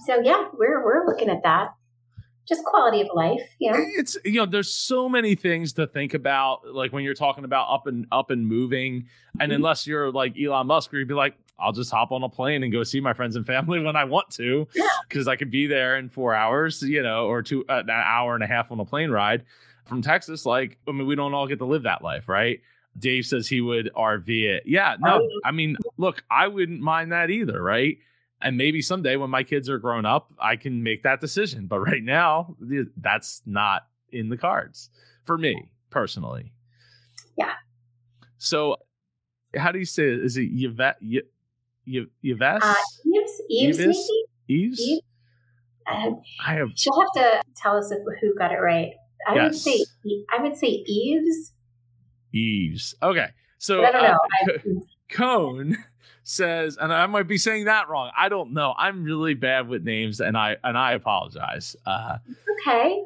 So 0.07 0.21
yeah, 0.21 0.49
we're 0.55 0.85
we're 0.85 1.07
looking 1.07 1.29
at 1.29 1.43
that. 1.43 1.75
Just 2.49 2.65
quality 2.65 3.03
of 3.03 3.09
life, 3.15 3.43
yeah. 3.59 3.75
It's 3.99 4.17
you 4.25 4.41
know, 4.41 4.47
there's 4.47 4.73
so 4.73 5.07
many 5.07 5.35
things 5.35 5.75
to 5.75 5.87
think 5.87 6.15
about, 6.15 6.61
like 6.73 6.95
when 6.95 7.05
you're 7.05 7.13
talking 7.13 7.45
about 7.45 7.69
up 7.71 7.87
and 7.87 8.07
up 8.11 8.31
and 8.31 8.47
moving, 8.47 9.07
and 9.39 9.51
mm-hmm. 9.51 9.57
unless 9.57 9.87
you're 9.87 10.11
like 10.11 10.35
Elon 10.39 10.67
Musk, 10.67 10.91
where 10.91 11.01
you'd 11.01 11.09
be 11.09 11.15
like, 11.15 11.35
I'll 11.59 11.73
just 11.73 11.91
hop 11.91 12.13
on 12.13 12.23
a 12.23 12.29
plane 12.29 12.63
and 12.63 12.73
go 12.73 12.85
see 12.85 13.01
my 13.01 13.13
friends 13.13 13.37
and 13.37 13.47
family 13.47 13.81
when 13.85 13.97
I 13.97 14.05
want 14.05 14.31
to, 14.31 14.67
because 15.09 15.27
yeah. 15.27 15.33
I 15.33 15.37
could 15.37 15.51
be 15.51 15.67
there 15.67 15.99
in 15.99 16.09
four 16.09 16.35
hours, 16.35 16.83
you 16.83 17.03
know, 17.03 17.27
or 17.27 17.43
two 17.43 17.65
uh, 17.69 17.81
an 17.81 17.91
hour 17.91 18.35
and 18.35 18.45
a 18.45 18.47
half 18.47 18.73
on 18.73 18.81
a 18.81 18.85
plane 18.85 19.11
ride 19.11 19.45
from 19.85 20.01
Texas. 20.01 20.47
Like, 20.47 20.79
I 20.89 20.93
mean, 20.93 21.07
we 21.07 21.17
don't 21.17 21.35
all 21.35 21.47
get 21.47 21.59
to 21.59 21.65
live 21.65 21.83
that 21.83 22.03
life, 22.03 22.29
right? 22.29 22.61
Dave 22.99 23.27
says 23.27 23.49
he 23.49 23.61
would 23.61 23.91
RV 23.97 24.29
it. 24.29 24.63
Yeah, 24.67 24.97
no, 24.99 25.27
I 25.45 25.53
mean, 25.53 25.77
look, 25.97 26.23
I 26.31 26.49
wouldn't 26.49 26.81
mind 26.81 27.13
that 27.13 27.31
either, 27.31 27.63
right? 27.63 27.99
And 28.41 28.57
maybe 28.57 28.83
someday 28.83 29.17
when 29.17 29.31
my 29.31 29.43
kids 29.43 29.69
are 29.69 29.79
grown 29.79 30.07
up, 30.07 30.33
I 30.39 30.57
can 30.57 30.83
make 30.83 31.03
that 31.03 31.21
decision. 31.21 31.67
But 31.67 31.81
right 31.81 32.03
now, 32.03 32.57
that's 32.97 33.43
not 33.47 33.87
in 34.13 34.29
the 34.29 34.37
cards 34.37 34.91
for 35.25 35.37
me 35.37 35.69
personally. 35.91 36.53
Yeah. 37.37 37.53
So, 38.39 38.77
how 39.57 39.73
do 39.73 39.79
you 39.79 39.85
say 39.85 40.05
it? 40.05 40.21
Is 40.25 40.37
it 40.37 40.49
Yvette? 40.53 40.99
Y- 41.03 41.21
y- 41.87 42.07
Yves? 42.23 42.63
Uh, 42.63 42.75
Eves? 43.05 43.43
Eves? 43.49 43.81
Eves? 43.81 44.11
Eves? 44.49 44.81
Eves? 44.81 45.03
Uh, 45.91 46.11
I 46.45 46.55
have. 46.55 46.71
She'll 46.75 47.01
have 47.01 47.13
to 47.15 47.43
tell 47.57 47.77
us 47.77 47.91
if, 47.91 47.99
who 48.21 48.35
got 48.37 48.53
it 48.53 48.59
right. 48.59 48.93
I 49.27 49.35
yes. 49.35 49.45
would 49.45 49.61
say 49.61 49.85
I 50.37 50.43
would 50.43 50.57
say 50.57 50.67
Eves. 50.69 51.53
Eves. 52.33 52.95
Okay. 53.03 53.29
So 53.59 53.83
know. 53.83 53.89
Uh, 53.89 54.59
Cone 55.09 55.77
says, 56.23 56.77
and 56.77 56.93
I 56.93 57.07
might 57.07 57.27
be 57.27 57.39
saying 57.39 57.65
that 57.65 57.89
wrong. 57.89 58.11
I 58.17 58.29
don't 58.29 58.53
know. 58.53 58.75
I'm 58.77 59.03
really 59.03 59.35
bad 59.35 59.69
with 59.69 59.83
names, 59.83 60.21
and 60.21 60.37
I 60.37 60.57
and 60.63 60.77
I 60.77 60.93
apologize. 60.93 61.75
Uh, 61.87 62.19
okay. 62.61 63.05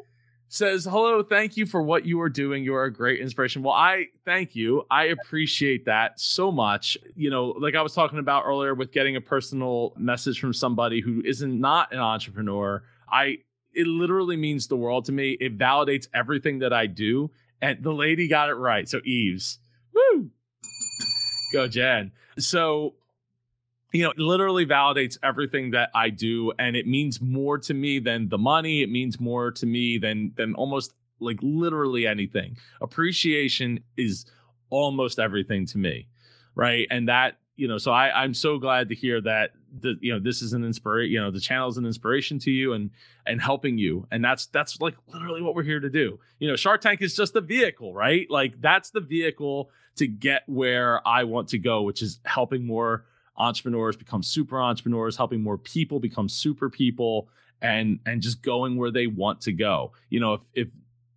Says 0.49 0.85
hello. 0.85 1.23
Thank 1.23 1.57
you 1.57 1.65
for 1.65 1.83
what 1.83 2.05
you 2.05 2.21
are 2.21 2.29
doing. 2.29 2.63
You 2.63 2.75
are 2.75 2.85
a 2.85 2.93
great 2.93 3.21
inspiration. 3.21 3.63
Well, 3.63 3.73
I 3.73 4.09
thank 4.27 4.55
you. 4.55 4.85
I 4.91 5.05
appreciate 5.05 5.87
that 5.87 6.21
so 6.21 6.53
much. 6.53 6.99
You 7.17 7.31
know, 7.31 7.47
like 7.59 7.75
I 7.75 7.81
was 7.81 7.95
talking 7.95 8.19
about 8.19 8.43
earlier 8.45 8.75
with 8.75 8.93
getting 8.93 9.17
a 9.17 9.21
personal 9.21 9.95
message 9.97 10.39
from 10.39 10.53
somebody 10.53 11.01
who 11.01 11.23
isn't 11.25 11.59
not 11.59 11.91
an 11.93 12.01
entrepreneur. 12.01 12.83
I 13.11 13.39
it 13.73 13.87
literally 13.87 14.37
means 14.37 14.67
the 14.67 14.77
world 14.77 15.07
to 15.07 15.13
me. 15.13 15.39
It 15.41 15.57
validates 15.57 16.07
everything 16.13 16.59
that 16.59 16.75
I 16.75 16.87
do 16.87 17.31
and 17.63 17.83
the 17.83 17.93
lady 17.93 18.29
got 18.29 18.51
it 18.51 18.55
right. 18.55 18.89
So 18.89 19.01
Eves, 19.05 19.59
woo, 19.95 20.31
go 21.53 21.69
Jen. 21.69 22.13
So 22.39 22.95
you 23.93 24.03
know, 24.03 24.11
it 24.11 24.19
literally 24.19 24.65
validates 24.67 25.19
everything 25.23 25.73
that 25.73 25.91
I 25.95 26.09
do, 26.09 26.53
and 26.59 26.77
it 26.77 26.87
means 26.87 27.21
more 27.21 27.59
to 27.59 27.75
me 27.75 27.99
than 27.99 28.29
the 28.29 28.39
money. 28.39 28.83
It 28.83 28.91
means 28.91 29.21
more 29.21 29.51
to 29.53 29.67
me 29.67 29.99
than 29.99 30.33
than 30.37 30.55
almost 30.55 30.93
like 31.21 31.39
literally 31.41 32.07
anything. 32.07 32.57
Appreciation 32.81 33.81
is 33.97 34.27
almost 34.71 35.19
everything 35.19 35.67
to 35.67 35.79
me, 35.79 36.09
right? 36.55 36.87
And 36.91 37.09
that 37.09 37.37
you 37.57 37.69
know, 37.69 37.79
so 37.79 37.93
I 37.93 38.23
I'm 38.23 38.35
so 38.35 38.59
glad 38.59 38.89
to 38.89 38.95
hear 38.95 39.21
that 39.21 39.51
the 39.81 39.97
you 40.01 40.13
know 40.13 40.19
this 40.19 40.43
is 40.43 40.53
an 40.53 40.65
inspiration. 40.65 41.13
You 41.13 41.21
know, 41.21 41.31
the 41.31 41.41
channel 41.41 41.69
is 41.69 41.77
an 41.77 41.85
inspiration 41.85 42.39
to 42.41 42.51
you, 42.51 42.73
and 42.73 42.91
and 43.27 43.41
helping 43.41 43.79
you. 43.79 44.07
And 44.11 44.25
that's 44.25 44.47
that's 44.47 44.81
like 44.81 44.95
literally 45.13 45.43
what 45.43 45.55
we're 45.55 45.63
here 45.63 45.81
to 45.81 45.91
do. 45.91 46.19
You 46.39 46.49
know, 46.49 46.57
Shark 46.57 46.81
Tank 46.81 47.03
is 47.03 47.15
just 47.15 47.35
the 47.35 47.41
vehicle, 47.41 47.93
right? 47.93 48.27
Like 48.31 48.61
that's 48.61 48.91
the 48.91 49.01
vehicle 49.01 49.71
to 49.97 50.07
get 50.07 50.43
where 50.47 51.07
I 51.07 51.25
want 51.25 51.49
to 51.49 51.59
go, 51.59 51.83
which 51.83 52.01
is 52.01 52.21
helping 52.25 52.67
more 52.67 53.05
entrepreneurs 53.37 53.97
become 53.97 54.23
super 54.23 54.61
entrepreneurs, 54.61 55.17
helping 55.17 55.43
more 55.43 55.59
people 55.59 56.01
become 56.01 56.29
super 56.29 56.71
people 56.71 57.29
and 57.61 58.01
and 58.07 58.23
just 58.23 58.43
going 58.43 58.77
where 58.77 58.91
they 58.91 59.07
want 59.07 59.43
to 59.43 59.53
go. 59.53 59.93
You 60.09 60.21
know, 60.21 60.35
if 60.35 60.41
if 60.55 60.69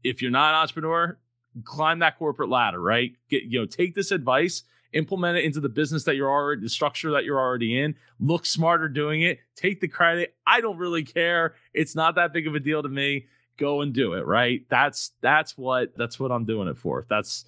if 0.04 0.21
you're 0.21 0.32
not 0.32 0.54
an 0.54 0.62
entrepreneur, 0.62 1.17
climb 1.63 2.00
that 2.00 2.17
corporate 2.17 2.50
ladder, 2.50 2.80
right? 2.80 3.13
Get 3.30 3.43
you 3.43 3.60
know, 3.60 3.65
take 3.65 3.95
this 3.95 4.12
advice 4.12 4.63
implement 4.95 5.38
it 5.38 5.43
into 5.43 5.60
the 5.60 5.69
business 5.69 6.03
that 6.05 6.15
you're 6.15 6.29
already 6.29 6.62
the 6.62 6.69
structure 6.69 7.12
that 7.12 7.25
you're 7.25 7.39
already 7.39 7.79
in. 7.79 7.95
Look 8.19 8.45
smarter 8.45 8.88
doing 8.88 9.21
it. 9.21 9.39
Take 9.55 9.81
the 9.81 9.88
credit. 9.88 10.34
I 10.47 10.62
don't 10.62 10.77
really 10.77 11.03
care. 11.03 11.53
It's 11.73 11.95
not 11.95 12.15
that 12.15 12.34
big 12.34 12.47
of 12.47 12.55
a 12.55 12.60
deal 12.60 12.81
to 12.81 12.89
me. 12.89 13.27
Go 13.58 13.81
and 13.81 13.93
do 13.93 14.13
it 14.13 14.25
right? 14.25 14.65
That's 14.69 15.12
that's 15.21 15.58
what 15.58 15.95
that's 15.95 16.19
what 16.19 16.31
i'm 16.31 16.45
doing 16.45 16.67
it 16.67 16.77
for. 16.77 17.05
That's 17.10 17.45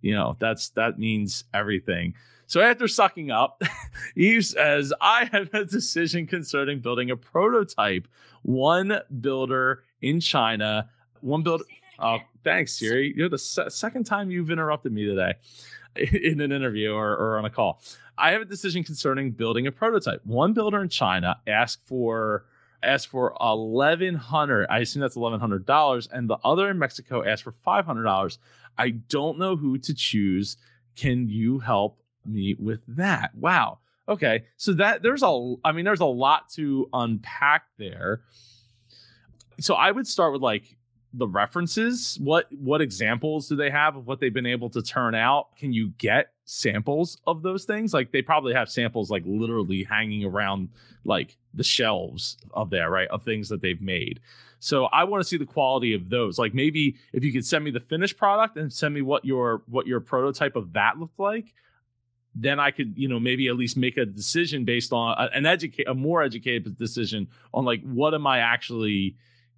you 0.00 0.14
know 0.14 0.36
that's 0.38 0.70
that 0.70 0.98
means 0.98 1.44
everything. 1.52 2.14
So 2.46 2.60
after 2.60 2.88
sucking 2.88 3.30
up 3.30 3.62
Eve 4.16 4.44
says 4.44 4.92
i 5.00 5.28
have 5.32 5.52
a 5.54 5.64
decision 5.64 6.26
concerning 6.26 6.80
building 6.80 7.10
a 7.10 7.16
prototype 7.16 8.08
one 8.42 9.00
builder 9.20 9.84
in 10.00 10.20
china. 10.20 10.88
One 11.20 11.42
builder 11.42 11.64
oh 11.98 12.18
thanks 12.42 12.78
siri. 12.78 13.12
You're 13.16 13.28
the 13.28 13.38
se- 13.38 13.68
second 13.68 14.04
time 14.04 14.30
you've 14.30 14.50
interrupted 14.50 14.92
me 14.92 15.04
today 15.04 15.34
in 15.96 16.40
an 16.40 16.52
interview 16.52 16.92
or, 16.92 17.12
or 17.12 17.38
on 17.38 17.44
a 17.44 17.50
call. 17.50 17.80
I 18.16 18.32
have 18.32 18.42
a 18.42 18.46
decision 18.46 18.84
concerning 18.84 19.30
building 19.30 19.66
a 19.66 19.72
prototype. 19.72 20.24
One 20.24 20.52
builder 20.52 20.82
in 20.82 20.88
China 20.88 21.36
asked 21.46 21.80
for 21.84 22.44
asked 22.82 23.08
for 23.08 23.34
eleven 23.40 24.14
hundred. 24.14 24.66
I 24.68 24.80
assume 24.80 25.00
that's 25.00 25.16
eleven 25.16 25.40
hundred 25.40 25.66
dollars, 25.66 26.08
and 26.12 26.28
the 26.28 26.38
other 26.44 26.70
in 26.70 26.78
Mexico 26.78 27.24
asked 27.24 27.42
for 27.42 27.52
five 27.52 27.86
hundred 27.86 28.04
dollars. 28.04 28.38
I 28.78 28.90
don't 28.90 29.38
know 29.38 29.56
who 29.56 29.78
to 29.78 29.94
choose. 29.94 30.56
Can 30.96 31.28
you 31.28 31.58
help 31.58 32.02
me 32.24 32.56
with 32.58 32.80
that? 32.88 33.34
Wow. 33.34 33.78
Okay, 34.08 34.44
so 34.56 34.72
that 34.74 35.02
there's 35.02 35.22
a. 35.22 35.54
I 35.64 35.72
mean, 35.72 35.84
there's 35.84 36.00
a 36.00 36.04
lot 36.06 36.50
to 36.50 36.88
unpack 36.92 37.64
there. 37.78 38.22
So 39.60 39.74
I 39.74 39.90
would 39.90 40.06
start 40.06 40.32
with 40.32 40.42
like 40.42 40.76
the 41.12 41.26
references? 41.26 42.18
What 42.20 42.46
what 42.52 42.80
examples 42.80 43.48
do 43.48 43.56
they 43.56 43.70
have 43.70 43.96
of 43.96 44.06
what 44.06 44.20
they've 44.20 44.32
been 44.32 44.46
able 44.46 44.70
to 44.70 44.82
turn 44.82 45.14
out? 45.14 45.56
Can 45.56 45.72
you 45.72 45.92
get 45.98 46.32
samples 46.44 47.18
of 47.26 47.42
those 47.42 47.64
things? 47.64 47.92
Like 47.92 48.12
they 48.12 48.22
probably 48.22 48.54
have 48.54 48.70
samples 48.70 49.10
like 49.10 49.22
literally 49.26 49.84
hanging 49.84 50.24
around 50.24 50.68
like 51.04 51.36
the 51.54 51.64
shelves 51.64 52.36
of 52.52 52.70
there 52.70 52.90
right 52.90 53.08
of 53.08 53.22
things 53.22 53.48
that 53.48 53.60
they've 53.60 53.80
made. 53.80 54.20
So 54.62 54.84
i 54.86 55.04
want 55.04 55.22
to 55.22 55.28
see 55.28 55.38
the 55.38 55.46
quality 55.46 55.94
of 55.94 56.10
those. 56.10 56.38
Like 56.38 56.54
maybe 56.54 56.96
if 57.12 57.24
you 57.24 57.32
could 57.32 57.46
send 57.46 57.64
me 57.64 57.70
the 57.70 57.80
finished 57.80 58.16
product 58.16 58.56
and 58.56 58.72
send 58.72 58.94
me 58.94 59.02
what 59.02 59.24
your 59.24 59.62
what 59.66 59.86
your 59.86 60.00
prototype 60.00 60.56
of 60.56 60.72
that 60.74 60.98
looked 60.98 61.18
like 61.18 61.54
then 62.34 62.60
I 62.60 62.70
could, 62.70 62.94
you 62.96 63.08
know, 63.08 63.18
maybe 63.18 63.48
at 63.48 63.56
least 63.56 63.76
make 63.76 63.96
a 63.96 64.06
decision 64.06 64.64
based 64.64 64.92
on 64.92 65.16
an 65.34 65.46
educate 65.46 65.88
a 65.88 65.94
more 65.94 66.22
educated 66.22 66.76
decision 66.76 67.28
on 67.52 67.64
like 67.64 67.82
what 67.82 68.14
am 68.14 68.26
I 68.26 68.38
actually 68.38 69.16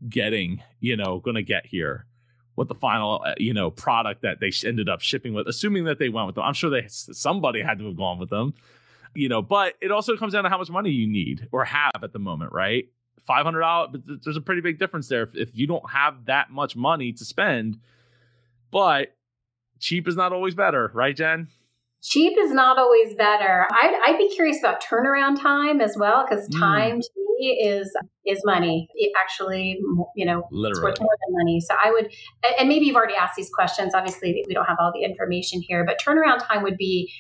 getting, 0.09 0.63
you 0.81 0.97
know, 0.97 1.19
going 1.19 1.37
to 1.37 1.43
get 1.43 1.67
here, 1.67 2.07
what 2.55 2.69
the 2.69 2.75
final, 2.75 3.23
uh, 3.25 3.35
you 3.39 3.55
know, 3.55 3.71
product 3.71 4.23
that 4.23 4.41
they 4.41 4.53
ended 4.67 4.89
up 4.89 5.01
shipping 5.01 5.35
with, 5.35 5.47
assuming 5.47 5.85
that 5.85 5.99
they 5.99 6.09
went 6.09 6.27
with 6.27 6.35
them. 6.35 6.45
I'm 6.45 6.55
sure 6.55 6.71
they 6.71 6.87
somebody 6.89 7.63
had 7.63 7.79
to 7.79 7.87
have 7.87 7.97
gone 7.97 8.19
with 8.19 8.31
them, 8.31 8.55
you 9.15 9.29
know. 9.29 9.43
But 9.43 9.75
it 9.81 9.91
also 9.91 10.17
comes 10.17 10.33
down 10.33 10.45
to 10.45 10.51
how 10.51 10.59
much 10.59 10.71
money 10.71 10.91
you 10.91 11.07
need 11.07 11.49
or 11.53 11.65
have 11.65 12.03
at 12.03 12.13
the 12.13 12.19
moment, 12.19 12.53
right? 12.53 12.89
Five 13.25 13.45
hundred 13.45 13.61
dollars, 13.61 13.91
but 13.93 14.25
there's 14.25 14.37
a 14.37 14.41
pretty 14.41 14.61
big 14.61 14.79
difference 14.79 15.09
there. 15.09 15.23
If, 15.23 15.37
if 15.37 15.51
you 15.55 15.67
don't 15.67 15.89
have 15.91 16.25
that 16.27 16.51
much 16.51 16.75
money 16.75 17.13
to 17.13 17.25
spend, 17.25 17.79
but 18.71 19.15
cheap 19.79 20.09
is 20.09 20.17
not 20.17 20.33
always 20.33 20.55
better, 20.55 20.91
right, 20.95 21.15
Jen? 21.15 21.49
Cheap 22.03 22.37
is 22.39 22.51
not 22.51 22.79
always 22.79 23.15
better. 23.15 23.67
I'd, 23.73 24.01
I'd 24.05 24.19
be 24.19 24.29
curious 24.29 24.59
about 24.59 24.83
turnaround 24.83 25.41
time 25.41 25.81
as 25.81 25.97
well, 25.99 26.27
because 26.29 26.49
mm. 26.49 26.59
time 26.59 26.99
mm. 26.99 27.01
to 27.01 27.37
me 27.39 27.61
is 27.65 27.95
is 28.27 28.41
money. 28.45 28.89
It 28.95 29.13
actually, 29.21 29.79
you 30.17 30.27
know, 30.27 30.43
Literally. 30.51 30.71
it's 30.71 30.81
worth 30.81 31.01
more 31.01 31.17
than 31.27 31.37
money. 31.39 31.61
So 31.61 31.75
I 31.83 31.91
would, 31.91 32.13
and 32.59 32.69
maybe 32.69 32.87
you've 32.87 32.97
already 32.97 33.15
asked 33.15 33.37
these 33.37 33.51
questions. 33.51 33.95
Obviously, 33.95 34.45
we 34.47 34.55
don't 34.55 34.67
have 34.67 34.79
all 34.81 34.93
the 34.95 35.05
information 35.05 35.61
here, 35.63 35.85
but 35.85 35.99
turnaround 36.05 36.47
time 36.47 36.63
would 36.63 36.77
be 36.77 37.13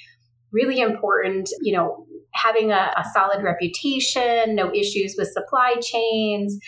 really 0.51 0.81
important. 0.81 1.49
You 1.63 1.77
know, 1.77 2.07
having 2.35 2.73
a, 2.73 2.93
a 2.97 3.05
solid 3.13 3.43
reputation, 3.43 4.55
no 4.55 4.73
issues 4.75 5.15
with 5.17 5.29
supply 5.29 5.77
chains, 5.81 6.59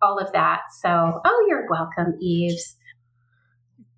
all 0.00 0.18
of 0.18 0.32
that. 0.32 0.60
So, 0.80 1.20
oh, 1.24 1.46
you're 1.48 1.66
welcome, 1.68 2.14
Eves. 2.20 2.76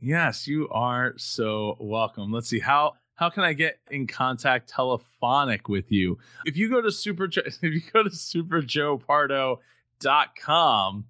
Yes, 0.01 0.47
you 0.47 0.69
are 0.71 1.15
so 1.17 1.77
welcome. 1.81 2.31
Let's 2.31 2.49
see 2.49 2.61
how 2.61 2.93
how 3.17 3.31
can 3.31 3.45
I 3.45 3.53
get 3.53 3.79
in 3.91 4.07
contact 4.07 4.69
telephonic 4.69 5.69
with 5.69 5.91
you? 5.93 6.19
If 6.45 6.57
you 6.57 6.69
go 6.69 6.81
to 6.81 6.91
super 6.91 7.25
if 7.37 7.63
you 7.63 7.81
go 7.93 8.03
to 8.03 8.11
superjoepardo.com, 8.11 11.05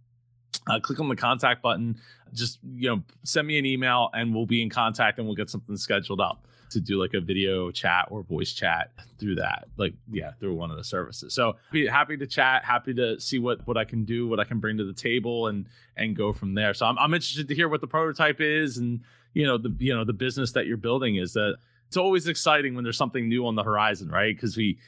uh, 0.67 0.81
click 0.81 1.01
on 1.01 1.09
the 1.09 1.17
contact 1.17 1.63
button, 1.63 1.97
just 2.33 2.59
you 2.75 2.91
know, 2.91 3.03
send 3.23 3.47
me 3.47 3.59
an 3.59 3.67
email 3.67 4.11
and 4.13 4.35
we'll 4.35 4.47
be 4.47 4.63
in 4.63 4.71
contact 4.71 5.19
and 5.19 5.27
we'll 5.27 5.37
get 5.37 5.51
something 5.51 5.77
scheduled 5.77 6.21
up 6.21 6.47
to 6.71 6.81
do 6.81 6.99
like 7.01 7.15
a 7.15 7.21
video 7.21 7.71
chat 7.71 8.09
or 8.11 8.23
voice 8.23 8.53
chat 8.53 8.91
through 9.19 9.37
that 9.37 9.69
like 9.77 9.95
yeah 10.11 10.33
through 10.41 10.55
one 10.55 10.73
of 10.73 10.77
the 10.77 10.83
services 10.83 11.33
so 11.33 11.55
be 11.71 11.87
happy 11.87 12.17
to 12.17 12.27
chat 12.27 12.65
happy 12.65 12.93
to 12.93 13.21
see 13.21 13.39
what 13.39 13.65
what 13.67 13.77
i 13.77 13.85
can 13.85 14.05
do 14.05 14.27
what 14.27 14.41
i 14.41 14.45
can 14.45 14.59
bring 14.59 14.77
to 14.77 14.83
the 14.85 14.93
table 14.93 15.47
and 15.47 15.67
and 15.97 16.17
go 16.17 16.33
from 16.33 16.55
there 16.55 16.75
so 16.75 16.85
i'm, 16.87 16.99
I'm 16.99 17.15
interested 17.15 17.47
to 17.49 17.55
hear 17.55 17.69
what 17.69 17.81
the 17.81 17.87
prototype 17.87 18.41
is 18.41 18.79
and 18.79 19.03
you 19.35 19.47
know 19.47 19.57
the 19.57 19.73
you 19.79 19.95
know 19.95 20.05
the 20.05 20.13
business 20.13 20.51
that 20.53 20.67
you're 20.67 20.77
building 20.77 21.17
is 21.17 21.35
that 21.35 21.59
it's 21.95 21.99
always 21.99 22.27
exciting 22.27 22.75
when 22.75 22.85
there's 22.85 22.99
something 22.99 23.29
new 23.29 23.47
on 23.47 23.55
the 23.55 23.63
horizon 23.63 24.09
right 24.09 24.35
because 24.35 24.57
we 24.57 24.79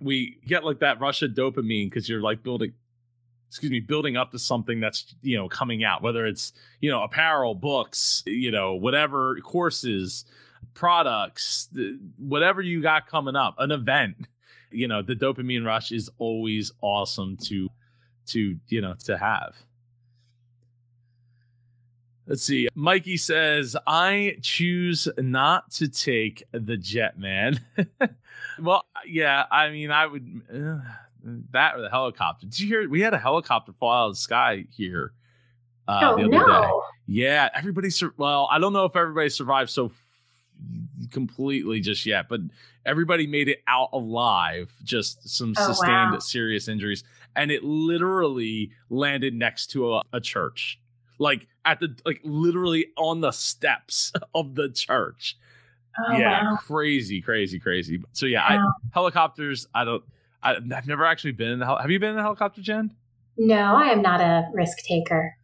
we 0.00 0.38
get 0.46 0.64
like 0.64 0.80
that 0.80 1.00
rush 1.00 1.22
of 1.22 1.32
dopamine 1.32 1.90
because 1.90 2.08
you're 2.08 2.22
like 2.22 2.42
building 2.42 2.72
excuse 3.48 3.70
me 3.70 3.80
building 3.80 4.16
up 4.16 4.30
to 4.30 4.38
something 4.38 4.80
that's 4.80 5.14
you 5.22 5.36
know 5.36 5.48
coming 5.48 5.84
out 5.84 6.02
whether 6.02 6.26
it's 6.26 6.52
you 6.80 6.90
know 6.90 7.02
apparel 7.02 7.54
books 7.54 8.22
you 8.26 8.50
know 8.50 8.74
whatever 8.74 9.38
courses 9.42 10.24
products, 10.74 11.68
whatever 12.18 12.62
you 12.62 12.80
got 12.80 13.08
coming 13.08 13.36
up, 13.36 13.56
an 13.58 13.72
event. 13.72 14.16
You 14.70 14.86
know, 14.86 15.02
the 15.02 15.14
dopamine 15.14 15.64
rush 15.64 15.92
is 15.92 16.10
always 16.18 16.72
awesome 16.80 17.36
to 17.44 17.68
to, 18.28 18.56
you 18.68 18.80
know, 18.80 18.94
to 19.04 19.18
have. 19.18 19.56
Let's 22.28 22.42
see. 22.42 22.68
Mikey 22.74 23.16
says, 23.16 23.74
I 23.86 24.36
choose 24.42 25.08
not 25.16 25.70
to 25.72 25.88
take 25.88 26.44
the 26.52 26.76
jet, 26.76 27.18
man. 27.18 27.58
well, 28.60 28.84
yeah, 29.06 29.46
I 29.50 29.70
mean, 29.70 29.90
I 29.90 30.06
would. 30.06 30.42
Uh, 30.52 30.78
that 31.52 31.74
or 31.74 31.80
the 31.80 31.90
helicopter. 31.90 32.46
Did 32.46 32.60
you 32.60 32.68
hear? 32.68 32.88
We 32.88 33.00
had 33.00 33.14
a 33.14 33.18
helicopter 33.18 33.72
fall 33.72 33.92
out 33.92 34.06
of 34.08 34.12
the 34.12 34.20
sky 34.20 34.66
here 34.70 35.12
uh, 35.88 36.00
oh, 36.02 36.16
the 36.16 36.24
other 36.24 36.46
no. 36.46 36.62
day. 36.62 36.70
Yeah, 37.06 37.48
everybody. 37.54 37.88
Sur- 37.88 38.14
well, 38.18 38.46
I 38.50 38.58
don't 38.58 38.74
know 38.74 38.84
if 38.84 38.94
everybody 38.94 39.30
survived 39.30 39.70
so 39.70 39.90
completely 41.10 41.80
just 41.80 42.04
yet, 42.04 42.28
but 42.28 42.40
everybody 42.84 43.26
made 43.26 43.48
it 43.48 43.62
out 43.66 43.88
alive. 43.92 44.70
Just 44.84 45.28
some 45.28 45.54
oh, 45.56 45.66
sustained 45.66 46.12
wow. 46.12 46.18
serious 46.18 46.68
injuries, 46.68 47.04
and 47.36 47.50
it 47.50 47.64
literally 47.64 48.70
landed 48.90 49.34
next 49.34 49.68
to 49.68 49.94
a, 49.94 50.02
a 50.12 50.20
church, 50.20 50.78
like 51.18 51.46
at 51.68 51.80
the 51.80 51.94
like 52.06 52.20
literally 52.24 52.86
on 52.96 53.20
the 53.20 53.30
steps 53.30 54.12
of 54.34 54.54
the 54.54 54.70
church. 54.70 55.36
Oh, 55.98 56.16
yeah, 56.16 56.44
wow. 56.44 56.56
crazy, 56.56 57.20
crazy, 57.20 57.58
crazy. 57.58 58.02
So 58.12 58.26
yeah, 58.26 58.40
wow. 58.48 58.66
I, 58.66 58.88
helicopters. 58.92 59.66
I 59.74 59.84
don't. 59.84 60.02
I, 60.42 60.54
have 60.70 60.86
never 60.86 61.04
actually 61.04 61.32
been 61.32 61.50
in 61.50 61.58
the. 61.58 61.66
Hel- 61.66 61.78
have 61.78 61.90
you 61.90 61.98
been 61.98 62.12
in 62.12 62.18
a 62.18 62.22
helicopter, 62.22 62.62
Jen? 62.62 62.94
No, 63.36 63.76
I 63.76 63.86
am 63.86 64.02
not 64.02 64.20
a 64.20 64.48
risk 64.54 64.78
taker. 64.78 65.34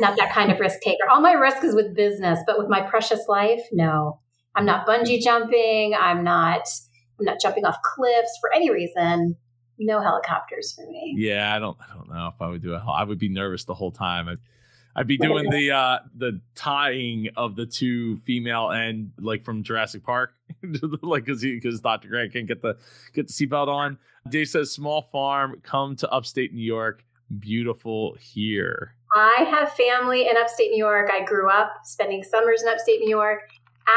not 0.00 0.16
that 0.18 0.32
kind 0.32 0.50
of 0.50 0.58
risk 0.60 0.80
taker. 0.80 1.08
All 1.10 1.20
my 1.20 1.32
risk 1.32 1.62
is 1.64 1.74
with 1.74 1.94
business, 1.94 2.38
but 2.46 2.58
with 2.58 2.68
my 2.68 2.82
precious 2.82 3.26
life, 3.28 3.62
no. 3.72 4.18
I'm 4.54 4.66
not 4.66 4.86
bungee 4.86 5.22
jumping. 5.22 5.94
I'm 5.94 6.24
not. 6.24 6.66
I'm 7.18 7.24
not 7.24 7.40
jumping 7.40 7.64
off 7.64 7.76
cliffs 7.82 8.36
for 8.40 8.52
any 8.52 8.70
reason. 8.70 9.36
No 9.78 10.00
helicopters 10.00 10.72
for 10.72 10.86
me. 10.90 11.14
Yeah, 11.16 11.54
I 11.54 11.58
don't. 11.58 11.76
I 11.80 11.94
don't 11.94 12.08
know 12.08 12.30
if 12.34 12.40
I 12.40 12.48
would 12.48 12.62
do 12.62 12.74
it. 12.74 12.82
I 12.86 13.04
would 13.04 13.18
be 13.18 13.28
nervous 13.28 13.64
the 13.64 13.74
whole 13.74 13.92
time. 13.92 14.28
I'd, 14.28 14.38
I'd 14.94 15.06
be 15.06 15.16
doing 15.16 15.48
the 15.50 15.70
uh 15.70 15.98
the 16.14 16.40
tying 16.54 17.28
of 17.36 17.56
the 17.56 17.66
two 17.66 18.18
female 18.18 18.70
and 18.70 19.12
like 19.18 19.44
from 19.44 19.62
Jurassic 19.62 20.04
Park, 20.04 20.34
like 21.02 21.24
because 21.24 21.42
because 21.42 21.80
Dr. 21.80 22.08
Grant 22.08 22.32
can't 22.32 22.46
get 22.46 22.62
the 22.62 22.76
get 23.14 23.28
the 23.28 23.32
seatbelt 23.32 23.68
on. 23.68 23.98
Dave 24.28 24.48
says 24.48 24.70
small 24.70 25.02
farm, 25.02 25.60
come 25.62 25.96
to 25.96 26.10
upstate 26.10 26.52
New 26.52 26.64
York, 26.64 27.04
beautiful 27.38 28.16
here. 28.20 28.94
I 29.14 29.46
have 29.50 29.72
family 29.72 30.28
in 30.28 30.36
upstate 30.36 30.70
New 30.70 30.78
York. 30.78 31.10
I 31.12 31.24
grew 31.24 31.50
up 31.50 31.72
spending 31.84 32.22
summers 32.22 32.62
in 32.62 32.68
upstate 32.68 33.00
New 33.00 33.10
York, 33.10 33.40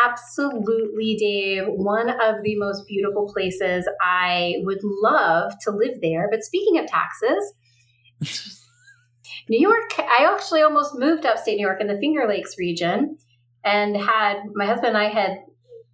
Absolutely, 0.03 1.15
Dave. 1.15 1.63
One 1.67 2.09
of 2.09 2.43
the 2.43 2.55
most 2.57 2.87
beautiful 2.87 3.31
places. 3.31 3.87
I 4.01 4.55
would 4.59 4.79
love 4.83 5.53
to 5.61 5.71
live 5.71 6.01
there. 6.01 6.27
But 6.29 6.43
speaking 6.43 6.79
of 6.79 6.87
taxes, 6.87 7.53
New 9.47 9.59
York, 9.59 9.91
I 9.99 10.31
actually 10.33 10.61
almost 10.61 10.95
moved 10.95 11.25
upstate 11.25 11.57
New 11.57 11.65
York 11.65 11.81
in 11.81 11.87
the 11.87 11.99
Finger 11.99 12.27
Lakes 12.27 12.57
region 12.57 13.17
and 13.63 13.95
had 13.95 14.37
my 14.53 14.65
husband 14.65 14.95
and 14.95 14.97
I 14.97 15.09
had 15.09 15.37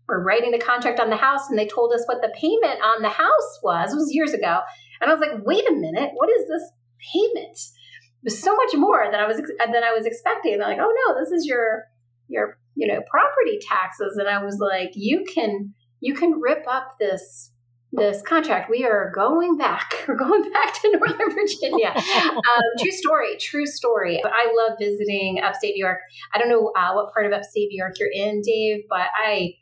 were 0.07 0.23
writing 0.23 0.51
the 0.51 0.59
contract 0.59 0.99
on 0.99 1.09
the 1.09 1.17
house 1.17 1.49
and 1.49 1.57
they 1.57 1.67
told 1.67 1.93
us 1.93 2.03
what 2.05 2.21
the 2.21 2.33
payment 2.35 2.81
on 2.81 3.01
the 3.01 3.09
house 3.09 3.59
was. 3.63 3.93
It 3.93 3.95
was 3.95 4.13
years 4.13 4.33
ago. 4.33 4.59
And 4.99 5.09
I 5.09 5.13
was 5.13 5.21
like, 5.21 5.43
wait 5.43 5.67
a 5.69 5.73
minute, 5.73 6.11
what 6.15 6.29
is 6.29 6.47
this 6.47 6.71
payment? 7.13 7.57
It 7.57 8.25
was 8.25 8.39
so 8.39 8.55
much 8.55 8.75
more 8.75 9.05
than 9.11 9.19
I 9.19 9.27
was 9.27 9.37
than 9.37 9.83
I 9.83 9.93
was 9.93 10.05
expecting. 10.05 10.57
They're 10.57 10.67
like, 10.67 10.79
oh 10.79 10.93
no, 11.07 11.19
this 11.19 11.31
is 11.31 11.45
your 11.45 11.85
your 12.27 12.57
you 12.75 12.87
know 12.87 13.01
property 13.09 13.59
taxes 13.61 14.17
and 14.17 14.27
i 14.27 14.43
was 14.43 14.57
like 14.59 14.91
you 14.95 15.23
can 15.33 15.73
you 15.99 16.13
can 16.13 16.39
rip 16.39 16.65
up 16.67 16.95
this 16.99 17.51
this 17.93 18.21
contract 18.21 18.69
we 18.69 18.85
are 18.85 19.11
going 19.13 19.57
back 19.57 19.93
we're 20.07 20.15
going 20.15 20.49
back 20.51 20.73
to 20.81 20.91
northern 20.91 21.29
virginia 21.35 21.93
um, 21.95 22.61
true 22.79 22.91
story 22.91 23.35
true 23.37 23.65
story 23.65 24.21
i 24.23 24.53
love 24.57 24.77
visiting 24.79 25.41
upstate 25.43 25.75
new 25.75 25.83
york 25.83 25.99
i 26.33 26.37
don't 26.37 26.49
know 26.49 26.71
uh, 26.77 26.93
what 26.93 27.13
part 27.13 27.25
of 27.25 27.33
upstate 27.33 27.69
new 27.69 27.77
york 27.77 27.93
you're 27.99 28.09
in 28.13 28.41
dave 28.41 28.83
but 28.89 29.07
i 29.17 29.53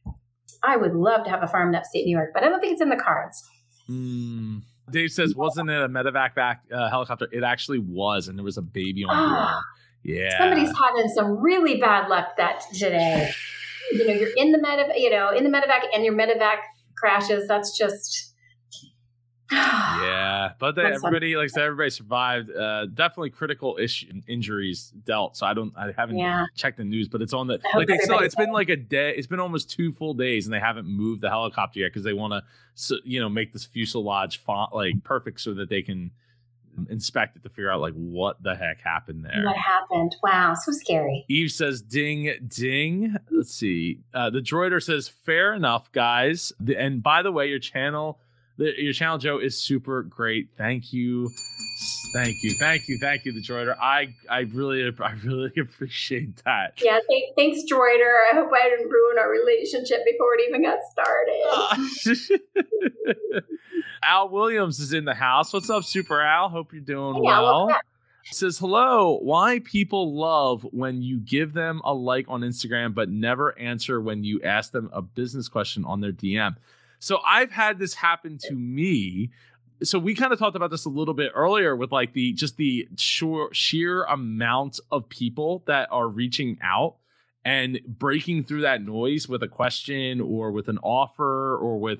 i 0.64 0.78
would 0.78 0.94
love 0.94 1.24
to 1.24 1.30
have 1.30 1.44
a 1.44 1.48
farm 1.48 1.70
in 1.70 1.76
upstate 1.76 2.06
new 2.06 2.16
york 2.16 2.30
but 2.34 2.44
i 2.44 2.50
don't 2.50 2.60
think 2.60 2.74
it's 2.74 2.82
in 2.82 2.90
the 2.90 2.96
cards 2.96 3.44
mm. 3.90 4.62
Dave 4.92 5.12
says, 5.12 5.36
"Wasn't 5.36 5.70
it 5.70 5.82
a 5.84 5.88
medevac 5.88 6.34
back 6.34 6.64
uh, 6.74 6.90
helicopter? 6.90 7.28
It 7.32 7.44
actually 7.44 7.78
was, 7.78 8.28
and 8.28 8.40
there 8.40 8.44
was 8.44 8.58
a 8.58 8.62
baby 8.64 9.04
on 9.04 9.30
board." 9.30 9.64
Yeah. 10.04 10.38
Somebody's 10.38 10.74
having 10.78 11.10
some 11.10 11.38
really 11.42 11.80
bad 11.80 12.10
luck 12.10 12.38
that 12.38 12.64
today. 12.74 13.32
You 13.92 14.08
know, 14.08 14.14
you're 14.14 14.30
in 14.36 14.52
the 14.52 14.58
medevac, 14.58 15.00
you 15.00 15.10
know, 15.10 15.30
in 15.30 15.44
the 15.44 15.50
medevac 15.50 15.82
and 15.94 16.04
your 16.04 16.14
medevac 16.14 16.58
crashes. 17.00 17.48
That's 17.48 17.78
just 17.78 18.30
yeah, 19.52 20.52
but 20.60 20.76
they, 20.76 20.84
everybody, 20.84 21.36
like 21.36 21.46
I 21.46 21.48
said, 21.48 21.64
everybody 21.64 21.90
survived. 21.90 22.56
Uh, 22.56 22.86
definitely 22.86 23.32
critical 23.32 23.80
issue 23.82 24.22
injuries 24.28 24.94
dealt. 25.06 25.38
So 25.38 25.48
I 25.48 25.56
don't, 25.56 25.74
I 25.76 25.92
haven't 25.98 26.20
yeah. 26.20 26.46
checked 26.56 26.78
the 26.78 26.84
news, 26.84 27.08
but 27.08 27.24
it's 27.24 27.34
on 27.34 27.48
the 27.48 27.60
like 27.74 27.88
they 27.88 27.98
still. 27.98 28.20
It's 28.20 28.36
been 28.36 28.52
like 28.52 28.70
a 28.70 28.76
day. 28.76 29.16
It's 29.18 29.26
been 29.26 29.40
almost 29.40 29.72
two 29.72 29.92
full 29.92 30.14
days, 30.14 30.46
and 30.46 30.54
they 30.54 30.60
haven't 30.60 30.86
moved 30.86 31.22
the 31.22 31.30
helicopter 31.30 31.80
yet 31.80 31.88
because 31.88 32.04
they 32.04 32.14
want 32.14 32.34
to, 32.34 32.96
you 33.04 33.20
know, 33.20 33.28
make 33.28 33.52
this 33.52 33.66
fuselage 33.66 34.38
font 34.38 34.72
like 34.72 35.04
perfect 35.04 35.42
so 35.42 35.56
that 35.56 35.68
they 35.68 35.82
can 35.82 36.12
inspect 36.90 37.36
it 37.36 37.44
to 37.44 37.50
figure 37.50 37.72
out 37.72 37.82
like 37.82 37.94
what 37.94 38.42
the 38.42 38.56
heck 38.56 38.82
happened 38.82 39.26
there. 39.26 39.44
What 39.44 39.56
happened? 39.56 40.16
Wow, 40.24 40.54
so 40.54 40.72
scary. 40.72 41.26
Eve 41.28 41.52
says, 41.52 41.82
"Ding, 41.82 42.32
ding." 42.48 43.16
Let's 43.32 43.54
see. 43.54 44.00
Uh, 44.14 44.30
the 44.30 44.42
droider 44.42 44.82
says, 44.82 45.08
"Fair 45.08 45.54
enough, 45.54 45.92
guys." 45.92 46.54
The, 46.60 46.78
and 46.78 47.02
by 47.04 47.22
the 47.22 47.32
way, 47.32 47.48
your 47.48 47.60
channel, 47.60 48.20
the, 48.58 48.74
your 48.78 48.94
channel, 48.94 49.18
Joe, 49.18 49.40
is 49.40 49.62
super 49.62 50.04
great. 50.04 50.50
Thank 50.58 50.94
you, 50.94 51.30
thank 52.14 52.44
you, 52.44 52.54
thank 52.60 52.88
you, 52.88 52.98
thank 52.98 53.26
you, 53.26 53.32
the 53.32 53.42
droider. 53.42 53.76
I, 53.80 54.14
I 54.30 54.42
really, 54.42 54.84
I 55.00 55.12
really 55.24 55.52
appreciate 55.60 56.38
that. 56.46 56.80
Yeah, 56.82 57.00
th- 57.10 57.34
thanks, 57.36 57.62
droider. 57.72 58.32
I 58.32 58.36
hope 58.36 58.52
I 58.54 58.70
didn't 58.70 58.90
ruin 58.90 59.18
our 59.18 59.30
relationship 59.30 60.06
before 60.06 60.36
it 60.36 60.42
even 60.48 60.64
got 60.64 60.80
started. 60.92 62.42
Al 64.04 64.30
Williams 64.30 64.80
is 64.80 64.94
in 64.94 65.06
the 65.06 65.14
house. 65.14 65.54
What's 65.54 65.70
up, 65.70 65.84
Super 65.84 66.22
Al? 66.22 66.50
Hope 66.50 66.74
you're 66.74 66.82
doing 66.82 67.16
hey, 67.16 67.22
well. 67.22 67.70
He 68.24 68.34
says, 68.34 68.58
Hello. 68.58 69.20
Why 69.22 69.60
people 69.60 70.16
love 70.16 70.66
when 70.72 71.02
you 71.02 71.20
give 71.20 71.54
them 71.54 71.82
a 71.84 71.94
like 71.94 72.26
on 72.28 72.42
Instagram, 72.42 72.94
but 72.94 73.10
never 73.10 73.58
answer 73.58 74.02
when 74.02 74.24
you 74.24 74.42
ask 74.44 74.72
them 74.72 74.90
a 74.94 75.02
business 75.02 75.48
question 75.48 75.86
on 75.86 76.02
their 76.02 76.12
DM. 76.12 76.56
So 77.00 77.20
I've 77.26 77.52
had 77.52 77.80
this 77.80 77.94
happen 77.94 78.38
to 78.44 78.54
me. 78.54 79.32
So 79.82 79.98
we 79.98 80.14
kind 80.14 80.34
of 80.34 80.40
talked 80.40 80.56
about 80.56 80.72
this 80.72 80.86
a 80.86 80.90
little 80.90 81.14
bit 81.14 81.32
earlier 81.34 81.76
with 81.76 81.92
like 81.92 82.14
the 82.14 82.34
just 82.34 82.58
the 82.58 82.88
sheer, 82.98 83.48
sheer 83.54 84.04
amount 84.04 84.80
of 84.92 85.08
people 85.08 85.64
that 85.68 85.88
are 85.92 86.08
reaching 86.08 86.58
out 86.62 86.96
and 87.46 87.80
breaking 87.88 88.44
through 88.44 88.62
that 88.62 88.82
noise 88.82 89.30
with 89.30 89.42
a 89.42 89.48
question 89.48 90.20
or 90.20 90.52
with 90.52 90.68
an 90.68 90.78
offer 90.80 91.58
or 91.58 91.80
with 91.80 92.00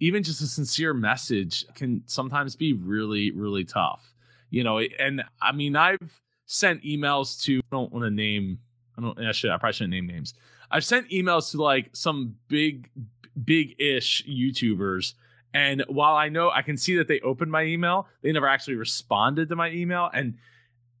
even 0.00 0.22
just 0.22 0.40
a 0.40 0.46
sincere 0.46 0.94
message 0.94 1.64
can 1.74 2.02
sometimes 2.06 2.56
be 2.56 2.72
really, 2.72 3.30
really 3.30 3.64
tough. 3.64 4.14
You 4.50 4.64
know, 4.64 4.78
and 4.78 5.24
I 5.40 5.52
mean, 5.52 5.76
I've 5.76 6.22
sent 6.46 6.82
emails 6.82 7.42
to, 7.42 7.58
I 7.58 7.76
don't 7.76 7.92
want 7.92 8.04
to 8.04 8.10
name, 8.10 8.58
I 8.96 9.02
don't, 9.02 9.18
I 9.20 9.32
should, 9.32 9.50
I 9.50 9.58
probably 9.58 9.74
shouldn't 9.74 9.92
name 9.92 10.06
names. 10.06 10.34
I've 10.70 10.84
sent 10.84 11.10
emails 11.10 11.50
to 11.52 11.62
like 11.62 11.90
some 11.92 12.36
big, 12.48 12.90
big 13.42 13.74
ish 13.78 14.24
YouTubers. 14.28 15.14
And 15.54 15.84
while 15.88 16.16
I 16.16 16.28
know 16.28 16.50
I 16.50 16.62
can 16.62 16.76
see 16.76 16.96
that 16.96 17.06
they 17.06 17.20
opened 17.20 17.52
my 17.52 17.62
email, 17.62 18.08
they 18.22 18.32
never 18.32 18.48
actually 18.48 18.74
responded 18.74 19.48
to 19.48 19.56
my 19.56 19.70
email. 19.70 20.10
And 20.12 20.34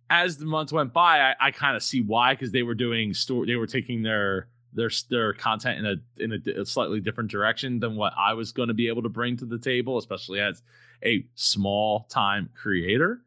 as 0.08 0.38
the 0.38 0.46
months 0.46 0.72
went 0.72 0.92
by, 0.92 1.20
I, 1.20 1.34
I 1.40 1.50
kind 1.50 1.76
of 1.76 1.82
see 1.82 2.00
why 2.00 2.34
because 2.34 2.52
they 2.52 2.62
were 2.62 2.76
doing 2.76 3.12
store, 3.12 3.46
they 3.46 3.56
were 3.56 3.66
taking 3.66 4.02
their 4.02 4.46
their 4.72 4.90
their 5.10 5.32
content 5.32 5.78
in 5.78 5.86
a 5.86 6.22
in 6.22 6.32
a, 6.32 6.60
a 6.60 6.66
slightly 6.66 7.00
different 7.00 7.30
direction 7.30 7.80
than 7.80 7.96
what 7.96 8.12
I 8.16 8.34
was 8.34 8.52
going 8.52 8.68
to 8.68 8.74
be 8.74 8.86
able 8.86 9.02
to 9.02 9.08
bring 9.08 9.36
to 9.38 9.44
the 9.44 9.58
table, 9.58 9.98
especially 9.98 10.40
as 10.40 10.62
a 11.04 11.26
small 11.34 12.06
time 12.08 12.48
creator. 12.54 13.22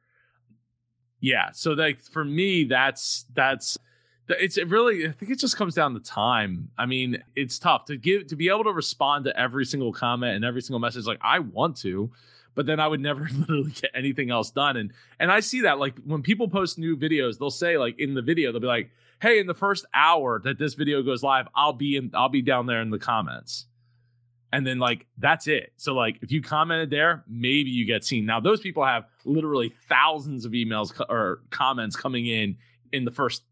Yeah, 1.20 1.52
so 1.52 1.72
like 1.72 2.00
for 2.00 2.24
me, 2.24 2.64
that's 2.64 3.26
that's 3.34 3.78
it's 4.30 4.58
it 4.58 4.68
really 4.68 5.08
i 5.08 5.12
think 5.12 5.32
it 5.32 5.40
just 5.40 5.58
comes 5.58 5.74
down 5.74 5.94
to 5.94 6.00
time. 6.00 6.70
I 6.78 6.86
mean 6.86 7.24
it's 7.36 7.58
tough 7.60 7.86
to 7.86 7.98
give 7.98 8.28
to 8.28 8.36
be 8.36 8.50
able 8.50 8.66
to 8.66 8.74
respond 8.74 9.26
to 9.26 9.40
every 9.40 9.66
single 9.66 9.94
comment 9.94 10.36
and 10.36 10.46
every 10.46 10.62
single 10.62 10.80
message 10.80 11.06
like 11.06 11.20
i 11.22 11.40
want 11.40 11.78
to 11.78 12.12
but 12.56 12.66
then 12.66 12.80
i 12.80 12.88
would 12.88 13.00
never 13.10 13.30
literally 13.34 13.72
get 13.72 13.92
anything 13.94 14.30
else 14.32 14.52
done. 14.52 14.78
And 14.78 14.92
and 15.20 15.32
i 15.32 15.40
see 15.40 15.62
that 15.62 15.80
like 15.80 15.98
when 16.06 16.22
people 16.22 16.48
post 16.48 16.78
new 16.78 16.98
videos 16.98 17.38
they'll 17.38 17.50
say 17.50 17.78
like 17.78 18.00
in 18.00 18.14
the 18.14 18.22
video 18.22 18.52
they'll 18.52 18.62
be 18.62 18.68
like 18.68 18.90
hey 19.22 19.40
in 19.40 19.48
the 19.48 19.54
first 19.54 19.86
hour 19.94 20.40
that 20.44 20.60
this 20.60 20.74
video 20.74 21.02
goes 21.02 21.24
live 21.24 21.48
i'll 21.56 21.74
be 21.74 21.96
in 21.96 22.12
i'll 22.14 22.30
be 22.30 22.42
down 22.42 22.66
there 22.66 22.82
in 22.82 22.90
the 22.90 23.00
comments. 23.00 23.66
And 24.54 24.66
then 24.66 24.80
like 24.80 25.06
that's 25.18 25.48
it. 25.48 25.74
So 25.76 25.94
like 25.94 26.20
if 26.22 26.32
you 26.32 26.42
commented 26.42 26.90
there 26.90 27.24
maybe 27.28 27.70
you 27.70 27.86
get 27.86 28.04
seen. 28.04 28.26
Now 28.26 28.40
those 28.40 28.60
people 28.62 28.84
have 28.84 29.06
literally 29.26 29.74
thousands 29.88 30.46
of 30.46 30.54
emails 30.54 30.94
co- 30.94 31.06
or 31.10 31.42
comments 31.50 31.96
coming 31.96 32.28
in 32.28 32.58
in 32.94 33.06
the 33.06 33.12
first 33.12 33.44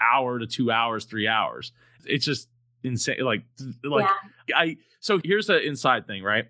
hour 0.00 0.38
to 0.38 0.46
two 0.46 0.70
hours, 0.70 1.04
three 1.04 1.28
hours. 1.28 1.72
It's 2.04 2.24
just 2.24 2.48
insane. 2.82 3.20
Like, 3.20 3.44
like 3.84 4.08
yeah. 4.48 4.56
I. 4.56 4.76
So 5.00 5.20
here's 5.22 5.46
the 5.46 5.60
inside 5.60 6.06
thing, 6.06 6.22
right? 6.22 6.46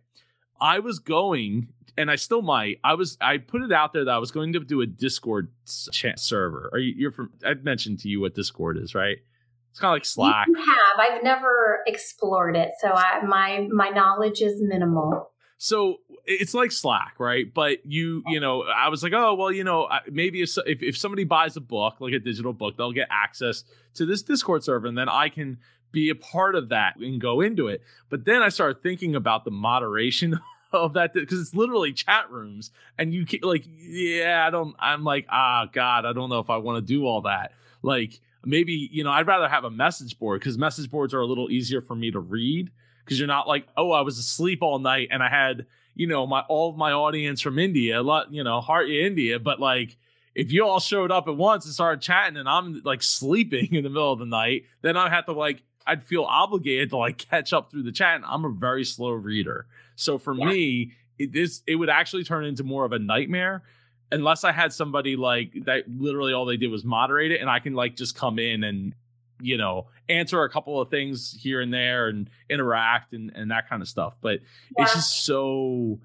I 0.61 0.79
was 0.79 0.99
going, 0.99 1.69
and 1.99 2.11
I 2.11 2.17
still 2.17 2.43
might. 2.43 2.81
I 2.85 2.95
was. 2.95 3.17
I 3.21 3.39
put 3.39 3.63
it 3.63 3.73
out 3.73 3.93
there 3.93 4.05
that 4.05 4.15
I 4.15 4.19
was 4.19 4.31
going 4.31 4.53
to 4.55 4.61
do 4.61 4.81
a 4.81 4.87
Discord 4.87 5.51
chat 5.93 6.19
server. 6.19 6.71
Are 6.73 6.79
you? 6.79 6.95
You're 6.97 7.13
from? 7.13 7.33
I 7.45 7.55
mentioned 7.55 8.01
to 8.01 8.09
you 8.09 8.21
what 8.21 8.35
Discord 8.35 8.79
is, 8.79 8.95
right? 8.95 9.19
It's 9.71 9.81
kind 9.81 9.91
of 9.91 9.97
like 9.97 10.07
Slack. 10.07 10.47
You 10.49 10.55
have. 10.55 11.11
I've 11.11 11.23
never 11.23 11.81
explored 11.87 12.57
it, 12.57 12.71
so 12.81 12.89
I, 12.89 13.23
my 13.27 13.69
my 13.71 13.91
knowledge 13.91 14.41
is 14.41 14.61
minimal. 14.63 15.31
So 15.59 16.01
it's 16.27 16.55
like 16.55 16.71
Slack, 16.71 17.15
right? 17.19 17.53
But 17.53 17.87
you, 17.87 18.23
you 18.27 18.41
know, 18.41 18.65
I 18.65 18.89
was 18.89 19.03
like, 19.03 19.13
oh, 19.15 19.35
well, 19.35 19.51
you 19.51 19.65
know, 19.65 19.89
maybe 20.11 20.43
if, 20.43 20.57
if, 20.67 20.83
if 20.83 20.99
somebody 20.99 21.25
buys 21.25 21.57
a 21.57 21.61
book, 21.61 21.95
like 21.99 22.13
a 22.13 22.19
digital 22.19 22.53
book, 22.53 22.77
they'll 22.77 22.93
get 22.93 23.09
access 23.11 23.65
to 23.95 24.05
this 24.05 24.23
Discord 24.23 24.65
server, 24.65 24.87
and 24.87 24.99
then 24.99 25.09
I 25.09 25.29
can 25.29 25.59
be 25.93 26.11
a 26.11 26.15
part 26.15 26.57
of 26.57 26.69
that 26.69 26.97
and 26.97 27.21
go 27.21 27.41
into 27.41 27.69
it. 27.69 27.83
But 28.11 28.27
then 28.27 28.43
I 28.43 28.51
started 28.51 28.83
thinking 28.83 29.15
about 29.15 29.45
the 29.45 29.51
moderation 29.51 30.39
of 30.73 30.93
that 30.95 31.15
because 31.15 31.41
it's 31.41 31.55
literally 31.55 31.93
chat 31.93 32.31
rooms, 32.31 32.71
and 32.99 33.15
you 33.15 33.25
can 33.25 33.41
like, 33.43 33.65
yeah, 33.67 34.45
I 34.47 34.51
don't. 34.51 34.75
I'm 34.79 35.05
like, 35.05 35.27
ah, 35.31 35.65
oh, 35.65 35.71
God, 35.73 36.05
I 36.05 36.13
don't 36.13 36.29
know 36.29 36.41
if 36.41 36.51
I 36.51 36.59
want 36.59 36.87
to 36.87 36.93
do 36.93 37.07
all 37.07 37.23
that. 37.23 37.53
Like 37.83 38.21
maybe 38.45 38.89
you 38.93 39.05
know, 39.05 39.11
I'd 39.11 39.27
rather 39.27 39.49
have 39.49 39.65
a 39.65 39.71
message 39.71 40.19
board 40.19 40.41
because 40.41 40.59
message 40.59 40.91
boards 40.91 41.15
are 41.15 41.21
a 41.21 41.27
little 41.27 41.51
easier 41.51 41.81
for 41.81 41.95
me 41.95 42.11
to 42.11 42.21
read 42.21 42.71
because 43.07 43.21
you're 43.21 43.29
not 43.29 43.47
like, 43.47 43.69
oh, 43.77 43.93
I 43.93 44.01
was 44.01 44.19
asleep 44.19 44.63
all 44.63 44.81
night 44.81 45.09
and 45.13 45.23
I 45.23 45.31
had, 45.31 45.67
you 45.95 46.09
know, 46.09 46.27
my 46.27 46.41
all 46.41 46.71
of 46.71 46.77
my 46.77 46.91
audience 46.91 47.41
from 47.41 47.59
India, 47.59 48.01
a 48.01 48.03
lot, 48.03 48.33
you 48.33 48.43
know, 48.43 48.61
heart 48.61 48.91
India, 48.91 49.39
but 49.39 49.61
like 49.61 49.97
if 50.35 50.53
you 50.53 50.67
all 50.67 50.81
showed 50.81 51.11
up 51.11 51.29
at 51.29 51.37
once 51.37 51.65
and 51.65 51.73
started 51.73 52.03
chatting 52.03 52.37
and 52.37 52.49
I'm 52.49 52.83
like 52.85 53.03
sleeping 53.03 53.69
in 53.75 53.85
the 53.85 53.91
middle 53.91 54.13
of 54.13 54.19
the 54.19 54.27
night, 54.27 54.65
then 54.83 54.97
I 54.97 55.09
have 55.09 55.27
to 55.27 55.33
like 55.33 55.63
I'd 55.87 56.03
feel 56.03 56.25
obligated 56.25 56.91
to 56.91 56.97
like 56.97 57.19
catch 57.31 57.53
up 57.53 57.71
through 57.71 57.85
the 57.85 57.93
chat. 57.93 58.17
And 58.17 58.25
I'm 58.27 58.45
a 58.45 58.51
very 58.51 58.85
slow 58.85 59.11
reader. 59.11 59.67
So 59.95 60.19
for 60.19 60.35
yeah. 60.35 60.47
me, 60.47 60.93
it 61.19 61.35
is 61.35 61.63
it 61.67 61.77
would 61.77 61.89
actually 61.89 62.25
turn 62.25 62.45
into 62.45 62.65
more 62.65 62.85
of 62.85 62.93
a 62.93 62.99
nightmare 62.99 63.63
unless 64.13 64.45
I 64.45 64.53
had 64.53 64.73
somebody 64.73 65.17
like 65.17 65.53
that 65.65 65.85
literally 65.89 66.33
all 66.33 66.45
they 66.45 66.57
did 66.57 66.71
was 66.71 66.85
moderate 66.85 67.33
it 67.33 67.41
and 67.41 67.51
I 67.51 67.59
can 67.59 67.75
like 67.75 67.97
just 67.97 68.17
come 68.17 68.39
in 68.39 68.65
and 68.65 68.95
you 69.41 69.57
know 69.57 69.87
answer 70.09 70.43
a 70.43 70.51
couple 70.51 70.81
of 70.81 70.91
things 70.91 71.37
here 71.41 71.61
and 71.61 71.73
there 71.73 72.09
and 72.09 72.31
interact 72.49 73.13
and 73.13 73.33
and 73.35 73.51
that 73.51 73.69
kind 73.69 73.83
of 73.83 73.89
stuff 73.89 74.17
but 74.21 74.41
yeah. 74.77 74.85
it's 74.85 74.95
just 74.95 75.25
so 75.25 75.99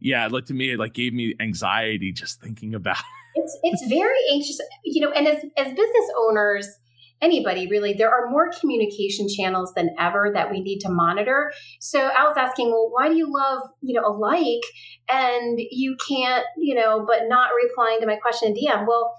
yeah 0.00 0.26
like 0.26 0.46
to 0.46 0.54
me 0.54 0.72
it 0.72 0.78
like 0.78 0.92
gave 0.92 1.12
me 1.12 1.34
anxiety 1.40 2.12
just 2.12 2.40
thinking 2.40 2.74
about 2.74 2.98
it. 2.98 3.04
it's 3.36 3.58
it's 3.62 3.86
very 3.88 4.18
anxious 4.32 4.58
you 4.84 5.00
know 5.00 5.10
and 5.10 5.26
as 5.26 5.38
as 5.56 5.68
business 5.68 6.10
owners 6.18 6.78
anybody 7.22 7.66
really 7.66 7.94
there 7.94 8.10
are 8.10 8.30
more 8.30 8.50
communication 8.60 9.26
channels 9.28 9.72
than 9.74 9.88
ever 9.98 10.30
that 10.34 10.50
we 10.50 10.60
need 10.60 10.78
to 10.78 10.90
monitor 10.90 11.50
so 11.80 11.98
i 11.98 12.24
was 12.24 12.36
asking 12.36 12.68
well 12.68 12.90
why 12.92 13.08
do 13.08 13.16
you 13.16 13.32
love 13.32 13.62
you 13.80 13.98
know 13.98 14.06
a 14.06 14.12
like 14.12 14.62
and 15.08 15.58
you 15.70 15.96
can't 16.06 16.44
you 16.58 16.74
know 16.74 17.04
but 17.06 17.20
not 17.26 17.50
replying 17.54 18.00
to 18.00 18.06
my 18.06 18.16
question 18.16 18.48
in 18.48 18.54
dm 18.54 18.86
well 18.86 19.14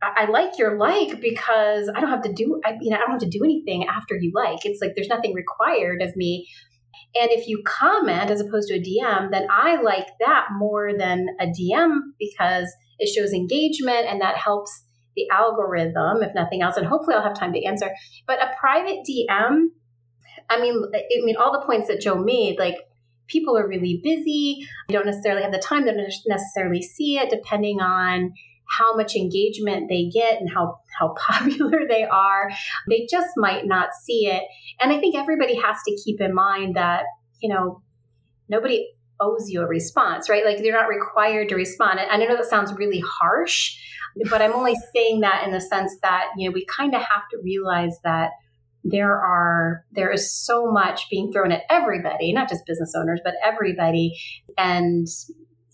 I 0.00 0.30
like 0.30 0.58
your 0.58 0.78
like 0.78 1.20
because 1.20 1.90
I 1.92 2.00
don't 2.00 2.10
have 2.10 2.22
to 2.22 2.32
do 2.32 2.60
I 2.64 2.72
know 2.72 2.96
I 2.96 2.98
don't 2.98 3.10
have 3.10 3.20
to 3.20 3.28
do 3.28 3.42
anything 3.42 3.86
after 3.86 4.16
you 4.16 4.30
like. 4.34 4.64
It's 4.64 4.80
like 4.80 4.92
there's 4.94 5.08
nothing 5.08 5.34
required 5.34 6.02
of 6.02 6.14
me. 6.16 6.48
And 7.20 7.30
if 7.32 7.48
you 7.48 7.62
comment 7.64 8.30
as 8.30 8.40
opposed 8.40 8.68
to 8.68 8.74
a 8.74 8.80
DM, 8.80 9.30
then 9.30 9.46
I 9.50 9.80
like 9.80 10.06
that 10.20 10.48
more 10.56 10.92
than 10.96 11.28
a 11.40 11.46
DM 11.46 11.98
because 12.18 12.72
it 12.98 13.08
shows 13.08 13.32
engagement 13.32 14.06
and 14.06 14.20
that 14.20 14.36
helps 14.36 14.84
the 15.16 15.26
algorithm, 15.32 16.22
if 16.22 16.34
nothing 16.34 16.62
else. 16.62 16.76
And 16.76 16.86
hopefully 16.86 17.16
I'll 17.16 17.22
have 17.22 17.38
time 17.38 17.52
to 17.54 17.64
answer. 17.64 17.90
But 18.26 18.42
a 18.42 18.54
private 18.58 18.98
DM, 19.08 19.66
I 20.48 20.60
mean, 20.60 20.82
I 20.94 21.24
mean, 21.24 21.36
all 21.36 21.52
the 21.52 21.66
points 21.66 21.88
that 21.88 22.00
Joe 22.00 22.16
made, 22.16 22.58
like 22.58 22.76
people 23.26 23.56
are 23.56 23.66
really 23.66 24.00
busy, 24.02 24.66
they 24.88 24.94
don't 24.94 25.06
necessarily 25.06 25.42
have 25.42 25.52
the 25.52 25.58
time, 25.58 25.84
they 25.84 25.92
don't 25.92 26.12
necessarily 26.26 26.82
see 26.82 27.18
it, 27.18 27.30
depending 27.30 27.80
on 27.80 28.32
how 28.68 28.94
much 28.96 29.16
engagement 29.16 29.88
they 29.88 30.08
get 30.12 30.40
and 30.40 30.50
how, 30.52 30.80
how 30.98 31.14
popular 31.28 31.80
they 31.88 32.04
are. 32.04 32.50
They 32.88 33.06
just 33.10 33.28
might 33.36 33.66
not 33.66 33.90
see 34.02 34.26
it. 34.26 34.42
And 34.80 34.92
I 34.92 34.98
think 34.98 35.16
everybody 35.16 35.56
has 35.56 35.76
to 35.86 35.96
keep 36.04 36.20
in 36.20 36.34
mind 36.34 36.76
that, 36.76 37.04
you 37.40 37.48
know, 37.48 37.82
nobody 38.48 38.88
owes 39.20 39.48
you 39.48 39.62
a 39.62 39.66
response, 39.66 40.28
right? 40.28 40.44
Like 40.44 40.58
you're 40.62 40.76
not 40.76 40.88
required 40.88 41.48
to 41.48 41.56
respond. 41.56 41.98
And 41.98 42.22
I 42.22 42.26
know 42.26 42.36
that 42.36 42.46
sounds 42.46 42.72
really 42.72 43.02
harsh, 43.20 43.76
but 44.30 44.40
I'm 44.40 44.52
only 44.52 44.74
saying 44.94 45.20
that 45.20 45.44
in 45.44 45.52
the 45.52 45.60
sense 45.60 45.96
that, 46.02 46.26
you 46.36 46.48
know, 46.48 46.52
we 46.54 46.64
kind 46.66 46.94
of 46.94 47.00
have 47.00 47.28
to 47.32 47.38
realize 47.42 47.98
that 48.04 48.30
there 48.84 49.12
are 49.12 49.84
there 49.90 50.10
is 50.10 50.32
so 50.32 50.70
much 50.70 51.10
being 51.10 51.32
thrown 51.32 51.50
at 51.50 51.62
everybody 51.68 52.32
not 52.32 52.48
just 52.48 52.64
business 52.64 52.92
owners 52.96 53.20
but 53.24 53.34
everybody 53.44 54.16
and 54.56 55.08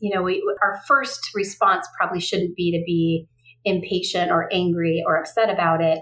you 0.04 0.14
know, 0.14 0.22
we, 0.22 0.44
our 0.60 0.82
first 0.86 1.30
response 1.34 1.88
probably 1.96 2.20
shouldn't 2.20 2.54
be 2.56 2.70
to 2.72 2.84
be 2.84 3.26
impatient 3.64 4.30
or 4.30 4.52
angry 4.52 5.02
or 5.06 5.16
upset 5.16 5.48
about 5.48 5.80
it. 5.80 5.98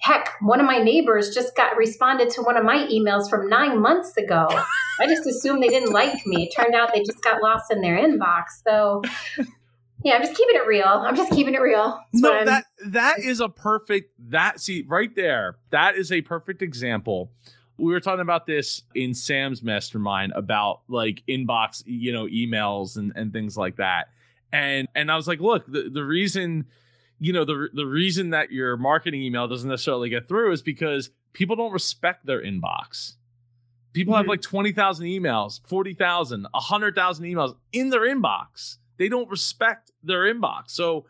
Heck, 0.00 0.30
one 0.40 0.58
of 0.58 0.64
my 0.64 0.78
neighbors 0.78 1.34
just 1.34 1.54
got 1.54 1.76
responded 1.76 2.30
to 2.30 2.40
one 2.40 2.56
of 2.56 2.64
my 2.64 2.88
emails 2.90 3.28
from 3.28 3.50
nine 3.50 3.78
months 3.78 4.16
ago. 4.16 4.48
I 4.98 5.06
just 5.06 5.26
assumed 5.26 5.62
they 5.62 5.68
didn't 5.68 5.92
like 5.92 6.26
me. 6.26 6.44
It 6.44 6.54
turned 6.56 6.74
out 6.74 6.94
they 6.94 7.02
just 7.02 7.22
got 7.22 7.42
lost 7.42 7.70
in 7.70 7.82
their 7.82 7.98
inbox. 7.98 8.44
So 8.66 9.02
yeah, 10.02 10.14
I'm 10.14 10.22
just 10.22 10.34
keeping 10.34 10.56
it 10.56 10.66
real. 10.66 10.86
I'm 10.86 11.14
just 11.14 11.30
keeping 11.30 11.52
it 11.52 11.60
real. 11.60 12.00
That's 12.14 12.22
no, 12.22 12.44
that 12.46 12.64
that 12.86 13.18
is 13.18 13.40
a 13.40 13.50
perfect 13.50 14.12
that 14.30 14.60
see 14.60 14.82
right 14.88 15.14
there. 15.14 15.56
That 15.68 15.96
is 15.96 16.10
a 16.10 16.22
perfect 16.22 16.62
example 16.62 17.30
we 17.82 17.92
were 17.92 18.00
talking 18.00 18.20
about 18.20 18.46
this 18.46 18.82
in 18.94 19.12
Sam's 19.12 19.62
mastermind 19.62 20.32
about 20.36 20.82
like 20.88 21.22
inbox, 21.28 21.82
you 21.84 22.12
know, 22.12 22.26
emails 22.26 22.96
and, 22.96 23.12
and 23.16 23.32
things 23.32 23.56
like 23.56 23.76
that. 23.76 24.08
And 24.52 24.86
and 24.94 25.10
I 25.10 25.16
was 25.16 25.26
like, 25.26 25.40
look, 25.40 25.66
the, 25.66 25.90
the 25.92 26.04
reason, 26.04 26.66
you 27.18 27.32
know, 27.32 27.44
the 27.44 27.68
the 27.74 27.84
reason 27.84 28.30
that 28.30 28.52
your 28.52 28.76
marketing 28.76 29.22
email 29.22 29.48
doesn't 29.48 29.68
necessarily 29.68 30.10
get 30.10 30.28
through 30.28 30.52
is 30.52 30.62
because 30.62 31.10
people 31.32 31.56
don't 31.56 31.72
respect 31.72 32.24
their 32.24 32.40
inbox. 32.40 33.14
People 33.92 34.12
mm-hmm. 34.14 34.18
have 34.18 34.28
like 34.28 34.42
20,000 34.42 35.06
emails, 35.06 35.60
40,000, 35.66 36.46
100,000 36.50 37.24
emails 37.26 37.56
in 37.72 37.90
their 37.90 38.02
inbox. 38.02 38.76
They 38.96 39.08
don't 39.08 39.28
respect 39.28 39.90
their 40.02 40.32
inbox. 40.32 40.70
So 40.70 41.06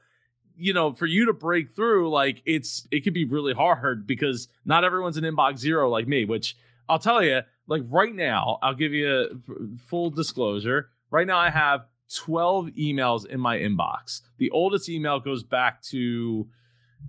you 0.56 0.72
know, 0.72 0.92
for 0.92 1.06
you 1.06 1.26
to 1.26 1.32
break 1.32 1.70
through, 1.70 2.10
like 2.10 2.42
it's 2.44 2.86
it 2.90 3.00
could 3.00 3.14
be 3.14 3.24
really 3.24 3.54
hard 3.54 4.06
because 4.06 4.48
not 4.64 4.84
everyone's 4.84 5.16
an 5.16 5.24
inbox 5.24 5.58
zero 5.58 5.88
like 5.90 6.06
me, 6.06 6.24
which 6.24 6.56
I'll 6.88 6.98
tell 6.98 7.22
you, 7.22 7.40
like 7.66 7.82
right 7.90 8.14
now, 8.14 8.58
I'll 8.62 8.74
give 8.74 8.92
you 8.92 9.10
a 9.10 9.78
full 9.88 10.10
disclosure. 10.10 10.90
Right 11.10 11.26
now, 11.26 11.38
I 11.38 11.50
have 11.50 11.86
12 12.14 12.68
emails 12.78 13.26
in 13.26 13.40
my 13.40 13.58
inbox. 13.58 14.20
The 14.38 14.50
oldest 14.50 14.88
email 14.88 15.20
goes 15.20 15.42
back 15.42 15.82
to 15.84 16.48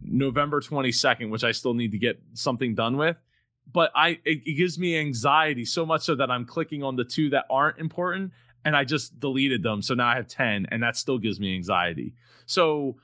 November 0.02 0.62
22nd, 0.62 1.30
which 1.30 1.44
I 1.44 1.52
still 1.52 1.74
need 1.74 1.92
to 1.92 1.98
get 1.98 2.22
something 2.34 2.76
done 2.76 2.98
with. 2.98 3.18
But 3.72 3.92
I 3.96 4.20
it, 4.26 4.42
it 4.46 4.58
gives 4.58 4.78
me 4.78 4.98
anxiety 4.98 5.66
so 5.66 5.86
much 5.86 6.02
so 6.02 6.16
that 6.16 6.30
I'm 6.30 6.46
clicking 6.46 6.84
on 6.84 6.96
the 6.96 7.06
two 7.06 7.30
that 7.30 7.46
aren't 7.50 7.80
important 7.80 8.32
and 8.66 8.76
I 8.76 8.84
just 8.84 9.20
deleted 9.20 9.64
them. 9.64 9.82
So 9.82 9.94
now 9.94 10.08
I 10.08 10.16
have 10.16 10.28
10 10.28 10.68
and 10.70 10.84
that 10.84 10.96
still 10.96 11.18
gives 11.18 11.40
me 11.40 11.56
anxiety. 11.56 12.14
So 12.46 12.98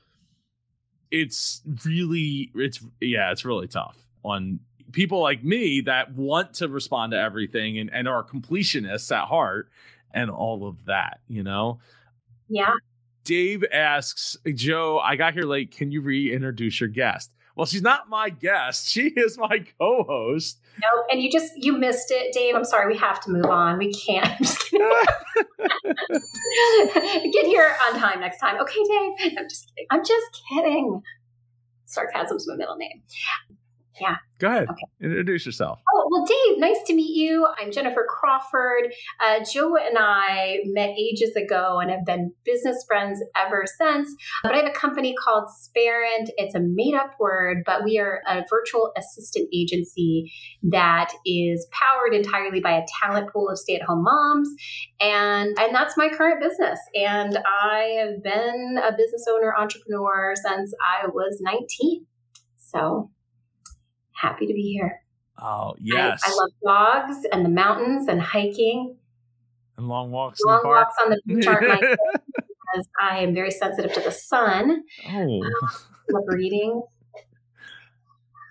it's 1.10 1.62
really 1.84 2.50
it's 2.54 2.80
yeah 3.00 3.30
it's 3.32 3.44
really 3.44 3.66
tough 3.66 3.96
on 4.22 4.60
people 4.92 5.20
like 5.20 5.42
me 5.44 5.80
that 5.80 6.12
want 6.14 6.54
to 6.54 6.68
respond 6.68 7.12
to 7.12 7.18
everything 7.18 7.78
and, 7.78 7.90
and 7.92 8.08
are 8.08 8.24
completionists 8.24 9.14
at 9.16 9.26
heart 9.26 9.70
and 10.12 10.30
all 10.30 10.66
of 10.66 10.84
that 10.86 11.20
you 11.28 11.42
know? 11.42 11.78
Yeah. 12.48 12.74
Dave 13.24 13.64
asks 13.72 14.36
joe 14.54 14.98
i 14.98 15.16
got 15.16 15.34
here 15.34 15.44
late. 15.44 15.70
Can 15.70 15.92
you 15.92 16.00
reintroduce 16.00 16.80
your 16.80 16.88
guest 16.88 17.30
Well, 17.60 17.66
she's 17.66 17.82
not 17.82 18.08
my 18.08 18.30
guest. 18.30 18.88
She 18.88 19.08
is 19.08 19.36
my 19.36 19.62
co-host. 19.78 20.60
No, 20.80 20.88
and 21.10 21.20
you 21.20 21.30
just 21.30 21.52
you 21.56 21.76
missed 21.76 22.10
it, 22.10 22.32
Dave. 22.32 22.54
I'm 22.54 22.64
sorry. 22.64 22.90
We 22.90 22.98
have 22.98 23.20
to 23.24 23.30
move 23.30 23.44
on. 23.44 23.76
We 23.76 23.92
can't. 23.92 24.26
I'm 24.30 24.38
just 24.38 24.70
kidding. 24.70 24.90
Get 27.32 27.44
here 27.44 27.76
on 27.86 28.00
time 28.00 28.20
next 28.20 28.38
time. 28.38 28.58
Okay, 28.62 28.80
Dave. 28.88 29.36
I'm 29.36 29.46
just 29.46 29.70
kidding. 29.76 29.86
I'm 29.90 30.00
just 30.02 30.42
kidding. 30.48 31.02
Sarcasm's 31.84 32.48
my 32.48 32.56
middle 32.56 32.76
name. 32.76 33.02
Yeah. 34.00 34.16
Go 34.40 34.48
ahead. 34.48 34.68
Okay. 34.70 34.86
Introduce 35.02 35.44
yourself. 35.44 35.80
Oh, 35.94 36.08
well, 36.10 36.24
Dave, 36.24 36.58
nice 36.58 36.78
to 36.86 36.94
meet 36.94 37.14
you. 37.14 37.46
I'm 37.60 37.70
Jennifer 37.70 38.06
Crawford. 38.08 38.90
Uh, 39.20 39.44
Joe 39.44 39.76
and 39.76 39.98
I 39.98 40.60
met 40.64 40.90
ages 40.98 41.36
ago 41.36 41.78
and 41.78 41.90
have 41.90 42.06
been 42.06 42.32
business 42.44 42.82
friends 42.88 43.22
ever 43.36 43.64
since. 43.78 44.08
But 44.42 44.54
I 44.54 44.56
have 44.56 44.66
a 44.66 44.70
company 44.70 45.14
called 45.14 45.50
Sparent. 45.50 46.30
It's 46.38 46.54
a 46.54 46.60
made 46.60 46.94
up 46.94 47.12
word, 47.20 47.64
but 47.66 47.84
we 47.84 47.98
are 47.98 48.22
a 48.26 48.42
virtual 48.48 48.92
assistant 48.96 49.50
agency 49.54 50.32
that 50.70 51.12
is 51.26 51.66
powered 51.70 52.14
entirely 52.14 52.60
by 52.60 52.78
a 52.78 52.86
talent 53.02 53.30
pool 53.30 53.50
of 53.50 53.58
stay 53.58 53.76
at 53.76 53.82
home 53.82 54.04
moms. 54.04 54.48
And, 55.02 55.54
and 55.60 55.74
that's 55.74 55.98
my 55.98 56.08
current 56.08 56.40
business. 56.40 56.78
And 56.94 57.38
I 57.46 57.98
have 58.00 58.22
been 58.22 58.78
a 58.82 58.92
business 58.96 59.26
owner, 59.30 59.54
entrepreneur 59.54 60.32
since 60.34 60.72
I 60.80 61.08
was 61.08 61.42
19. 61.42 62.06
So 62.56 63.10
happy 64.20 64.46
to 64.46 64.52
be 64.52 64.72
here. 64.72 65.02
Oh 65.38 65.74
yes, 65.80 66.20
I, 66.24 66.30
I 66.30 66.34
love 66.34 66.50
dogs 66.64 67.26
and 67.32 67.44
the 67.44 67.48
mountains 67.48 68.08
and 68.08 68.20
hiking. 68.20 68.96
And 69.76 69.88
long 69.88 70.10
walks. 70.10 70.40
Long 70.44 70.56
in 70.56 70.58
the 70.58 70.62
park. 70.64 70.88
walks 70.88 70.96
on 71.04 71.10
the 71.10 71.20
beach 71.26 71.46
aren't 71.46 71.68
my 71.68 71.76
because 72.36 72.88
I 73.00 73.18
am 73.20 73.34
very 73.34 73.50
sensitive 73.50 73.92
to 73.94 74.00
the 74.00 74.12
sun. 74.12 74.82
Oh, 75.08 75.42
um, 75.42 75.42
love 76.12 76.24
reading. 76.28 76.82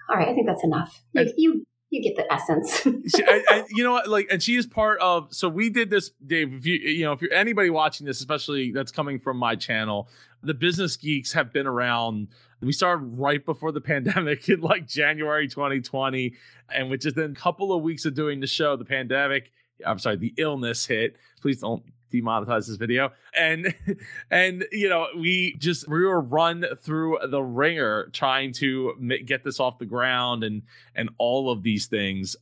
All 0.10 0.16
right, 0.16 0.28
I 0.28 0.34
think 0.34 0.48
that's 0.48 0.64
enough. 0.64 1.04
You, 1.14 1.32
you, 1.38 1.68
you 1.92 2.02
get 2.02 2.16
the 2.16 2.32
essence. 2.34 2.82
she, 2.82 3.24
I, 3.24 3.44
I, 3.48 3.64
you 3.70 3.84
know 3.84 3.92
what? 3.92 4.08
Like, 4.08 4.28
and 4.32 4.42
she 4.42 4.56
is 4.56 4.66
part 4.66 5.00
of. 5.02 5.32
So 5.34 5.48
we 5.48 5.70
did 5.70 5.92
this, 5.92 6.12
Dave. 6.26 6.54
If 6.54 6.66
you, 6.66 6.76
you 6.76 7.04
know, 7.04 7.14
if 7.14 7.22
you're 7.22 7.34
anybody 7.34 7.70
watching 7.70 8.08
this, 8.08 8.20
especially 8.20 8.72
that's 8.72 8.92
coming 8.92 9.20
from 9.20 9.38
my 9.38 9.56
channel, 9.56 10.10
the 10.44 10.54
business 10.54 10.96
geeks 10.96 11.34
have 11.34 11.52
been 11.52 11.68
around. 11.68 12.28
We 12.62 12.74
started 12.74 13.18
right 13.18 13.44
before 13.46 13.72
the 13.72 13.82
pandemic 13.94 14.50
in 14.50 14.62
like 14.62 14.88
January 14.88 15.48
2020, 15.48 16.34
and 16.74 16.90
with 16.90 17.02
just 17.02 17.18
a 17.18 17.30
couple 17.30 17.74
of 17.74 17.84
weeks 17.84 18.06
of 18.06 18.14
doing 18.14 18.40
the 18.40 18.48
show, 18.48 18.76
the 18.76 18.86
pandemic. 18.86 19.52
I'm 19.86 20.00
sorry, 20.00 20.18
the 20.18 20.34
illness 20.38 20.86
hit. 20.86 21.16
Please 21.42 21.62
don't 21.62 21.84
demonetize 22.12 22.68
this 22.68 22.76
video 22.76 23.12
and 23.38 23.74
and 24.32 24.66
you 24.72 24.90
know 24.90 25.08
we 25.18 25.56
just 25.58 25.88
we 25.88 26.04
were 26.06 26.22
run 26.22 26.66
through 26.82 27.20
the 27.30 27.42
ringer 27.42 28.10
trying 28.14 28.52
to 28.52 28.94
get 29.26 29.44
this 29.44 29.60
off 29.60 29.78
the 29.78 29.86
ground 29.86 30.44
and 30.44 30.64
and 30.96 31.10
all 31.18 31.52
of 31.52 31.64
these 31.64 31.86
things 31.86 32.36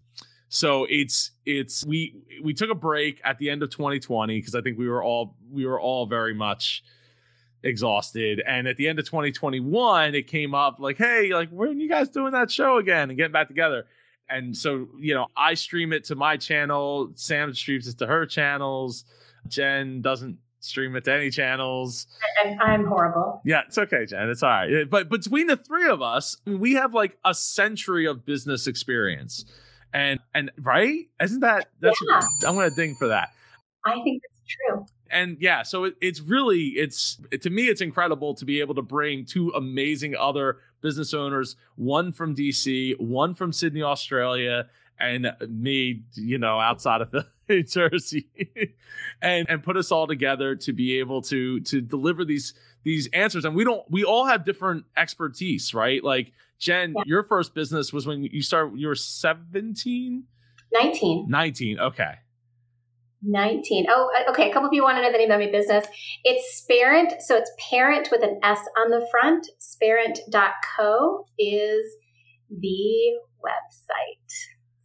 so 0.49 0.87
it's 0.89 1.31
it's 1.45 1.85
we 1.85 2.15
we 2.43 2.53
took 2.53 2.69
a 2.69 2.75
break 2.75 3.19
at 3.23 3.37
the 3.39 3.49
end 3.49 3.61
of 3.61 3.69
2020 3.69 4.39
because 4.39 4.55
i 4.55 4.61
think 4.61 4.77
we 4.77 4.87
were 4.87 5.03
all 5.03 5.35
we 5.51 5.65
were 5.65 5.79
all 5.79 6.05
very 6.05 6.33
much 6.33 6.83
exhausted 7.63 8.41
and 8.45 8.67
at 8.67 8.77
the 8.77 8.87
end 8.87 8.99
of 8.99 9.05
2021 9.05 10.13
it 10.15 10.27
came 10.27 10.53
up 10.53 10.79
like 10.79 10.97
hey 10.97 11.33
like 11.33 11.49
when 11.49 11.69
are 11.69 11.71
you 11.73 11.89
guys 11.89 12.09
doing 12.09 12.31
that 12.31 12.51
show 12.51 12.77
again 12.77 13.09
and 13.09 13.17
getting 13.17 13.31
back 13.31 13.47
together 13.47 13.85
and 14.29 14.55
so 14.55 14.87
you 14.99 15.13
know 15.13 15.25
i 15.35 15.53
stream 15.53 15.91
it 15.91 16.03
to 16.03 16.15
my 16.15 16.37
channel 16.37 17.11
sam 17.15 17.53
streams 17.53 17.87
it 17.87 17.97
to 17.97 18.05
her 18.05 18.25
channels 18.25 19.05
jen 19.47 20.01
doesn't 20.01 20.37
stream 20.59 20.95
it 20.95 21.03
to 21.05 21.13
any 21.13 21.29
channels 21.29 22.07
and 22.43 22.59
I'm 22.61 22.85
horrible. 22.85 23.41
yeah, 23.45 23.61
it's 23.67 23.77
okay, 23.77 24.05
Jen. 24.05 24.29
It's 24.29 24.43
all 24.43 24.49
right. 24.49 24.89
But 24.89 25.09
between 25.09 25.47
the 25.47 25.57
three 25.57 25.87
of 25.87 26.01
us, 26.01 26.37
we 26.45 26.73
have 26.73 26.93
like 26.93 27.17
a 27.23 27.33
century 27.33 28.05
of 28.05 28.25
business 28.25 28.67
experience. 28.67 29.45
And 29.93 30.19
and 30.33 30.51
right? 30.59 31.07
Isn't 31.21 31.39
that 31.41 31.69
that's 31.79 31.99
Yeah. 32.07 32.21
I'm 32.47 32.55
gonna 32.55 32.69
ding 32.71 32.95
for 32.95 33.07
that. 33.07 33.29
I 33.85 33.93
think 34.03 34.21
that's 34.21 34.57
true. 34.57 34.85
And 35.11 35.37
yeah, 35.39 35.63
so 35.63 35.85
it, 35.85 35.95
it's 36.01 36.21
really 36.21 36.67
it's 36.69 37.19
to 37.41 37.49
me 37.49 37.67
it's 37.67 37.81
incredible 37.81 38.33
to 38.35 38.45
be 38.45 38.59
able 38.59 38.75
to 38.75 38.81
bring 38.81 39.25
two 39.25 39.49
amazing 39.55 40.15
other 40.15 40.57
business 40.81 41.13
owners, 41.13 41.55
one 41.75 42.11
from 42.11 42.35
DC, 42.35 42.99
one 42.99 43.33
from 43.33 43.51
Sydney, 43.51 43.83
Australia, 43.83 44.67
and 44.99 45.31
me, 45.49 46.03
you 46.13 46.37
know, 46.37 46.59
outside 46.59 47.01
of 47.01 47.13
New 47.49 47.63
Jersey, 47.63 48.27
and 49.21 49.49
and 49.49 49.63
put 49.63 49.77
us 49.77 49.91
all 49.91 50.07
together 50.07 50.55
to 50.55 50.73
be 50.73 50.99
able 50.99 51.21
to 51.23 51.59
to 51.61 51.81
deliver 51.81 52.25
these 52.25 52.53
these 52.83 53.07
answers. 53.13 53.45
And 53.45 53.55
we 53.55 53.63
don't 53.63 53.89
we 53.89 54.03
all 54.03 54.25
have 54.25 54.43
different 54.43 54.85
expertise, 54.95 55.73
right? 55.73 56.03
Like 56.03 56.31
Jen, 56.59 56.95
your 57.05 57.23
first 57.23 57.53
business 57.53 57.93
was 57.93 58.07
when 58.07 58.23
you 58.23 58.41
started. 58.41 58.79
You 58.79 58.87
were 58.87 58.95
17, 58.95 60.23
19. 60.73 61.25
19. 61.29 61.79
Okay. 61.79 62.15
19. 63.23 63.87
Oh, 63.89 64.09
uh, 64.15 64.31
okay. 64.31 64.49
A 64.49 64.53
couple 64.53 64.67
of 64.67 64.73
you 64.73 64.83
want 64.83 64.97
to 64.97 65.01
know 65.01 65.11
the 65.11 65.17
name 65.17 65.31
of 65.31 65.39
my 65.39 65.51
business. 65.51 65.85
It's 66.23 66.57
Sparent. 66.57 67.21
So 67.21 67.35
it's 67.35 67.51
parent 67.69 68.09
with 68.11 68.23
an 68.23 68.39
S 68.43 68.59
on 68.77 68.91
the 68.91 69.07
front. 69.09 69.47
Sparent.co 69.59 71.25
is 71.39 71.95
the 72.49 73.19
website. 73.43 74.29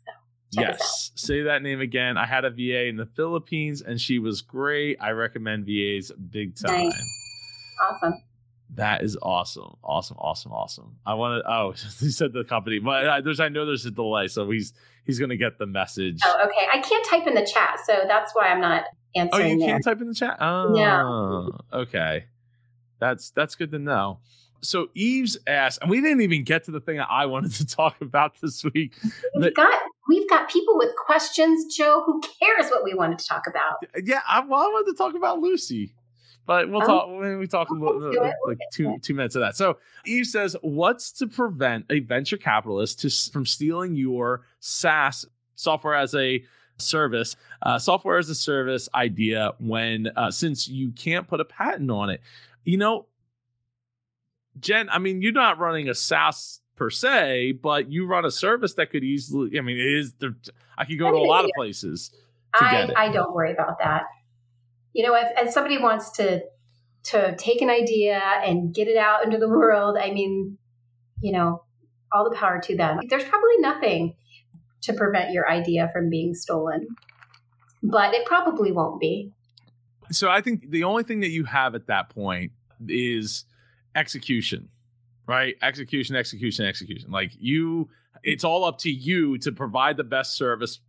So 0.05 0.13
check 0.55 0.71
us 0.71 0.75
out. 0.75 0.79
yes. 0.81 1.13
Say 1.15 1.43
that 1.43 1.63
name 1.63 1.81
again. 1.81 2.17
I 2.17 2.27
had 2.27 2.45
a 2.45 2.51
VA 2.51 2.87
in 2.87 2.97
the 2.97 3.07
Philippines 3.07 3.83
and 3.83 4.01
she 4.01 4.19
was 4.19 4.41
great. 4.41 4.97
I 5.01 5.11
recommend 5.11 5.67
VAs 5.67 6.11
big 6.31 6.57
time. 6.57 6.89
Nice. 6.89 7.19
Awesome. 7.91 8.23
That 8.75 9.03
is 9.03 9.19
awesome. 9.21 9.77
Awesome. 9.85 10.17
Awesome. 10.19 10.53
Awesome. 10.53 10.97
I 11.05 11.15
want 11.15 11.45
to, 11.45 11.53
oh, 11.53 11.73
he 12.01 12.11
said 12.11 12.33
the 12.33 12.45
company, 12.45 12.79
but 12.79 13.07
uh, 13.07 13.21
there's, 13.21 13.41
I 13.41 13.51
know 13.51 13.67
there's 13.67 13.85
a 13.85 13.91
delay. 13.91 14.29
So 14.29 14.51
he's, 14.51 14.73
he's 15.05 15.19
going 15.19 15.31
to 15.31 15.37
get 15.37 15.59
the 15.59 15.67
message. 15.67 16.21
Oh, 16.25 16.45
okay. 16.45 16.67
I 16.73 16.81
can't 16.81 17.07
type 17.07 17.27
in 17.27 17.35
the 17.35 17.47
chat, 17.47 17.79
so 17.85 18.05
that's 18.07 18.35
why 18.35 18.49
I'm 18.49 18.61
not 18.61 18.85
answering. 19.15 19.47
Oh, 19.47 19.49
you 19.49 19.59
there. 19.59 19.69
can't 19.69 19.85
type 19.85 20.01
in 20.01 20.09
the 20.09 20.15
chat? 20.15 20.37
Oh, 20.41 21.51
okay. 21.73 22.27
That's, 22.99 23.31
that's 23.31 23.55
good 23.55 23.71
to 23.73 23.79
know. 23.79 24.21
So 24.65 24.89
Eves 24.95 25.37
asked, 25.47 25.81
and 25.83 25.91
we 25.91 26.01
didn't 26.01 26.21
even 26.21 26.45
get 26.45 26.65
to 26.65 26.71
the 26.71 26.81
thing 26.81 26.99
that 26.99 27.09
I 27.11 27.27
wanted 27.27 27.53
to 27.55 27.67
talk 27.77 28.01
about 28.01 28.41
this 28.41 28.63
week. 28.63 28.95
We've 29.37 29.55
got 29.55 29.81
we've 30.09 30.29
got 30.31 30.49
people 30.49 30.79
with 30.79 30.91
questions, 31.05 31.75
Joe. 31.75 32.05
Who 32.07 32.21
cares 32.21 32.71
what 32.71 32.85
we 32.85 32.95
wanted 32.95 33.19
to 33.19 33.27
talk 33.27 33.49
about? 33.49 33.85
Yeah, 34.05 34.21
I, 34.27 34.41
well, 34.41 34.61
I 34.61 34.69
wanted 34.69 34.93
to 34.93 34.97
talk 34.97 35.17
about 35.17 35.41
Lucy, 35.41 35.95
but 36.47 36.69
we'll 36.69 36.83
Oh. 36.83 36.87
talk 36.87 37.09
when 37.09 37.39
we 37.39 37.47
talk 37.47 37.69
a 37.71 37.75
We'll 37.75 37.95
little, 37.99 38.13
do 38.13 38.23
it. 38.23 38.35
We'll 38.45 38.49
like 38.51 38.59
two 38.73 38.99
two 39.03 39.15
minutes 39.15 39.35
of 39.37 39.41
that. 39.43 39.57
So 39.57 39.79
Eve 40.05 40.27
says, 40.27 40.57
"What's 40.63 41.13
to 41.13 41.27
prevent 41.27 41.87
a 41.91 42.01
venture 42.01 42.37
capitalist 42.37 43.01
to 43.01 43.11
from 43.33 43.47
stealing 43.47 43.95
your 43.97 44.43
SaaS 44.61 45.27
software 45.55 45.95
as 45.95 46.15
a 46.15 46.45
service, 46.79 47.37
uh, 47.63 47.79
software 47.79 48.19
as 48.19 48.29
a 48.29 48.35
service 48.35 48.89
idea 48.95 49.53
when 49.59 50.09
uh, 50.17 50.31
since 50.31 50.67
you 50.69 50.91
can't 50.93 51.29
put 51.29 51.41
a 51.41 51.45
patent 51.45 51.91
on 51.91 52.11
it? 52.11 52.21
You 52.65 52.79
know, 52.79 53.07
Jen, 54.61 54.89
I 54.91 54.99
mean, 54.99 55.23
you're 55.23 55.33
not 55.33 55.59
running 55.59 55.89
a 55.89 55.95
SaaS." 55.95 56.59
Per 56.75 56.89
se, 56.89 57.53
but 57.63 57.93
you 57.93 58.07
run 58.07 58.25
a 58.25 58.31
service 58.31 58.75
that 58.75 58.91
could 58.91 59.05
easily. 59.05 59.57
I 59.59 59.61
mean, 59.61 59.77
it 59.79 59.87
is. 59.87 60.15
there- 60.15 60.35
I 60.77 60.87
could 60.87 60.99
go 60.99 61.11
to 61.13 61.17
a 61.19 61.29
lot 61.29 61.45
of 61.45 61.51
places 61.55 62.09
to 62.57 62.65
I, 62.65 62.71
get 62.73 62.91
it. 62.91 62.97
I 62.97 63.13
don't 63.13 63.33
worry 63.35 63.53
about 63.53 63.79
that. 63.81 64.05
You 64.93 65.07
know, 65.07 65.15
if, 65.15 65.29
if 65.37 65.53
somebody 65.53 65.79
wants 65.79 66.11
to 66.13 66.43
to 67.05 67.35
take 67.37 67.61
an 67.61 67.71
idea 67.71 68.21
and 68.45 68.73
get 68.73 68.87
it 68.87 68.97
out 68.97 69.25
into 69.25 69.39
the 69.39 69.49
world, 69.49 69.97
I 70.01 70.13
mean, 70.13 70.59
you 71.21 71.33
know, 71.33 71.65
all 72.13 72.29
the 72.29 72.37
power 72.37 72.61
to 72.61 72.77
them. 72.77 73.01
There's 73.09 73.25
probably 73.25 73.59
nothing 73.59 74.15
to 74.83 74.93
prevent 74.93 75.33
your 75.33 75.49
idea 75.51 75.89
from 75.93 76.11
being 76.11 76.35
stolen, 76.35 76.87
but 77.83 78.15
it 78.15 78.27
probably 78.27 78.73
won't 78.73 79.01
be. 79.01 79.33
So 80.11 80.29
I 80.29 80.41
think 80.41 80.71
the 80.71 80.85
only 80.85 81.05
thing 81.05 81.21
that 81.21 81.31
you 81.31 81.45
have 81.45 81.75
at 81.75 81.87
that 81.87 82.11
point 82.11 82.53
is 82.87 83.45
execution, 83.95 84.69
right? 85.27 85.57
Execution, 85.63 86.17
execution, 86.17 86.67
execution. 86.67 87.11
Like 87.11 87.33
you, 87.39 87.89
it's 88.23 88.45
all 88.45 88.65
up 88.65 88.79
to 88.79 88.91
you 88.91 89.39
to 89.39 89.53
provide 89.53 89.97
the 89.97 90.05
best 90.05 90.37
service, 90.37 90.81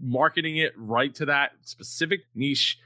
marketing 0.00 0.58
it 0.58 0.72
right 0.76 1.14
to 1.16 1.26
that 1.26 1.52
specific 1.62 2.20
niche 2.34 2.78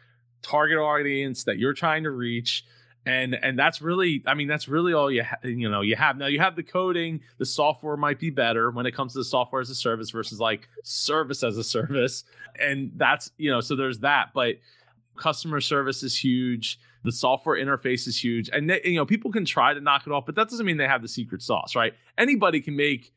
target 0.42 0.78
audience 0.78 1.44
that 1.44 1.58
you're 1.58 1.74
trying 1.74 2.04
to 2.04 2.10
reach. 2.10 2.64
And 3.04 3.34
and 3.34 3.58
that's 3.58 3.82
really, 3.82 4.22
I 4.26 4.34
mean, 4.34 4.46
that's 4.46 4.68
really 4.68 4.92
all 4.92 5.10
you 5.10 5.24
ha- 5.24 5.38
you 5.42 5.68
know 5.68 5.80
you 5.80 5.96
have 5.96 6.16
now. 6.16 6.26
You 6.26 6.38
have 6.38 6.54
the 6.54 6.62
coding, 6.62 7.20
the 7.38 7.46
software 7.46 7.96
might 7.96 8.20
be 8.20 8.30
better 8.30 8.70
when 8.70 8.86
it 8.86 8.92
comes 8.92 9.12
to 9.14 9.18
the 9.18 9.24
software 9.24 9.60
as 9.60 9.70
a 9.70 9.74
service 9.74 10.10
versus 10.10 10.38
like 10.38 10.68
service 10.84 11.42
as 11.42 11.56
a 11.56 11.64
service, 11.64 12.22
and 12.60 12.92
that's 12.94 13.32
you 13.38 13.50
know 13.50 13.60
so 13.60 13.74
there's 13.74 13.98
that. 14.00 14.30
But 14.32 14.58
customer 15.16 15.60
service 15.60 16.04
is 16.04 16.16
huge 16.16 16.78
the 17.04 17.12
software 17.12 17.62
interface 17.62 18.06
is 18.06 18.22
huge 18.22 18.48
and 18.52 18.70
they, 18.70 18.80
you 18.84 18.94
know 18.94 19.06
people 19.06 19.30
can 19.30 19.44
try 19.44 19.74
to 19.74 19.80
knock 19.80 20.06
it 20.06 20.12
off 20.12 20.24
but 20.24 20.34
that 20.34 20.48
doesn't 20.48 20.66
mean 20.66 20.76
they 20.76 20.86
have 20.86 21.02
the 21.02 21.08
secret 21.08 21.42
sauce 21.42 21.74
right 21.74 21.94
anybody 22.16 22.60
can 22.60 22.76
make 22.76 23.12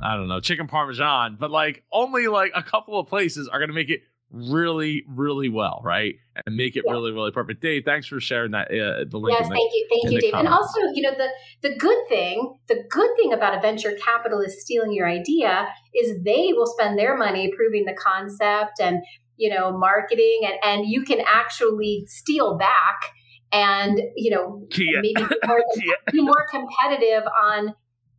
i 0.00 0.16
don't 0.16 0.28
know 0.28 0.40
chicken 0.40 0.66
parmesan 0.66 1.36
but 1.38 1.50
like 1.50 1.82
only 1.92 2.26
like 2.26 2.50
a 2.54 2.62
couple 2.62 2.98
of 2.98 3.06
places 3.08 3.48
are 3.48 3.58
going 3.58 3.68
to 3.68 3.74
make 3.74 3.90
it 3.90 4.02
really, 4.32 5.04
really 5.08 5.48
well, 5.48 5.80
right? 5.84 6.16
And 6.46 6.56
make 6.56 6.76
it 6.76 6.84
yeah. 6.86 6.92
really, 6.92 7.12
really 7.12 7.30
perfect. 7.30 7.60
Dave, 7.60 7.84
thanks 7.84 8.06
for 8.06 8.20
sharing 8.20 8.52
that. 8.52 8.68
Uh, 8.68 9.04
the 9.08 9.18
link. 9.18 9.38
Yes, 9.38 9.48
the, 9.48 9.54
thank 9.54 9.72
you, 9.72 9.88
thank 9.90 10.12
you, 10.12 10.20
Dave. 10.20 10.32
Comments. 10.32 10.48
And 10.48 10.48
also, 10.48 10.80
you 10.94 11.02
know, 11.02 11.12
the 11.16 11.68
the 11.68 11.76
good 11.76 11.98
thing, 12.08 12.54
the 12.68 12.84
good 12.90 13.10
thing 13.16 13.32
about 13.32 13.56
a 13.56 13.60
venture 13.60 13.92
capitalist 14.04 14.60
stealing 14.60 14.92
your 14.92 15.08
idea 15.08 15.68
is 15.94 16.22
they 16.24 16.52
will 16.52 16.66
spend 16.66 16.98
their 16.98 17.16
money 17.16 17.52
proving 17.54 17.84
the 17.84 17.94
concept 17.94 18.80
and 18.80 19.02
you 19.36 19.50
know 19.50 19.76
marketing, 19.76 20.40
and 20.44 20.54
and 20.62 20.90
you 20.90 21.02
can 21.02 21.20
actually 21.26 22.04
steal 22.06 22.56
back 22.56 23.12
and 23.52 24.00
you 24.16 24.30
know 24.30 24.66
yeah. 24.76 25.00
maybe 25.00 25.14
be 25.14 25.46
more, 25.46 25.64
be 26.12 26.22
more 26.22 26.46
competitive 26.50 27.24
on 27.44 27.74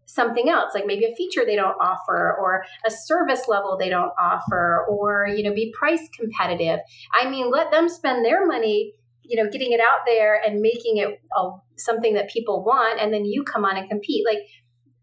something 0.06 0.50
else 0.50 0.74
like 0.74 0.86
maybe 0.86 1.06
a 1.06 1.16
feature 1.16 1.44
they 1.46 1.56
don't 1.56 1.76
offer 1.80 2.36
or 2.40 2.64
a 2.86 2.92
service 2.92 3.48
level 3.48 3.78
they 3.78 3.90
don't 3.90 4.12
offer 4.20 4.86
or 4.90 5.28
you 5.28 5.44
know 5.44 5.54
be 5.54 5.74
price 5.78 6.08
competitive. 6.18 6.80
I 7.14 7.30
mean 7.30 7.52
let 7.52 7.72
them 7.72 7.90
spend 7.90 8.26
their 8.26 8.46
money 8.46 8.94
you 9.24 9.42
know 9.42 9.50
getting 9.50 9.72
it 9.72 9.80
out 9.80 10.00
there 10.06 10.42
and 10.46 10.60
making 10.60 10.98
it 10.98 11.22
a, 11.38 11.50
something 11.78 12.14
that 12.16 12.30
people 12.30 12.64
want 12.64 13.00
and 13.00 13.14
then 13.14 13.26
you 13.26 13.44
come 13.44 13.66
on 13.66 13.78
and 13.78 13.90
compete. 13.90 14.26
Like 14.26 14.40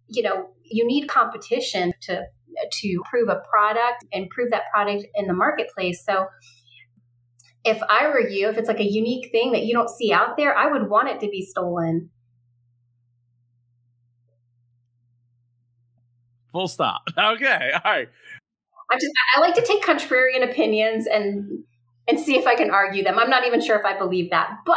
you 0.08 0.22
know 0.22 0.50
you 0.64 0.86
need 0.86 1.08
competition 1.08 1.92
to 2.02 2.22
to 2.72 3.02
prove 3.08 3.28
a 3.28 3.40
product 3.50 4.04
and 4.12 4.28
prove 4.28 4.50
that 4.50 4.64
product 4.72 5.06
in 5.14 5.26
the 5.26 5.32
marketplace. 5.32 6.04
So 6.04 6.26
if 7.64 7.80
i 7.88 8.06
were 8.08 8.26
you 8.26 8.48
if 8.48 8.56
it's 8.56 8.68
like 8.68 8.80
a 8.80 8.90
unique 8.90 9.30
thing 9.32 9.52
that 9.52 9.64
you 9.64 9.74
don't 9.74 9.90
see 9.90 10.12
out 10.12 10.36
there 10.36 10.56
i 10.56 10.70
would 10.70 10.88
want 10.88 11.08
it 11.08 11.20
to 11.20 11.28
be 11.28 11.42
stolen 11.42 12.10
Full 16.52 16.68
stop. 16.68 17.02
Okay. 17.18 17.70
All 17.74 17.92
right. 17.92 18.08
I 18.90 18.94
just 18.96 19.12
I 19.36 19.40
like 19.40 19.54
to 19.54 19.62
take 19.62 19.84
contrarian 19.84 20.48
opinions 20.48 21.06
and 21.06 21.64
and 22.08 22.18
see 22.18 22.36
if 22.36 22.46
I 22.46 22.56
can 22.56 22.70
argue 22.70 23.04
them. 23.04 23.18
I'm 23.18 23.30
not 23.30 23.46
even 23.46 23.60
sure 23.60 23.78
if 23.78 23.84
I 23.84 23.96
believe 23.96 24.30
that, 24.30 24.50
but 24.66 24.76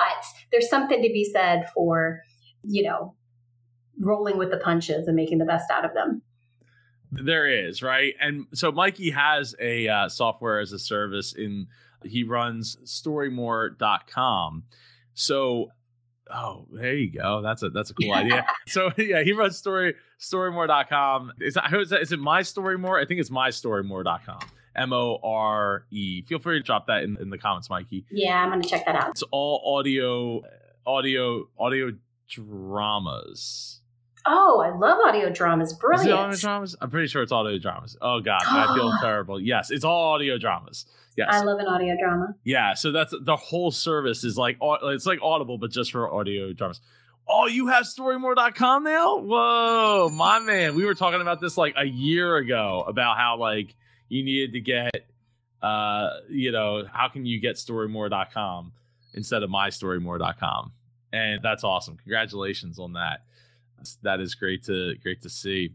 there's 0.52 0.70
something 0.70 1.02
to 1.02 1.10
be 1.10 1.24
said 1.24 1.66
for, 1.74 2.22
you 2.64 2.84
know, 2.84 3.16
rolling 4.00 4.38
with 4.38 4.52
the 4.52 4.58
punches 4.58 5.08
and 5.08 5.16
making 5.16 5.40
the 5.40 5.46
best 5.46 5.72
out 5.72 5.84
of 5.84 5.94
them. 5.96 6.22
There 7.12 7.48
is, 7.48 7.82
right? 7.82 8.14
And 8.20 8.46
so 8.54 8.72
Mikey 8.72 9.12
has 9.12 9.56
a 9.60 9.88
uh, 9.88 10.10
software 10.10 10.60
as 10.60 10.72
a 10.74 10.80
service 10.80 11.34
in 11.34 11.68
he 12.04 12.24
runs 12.24 12.78
storymore.com. 12.86 14.64
So 15.14 15.72
Oh, 16.34 16.68
there 16.72 16.96
you 16.96 17.12
go. 17.12 17.42
That's 17.42 17.64
a 17.64 17.70
that's 17.70 17.90
a 17.90 17.94
cool 17.94 18.14
idea. 18.14 18.46
So 18.68 18.92
yeah, 18.98 19.24
he 19.24 19.34
runs 19.34 19.58
story 19.58 19.96
storymore.com. 20.24 21.34
Is 21.42 21.54
that, 21.56 21.74
is, 21.74 21.90
that, 21.90 22.02
is 22.02 22.12
it 22.12 22.20
my 22.20 22.42
storymore? 22.42 23.02
I 23.02 23.06
think 23.06 23.20
it's 23.20 23.32
my 23.32 23.50
storymore.com. 23.50 24.40
M 24.76 24.92
O 24.92 25.20
R 25.24 25.86
E. 25.92 26.24
Feel 26.24 26.40
free 26.40 26.58
to 26.60 26.64
drop 26.64 26.88
that 26.88 27.04
in, 27.04 27.18
in 27.22 27.30
the 27.30 27.38
comments, 27.38 27.70
Mikey. 27.70 28.06
Yeah, 28.10 28.38
I'm 28.38 28.50
gonna 28.50 28.64
check 28.64 28.86
that 28.86 28.96
out. 28.96 29.12
It's 29.12 29.24
all 29.32 29.62
audio 29.78 30.42
audio 30.86 31.48
audio 31.60 31.92
dramas. 32.28 33.82
Oh, 34.26 34.62
I 34.66 34.76
love 34.76 34.98
audio 35.06 35.30
dramas. 35.30 35.74
Brilliant. 35.74 36.12
audio 36.12 36.38
dramas? 36.38 36.76
I'm 36.82 36.90
pretty 36.90 37.08
sure 37.08 37.22
it's 37.22 37.32
audio 37.32 37.60
dramas. 37.60 37.96
Oh 38.02 38.20
god, 38.20 38.42
I 38.48 38.74
feel 38.74 38.92
terrible. 39.02 39.40
Yes, 39.40 39.70
it's 39.70 39.84
all 39.84 40.14
audio 40.14 40.40
dramas. 40.40 40.88
Yes. 41.16 41.28
I 41.32 41.44
love 41.44 41.60
an 41.60 41.68
audio 41.68 41.96
drama. 41.96 42.34
Yeah, 42.44 42.74
so 42.74 42.92
that's 42.92 43.14
the 43.22 43.36
whole 43.36 43.70
service 43.70 44.24
is 44.24 44.38
like 44.38 44.58
it's 44.62 45.06
like 45.06 45.20
Audible, 45.22 45.60
but 45.60 45.70
just 45.70 45.92
for 45.92 46.12
audio 46.12 46.54
dramas. 46.54 46.82
Oh, 47.28 47.48
you 47.48 47.68
have 47.68 47.86
storymore.com 47.86 48.84
now? 48.84 49.18
Whoa, 49.18 50.10
my 50.14 50.40
man. 50.40 50.76
We 50.76 50.86
were 50.86 50.94
talking 50.96 51.22
about 51.22 51.40
this 51.40 51.58
like 51.58 51.74
a 51.78 51.86
year 51.86 52.36
ago 52.36 52.84
about 52.88 53.18
how 53.18 53.38
like 53.38 53.76
you 54.10 54.24
needed 54.24 54.54
to 54.54 54.60
get 54.60 55.08
uh, 55.64 56.10
you 56.30 56.52
know, 56.52 56.84
how 56.92 57.08
can 57.08 57.26
you 57.26 57.40
get 57.40 57.56
storymore.com 57.56 58.74
instead 59.14 59.44
of 59.44 59.50
mystorymore.com? 59.50 60.74
And 61.14 61.42
that's 61.42 61.64
awesome. 61.64 61.96
Congratulations 61.96 62.78
on 62.80 62.94
that. 62.94 63.22
That 64.02 64.20
is 64.20 64.36
great 64.36 64.64
to 64.66 64.96
great 65.02 65.22
to 65.22 65.30
see. 65.30 65.74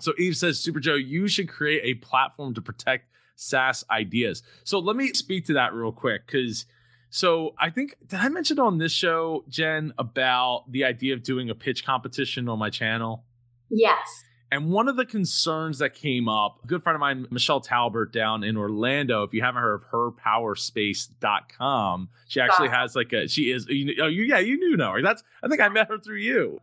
So 0.00 0.12
Eve 0.18 0.36
says, 0.36 0.58
Super 0.58 0.80
Joe, 0.80 0.94
you 0.94 1.28
should 1.28 1.48
create 1.48 1.80
a 1.84 1.94
platform 2.00 2.54
to 2.54 2.60
protect 2.60 3.08
SaaS 3.36 3.84
ideas. 3.90 4.42
So 4.64 4.78
let 4.78 4.96
me 4.96 5.12
speak 5.12 5.46
to 5.46 5.54
that 5.54 5.72
real 5.72 5.92
quick 5.92 6.26
because 6.26 6.66
so 7.14 7.54
I 7.56 7.70
think 7.70 7.94
did 8.08 8.18
I 8.18 8.28
mention 8.28 8.58
on 8.58 8.78
this 8.78 8.90
show, 8.90 9.44
Jen, 9.48 9.94
about 9.98 10.64
the 10.68 10.82
idea 10.82 11.14
of 11.14 11.22
doing 11.22 11.48
a 11.48 11.54
pitch 11.54 11.86
competition 11.86 12.48
on 12.48 12.58
my 12.58 12.70
channel? 12.70 13.22
Yes. 13.70 14.24
And 14.50 14.72
one 14.72 14.88
of 14.88 14.96
the 14.96 15.06
concerns 15.06 15.78
that 15.78 15.94
came 15.94 16.28
up, 16.28 16.58
a 16.64 16.66
good 16.66 16.82
friend 16.82 16.96
of 16.96 17.00
mine, 17.00 17.28
Michelle 17.30 17.60
Talbert 17.60 18.12
down 18.12 18.42
in 18.42 18.56
Orlando, 18.56 19.22
if 19.22 19.32
you 19.32 19.42
haven't 19.42 19.62
heard 19.62 19.74
of 19.74 19.84
herpowerspace.com, 19.92 22.08
she 22.26 22.40
actually 22.40 22.70
has 22.70 22.96
like 22.96 23.12
a, 23.12 23.28
she 23.28 23.52
is, 23.52 23.68
you, 23.68 23.94
oh, 24.02 24.08
you, 24.08 24.24
yeah, 24.24 24.40
you 24.40 24.58
knew 24.58 24.76
know 24.76 24.90
her. 24.90 25.00
That's, 25.00 25.22
I 25.40 25.46
think 25.46 25.60
I 25.60 25.68
met 25.68 25.86
her 25.86 25.98
through 25.98 26.18
you. 26.18 26.58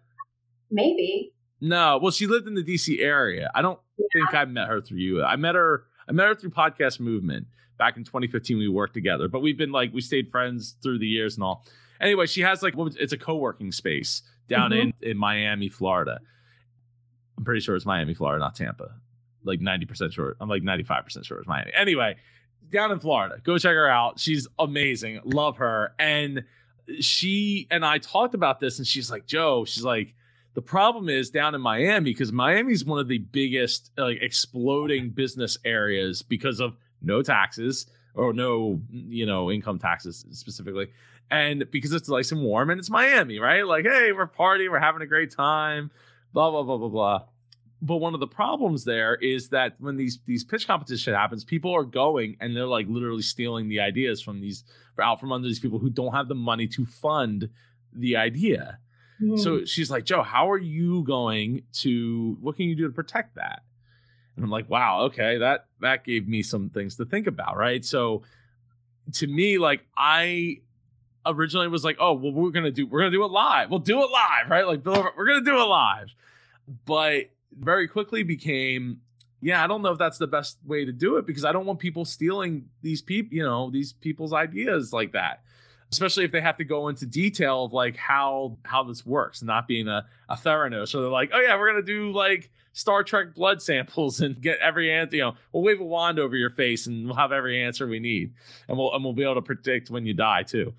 Maybe. 0.69 1.31
No, 1.61 1.97
well, 2.01 2.11
she 2.11 2.27
lived 2.27 2.49
in 2.49 2.55
the 2.55 2.63
DC 2.63 2.99
area. 2.99 3.49
I 3.55 3.61
don't 3.61 3.79
yeah. 3.97 4.07
think 4.11 4.33
I 4.33 4.43
met 4.43 4.67
her 4.67 4.81
through 4.81 4.97
you. 4.97 5.23
I 5.23 5.37
met 5.37 5.55
her 5.55 5.85
I 6.11 6.13
met 6.13 6.27
her 6.27 6.35
through 6.35 6.49
Podcast 6.49 6.99
Movement 6.99 7.47
back 7.77 7.95
in 7.95 8.03
2015. 8.03 8.57
We 8.57 8.67
worked 8.67 8.93
together, 8.93 9.29
but 9.29 9.39
we've 9.39 9.57
been 9.57 9.71
like 9.71 9.93
we 9.93 10.01
stayed 10.01 10.29
friends 10.29 10.75
through 10.83 10.99
the 10.99 11.07
years 11.07 11.35
and 11.35 11.43
all. 11.45 11.65
Anyway, 12.01 12.25
she 12.25 12.41
has 12.41 12.61
like 12.61 12.73
it's 12.77 13.13
a 13.13 13.17
co-working 13.17 13.71
space 13.71 14.21
down 14.49 14.71
mm-hmm. 14.71 14.89
in 15.01 15.11
in 15.11 15.17
Miami, 15.17 15.69
Florida. 15.69 16.19
I'm 17.37 17.45
pretty 17.45 17.61
sure 17.61 17.77
it's 17.77 17.85
Miami, 17.85 18.13
Florida, 18.13 18.43
not 18.43 18.55
Tampa. 18.55 18.91
Like 19.45 19.61
90% 19.61 20.11
sure. 20.11 20.35
I'm 20.41 20.49
like 20.49 20.63
95% 20.63 21.23
sure 21.25 21.39
it's 21.39 21.47
Miami. 21.47 21.71
Anyway, 21.73 22.17
down 22.69 22.91
in 22.91 22.99
Florida. 22.99 23.37
Go 23.41 23.57
check 23.57 23.73
her 23.73 23.87
out. 23.87 24.19
She's 24.19 24.49
amazing. 24.59 25.21
Love 25.23 25.57
her. 25.57 25.95
And 25.97 26.43
she 26.99 27.67
and 27.71 27.85
I 27.85 27.99
talked 27.99 28.33
about 28.33 28.59
this, 28.59 28.79
and 28.79 28.85
she's 28.85 29.09
like, 29.09 29.27
Joe, 29.27 29.63
she's 29.63 29.85
like, 29.85 30.13
the 30.53 30.61
problem 30.61 31.09
is 31.09 31.29
down 31.29 31.55
in 31.55 31.61
Miami 31.61 32.11
because 32.11 32.31
Miami 32.31 32.73
is 32.73 32.85
one 32.85 32.99
of 32.99 33.07
the 33.07 33.19
biggest 33.19 33.91
like 33.97 34.19
exploding 34.21 35.11
business 35.11 35.57
areas 35.63 36.21
because 36.21 36.59
of 36.59 36.75
no 37.01 37.21
taxes 37.21 37.87
or 38.13 38.33
no 38.33 38.81
you 38.89 39.25
know 39.25 39.51
income 39.51 39.79
taxes 39.79 40.25
specifically 40.31 40.87
and 41.31 41.69
because 41.71 41.93
it's 41.93 42.09
nice 42.09 42.31
and 42.31 42.43
warm 42.43 42.69
and 42.69 42.79
it's 42.79 42.89
Miami, 42.89 43.39
right? 43.39 43.65
Like, 43.65 43.85
hey, 43.85 44.11
we're 44.11 44.27
partying, 44.27 44.69
we're 44.69 44.79
having 44.79 45.01
a 45.01 45.07
great 45.07 45.31
time, 45.31 45.89
blah 46.33 46.51
blah 46.51 46.63
blah 46.63 46.77
blah 46.77 46.89
blah. 46.89 47.23
But 47.81 47.97
one 47.97 48.13
of 48.13 48.19
the 48.19 48.27
problems 48.27 48.83
there 48.83 49.15
is 49.15 49.49
that 49.49 49.75
when 49.79 49.95
these 49.95 50.19
these 50.25 50.43
pitch 50.43 50.67
competition 50.67 51.13
happens, 51.13 51.43
people 51.43 51.73
are 51.73 51.85
going 51.85 52.35
and 52.39 52.55
they're 52.55 52.67
like 52.67 52.85
literally 52.87 53.23
stealing 53.23 53.69
the 53.69 53.79
ideas 53.79 54.21
from 54.21 54.41
these 54.41 54.63
out 54.99 55.19
from 55.19 55.31
under 55.31 55.47
these 55.47 55.59
people 55.59 55.79
who 55.79 55.89
don't 55.89 56.13
have 56.13 56.27
the 56.27 56.35
money 56.35 56.67
to 56.67 56.85
fund 56.85 57.49
the 57.93 58.17
idea. 58.17 58.77
So 59.37 59.59
mm. 59.59 59.67
she's 59.67 59.91
like, 59.91 60.03
Joe, 60.03 60.23
how 60.23 60.49
are 60.49 60.57
you 60.57 61.03
going 61.03 61.63
to 61.73 62.37
what 62.41 62.55
can 62.55 62.65
you 62.65 62.75
do 62.75 62.87
to 62.87 62.93
protect 62.93 63.35
that? 63.35 63.61
And 64.35 64.43
I'm 64.43 64.49
like, 64.49 64.69
wow, 64.69 65.01
okay, 65.03 65.37
that 65.37 65.67
that 65.81 66.03
gave 66.03 66.27
me 66.27 66.41
some 66.41 66.69
things 66.69 66.95
to 66.95 67.05
think 67.05 67.27
about, 67.27 67.55
right? 67.55 67.85
So 67.85 68.23
to 69.13 69.27
me, 69.27 69.59
like 69.59 69.85
I 69.95 70.61
originally 71.25 71.67
was 71.67 71.83
like, 71.83 71.97
oh, 71.99 72.13
well, 72.13 72.31
we're 72.31 72.49
gonna 72.49 72.71
do 72.71 72.87
we're 72.87 72.99
gonna 73.01 73.11
do 73.11 73.23
it 73.23 73.31
live. 73.31 73.69
We'll 73.69 73.79
do 73.79 74.01
it 74.01 74.09
live, 74.09 74.49
right? 74.49 74.65
Like 74.65 74.83
we're 74.83 75.27
gonna 75.27 75.45
do 75.45 75.57
it 75.57 75.65
live. 75.65 76.15
But 76.85 77.25
very 77.55 77.87
quickly 77.87 78.23
became, 78.23 79.01
yeah, 79.39 79.63
I 79.63 79.67
don't 79.67 79.83
know 79.83 79.91
if 79.91 79.99
that's 79.99 80.17
the 80.17 80.27
best 80.27 80.57
way 80.65 80.85
to 80.85 80.91
do 80.91 81.17
it 81.17 81.27
because 81.27 81.45
I 81.45 81.51
don't 81.51 81.67
want 81.67 81.77
people 81.77 82.05
stealing 82.05 82.69
these 82.81 83.03
people, 83.03 83.35
you 83.35 83.43
know, 83.43 83.69
these 83.69 83.93
people's 83.93 84.33
ideas 84.33 84.93
like 84.93 85.11
that 85.11 85.43
especially 85.91 86.23
if 86.23 86.31
they 86.31 86.41
have 86.41 86.57
to 86.57 86.63
go 86.63 86.87
into 86.87 87.05
detail 87.05 87.65
of 87.65 87.73
like 87.73 87.97
how 87.97 88.57
how 88.63 88.83
this 88.83 89.05
works, 89.05 89.43
not 89.43 89.67
being 89.67 89.87
a, 89.87 90.05
a 90.29 90.35
Theranos. 90.35 90.89
So 90.89 91.01
they're 91.01 91.09
like, 91.09 91.31
oh 91.33 91.39
yeah, 91.39 91.57
we're 91.57 91.69
gonna 91.69 91.81
do 91.81 92.11
like 92.11 92.49
Star 92.73 93.03
Trek 93.03 93.35
blood 93.35 93.61
samples 93.61 94.21
and 94.21 94.39
get 94.41 94.59
every 94.59 94.91
answer. 94.91 95.17
You 95.17 95.21
know, 95.23 95.35
we'll 95.51 95.63
wave 95.63 95.81
a 95.81 95.85
wand 95.85 96.19
over 96.19 96.35
your 96.35 96.49
face 96.49 96.87
and 96.87 97.05
we'll 97.05 97.15
have 97.15 97.31
every 97.31 97.61
answer 97.61 97.87
we 97.87 97.99
need, 97.99 98.33
and 98.67 98.77
we'll 98.77 98.93
and 98.93 99.03
we'll 99.03 99.13
be 99.13 99.23
able 99.23 99.35
to 99.35 99.41
predict 99.41 99.89
when 99.89 100.05
you 100.05 100.13
die 100.13 100.43
too. 100.43 100.73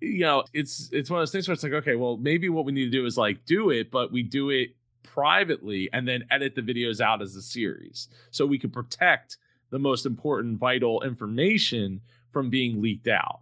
You 0.00 0.20
know, 0.20 0.44
it's 0.52 0.90
it's 0.92 1.08
one 1.08 1.20
of 1.20 1.22
those 1.22 1.32
things 1.32 1.48
where 1.48 1.54
it's 1.54 1.62
like, 1.62 1.72
okay, 1.72 1.96
well, 1.96 2.18
maybe 2.18 2.48
what 2.48 2.66
we 2.66 2.72
need 2.72 2.84
to 2.84 2.90
do 2.90 3.06
is 3.06 3.16
like 3.16 3.44
do 3.46 3.70
it, 3.70 3.90
but 3.90 4.12
we 4.12 4.22
do 4.22 4.50
it 4.50 4.70
privately 5.02 5.88
and 5.92 6.08
then 6.08 6.24
edit 6.30 6.54
the 6.54 6.62
videos 6.62 7.00
out 7.00 7.22
as 7.22 7.36
a 7.36 7.42
series 7.42 8.08
so 8.30 8.44
we 8.44 8.58
can 8.58 8.70
protect 8.70 9.38
the 9.70 9.78
most 9.78 10.04
important 10.06 10.58
vital 10.58 11.02
information 11.02 12.00
from 12.30 12.50
being 12.50 12.82
leaked 12.82 13.06
out. 13.06 13.40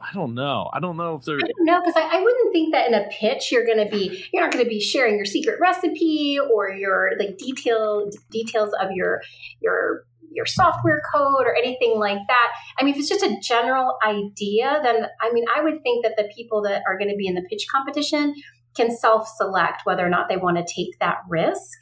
I 0.00 0.12
don't 0.12 0.34
know. 0.34 0.70
I 0.72 0.80
don't 0.80 0.96
know 0.96 1.16
if 1.16 1.24
they're. 1.24 1.36
I 1.36 1.40
don't 1.40 1.64
know 1.64 1.80
because 1.80 1.94
I, 1.96 2.18
I, 2.18 2.22
wouldn't 2.22 2.52
think 2.52 2.72
that 2.72 2.88
in 2.88 2.94
a 2.94 3.06
pitch 3.10 3.50
you're 3.52 3.64
going 3.64 3.78
to 3.78 3.90
be 3.90 4.24
you're 4.32 4.42
not 4.42 4.52
going 4.52 4.64
to 4.64 4.68
be 4.68 4.80
sharing 4.80 5.16
your 5.16 5.24
secret 5.24 5.58
recipe 5.60 6.38
or 6.38 6.70
your 6.70 7.12
like 7.18 7.38
detailed 7.38 8.14
details 8.30 8.70
of 8.80 8.90
your 8.92 9.22
your 9.60 10.04
your 10.30 10.46
software 10.46 11.02
code 11.12 11.46
or 11.46 11.56
anything 11.56 11.98
like 11.98 12.20
that. 12.28 12.52
I 12.78 12.84
mean, 12.84 12.94
if 12.94 13.00
it's 13.00 13.08
just 13.08 13.24
a 13.24 13.38
general 13.40 13.96
idea, 14.04 14.80
then 14.82 15.06
I 15.20 15.32
mean, 15.32 15.44
I 15.54 15.62
would 15.62 15.82
think 15.82 16.04
that 16.04 16.16
the 16.16 16.30
people 16.34 16.62
that 16.62 16.82
are 16.86 16.98
going 16.98 17.10
to 17.10 17.16
be 17.16 17.26
in 17.26 17.34
the 17.34 17.46
pitch 17.48 17.66
competition 17.70 18.34
can 18.76 18.94
self 18.96 19.28
select 19.28 19.82
whether 19.84 20.04
or 20.04 20.10
not 20.10 20.28
they 20.28 20.36
want 20.36 20.56
to 20.58 20.64
take 20.64 20.98
that 21.00 21.18
risk. 21.28 21.78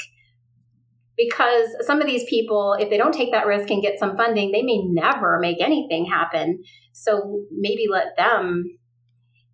Because 1.16 1.68
some 1.80 2.00
of 2.00 2.06
these 2.06 2.24
people, 2.28 2.76
if 2.78 2.90
they 2.90 2.96
don't 2.96 3.14
take 3.14 3.32
that 3.32 3.46
risk 3.46 3.70
and 3.70 3.82
get 3.82 3.98
some 3.98 4.16
funding, 4.16 4.52
they 4.52 4.62
may 4.62 4.82
never 4.84 5.38
make 5.40 5.60
anything 5.60 6.06
happen. 6.06 6.62
So 6.92 7.44
maybe 7.50 7.86
let 7.90 8.16
them 8.16 8.78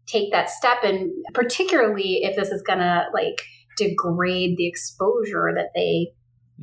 take 0.07 0.33
that 0.33 0.49
step. 0.49 0.79
And 0.83 1.11
particularly 1.35 2.21
if 2.23 2.37
this 2.37 2.49
is 2.49 2.63
going 2.63 2.79
to 2.79 3.05
like 3.13 3.43
degrade 3.77 4.57
the 4.57 4.67
exposure 4.67 5.53
that 5.55 5.71
they 5.75 6.13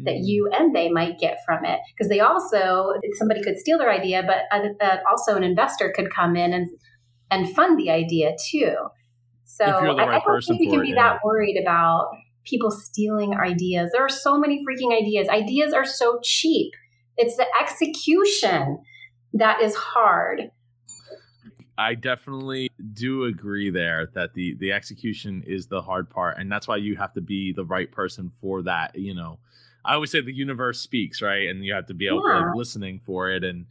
that 0.04 0.16
mm. 0.16 0.22
you 0.24 0.50
and 0.54 0.76
they 0.76 0.90
might 0.90 1.18
get 1.18 1.40
from 1.46 1.66
it 1.66 1.80
because 1.96 2.10
they 2.10 2.20
also 2.20 2.94
somebody 3.18 3.42
could 3.42 3.58
steal 3.58 3.80
their 3.80 3.92
idea 3.92 4.24
but 4.24 4.44
uh, 4.52 4.98
also 5.10 5.36
an 5.36 5.44
investor 5.44 5.92
could 5.96 6.14
come 6.14 6.36
in 6.36 6.54
and 6.54 6.68
and 7.32 7.54
fund 7.56 7.80
the 7.80 7.90
idea 7.90 8.36
too 8.50 8.76
so 9.46 9.66
right 9.66 9.98
I, 9.98 10.18
I, 10.18 10.20
don't 10.20 10.44
think 10.44 10.60
we 10.60 10.70
can 10.70 10.82
be 10.82 10.94
that 10.94 11.20
worried 11.24 11.60
about 11.60 12.10
people 12.48 12.72
stealing 12.72 13.36
ideas. 13.36 13.92
There 13.92 14.04
are 14.04 14.10
so 14.10 14.38
many 14.38 14.64
freaking 14.64 14.96
ideas. 14.96 15.28
Ideas 15.30 15.74
are 15.74 15.86
so 15.86 16.20
cheap. 16.24 16.74
It's 17.18 17.36
the 17.36 17.48
execution 17.62 18.80
that 19.34 19.62
is 19.62 19.76
hard. 19.76 20.52
I 21.78 21.94
definitely 21.94 22.72
do 22.94 23.26
agree 23.26 23.70
there 23.70 24.10
that 24.16 24.34
the 24.34 24.56
the 24.56 24.72
execution 24.72 25.44
is 25.46 25.68
the 25.68 25.82
hard 25.82 26.10
part 26.10 26.40
and 26.40 26.52
that's 26.52 26.68
why 26.68 26.78
you 26.78 26.96
have 26.96 27.14
to 27.14 27.22
be 27.22 27.54
the 27.54 27.66
right 27.66 27.92
person 27.92 28.32
for 28.42 28.64
that, 28.64 28.98
you 28.98 29.14
know. 29.14 29.40
I 29.86 29.94
always 29.94 30.12
say 30.12 30.22
the 30.22 30.34
universe 30.34 30.80
speaks, 30.82 31.22
right? 31.22 31.48
And 31.48 31.64
you 31.64 31.74
have 31.74 31.86
to 31.88 31.94
be 31.94 32.08
able 32.08 32.28
yeah. 32.28 32.48
like 32.48 32.56
listening 32.56 33.00
for 33.06 33.30
it 33.30 33.44
and 33.44 33.68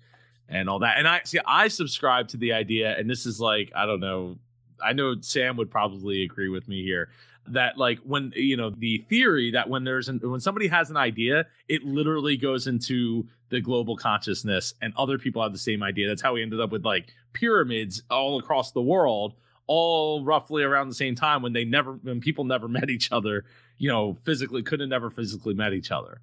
and 0.48 0.68
all 0.68 0.78
that. 0.80 0.98
And 0.98 1.08
I 1.08 1.22
see 1.24 1.40
I 1.44 1.66
subscribe 1.66 2.28
to 2.28 2.36
the 2.36 2.52
idea 2.52 2.96
and 2.96 3.10
this 3.10 3.26
is 3.26 3.40
like 3.40 3.72
I 3.74 3.86
don't 3.86 4.00
know 4.00 4.38
I 4.84 4.92
know 4.92 5.16
Sam 5.20 5.56
would 5.56 5.70
probably 5.70 6.22
agree 6.22 6.48
with 6.48 6.68
me 6.68 6.84
here 6.84 7.08
that 7.48 7.78
like 7.78 7.98
when 8.00 8.32
you 8.34 8.56
know 8.56 8.70
the 8.70 8.98
theory 9.08 9.50
that 9.50 9.68
when 9.68 9.84
there's 9.84 10.08
an 10.08 10.20
when 10.22 10.40
somebody 10.40 10.66
has 10.68 10.90
an 10.90 10.96
idea 10.96 11.46
it 11.68 11.82
literally 11.84 12.36
goes 12.36 12.66
into 12.66 13.26
the 13.48 13.60
global 13.60 13.96
consciousness 13.96 14.74
and 14.80 14.92
other 14.96 15.18
people 15.18 15.42
have 15.42 15.52
the 15.52 15.58
same 15.58 15.82
idea 15.82 16.08
that's 16.08 16.22
how 16.22 16.34
we 16.34 16.42
ended 16.42 16.60
up 16.60 16.70
with 16.70 16.84
like 16.84 17.06
pyramids 17.32 18.02
all 18.10 18.38
across 18.38 18.72
the 18.72 18.82
world 18.82 19.34
all 19.66 20.24
roughly 20.24 20.62
around 20.62 20.88
the 20.88 20.94
same 20.94 21.14
time 21.14 21.42
when 21.42 21.52
they 21.52 21.64
never 21.64 21.92
when 21.92 22.20
people 22.20 22.44
never 22.44 22.68
met 22.68 22.90
each 22.90 23.10
other 23.12 23.44
you 23.78 23.88
know 23.90 24.16
physically 24.24 24.62
could 24.62 24.80
have 24.80 24.88
never 24.88 25.10
physically 25.10 25.54
met 25.54 25.72
each 25.72 25.90
other 25.90 26.20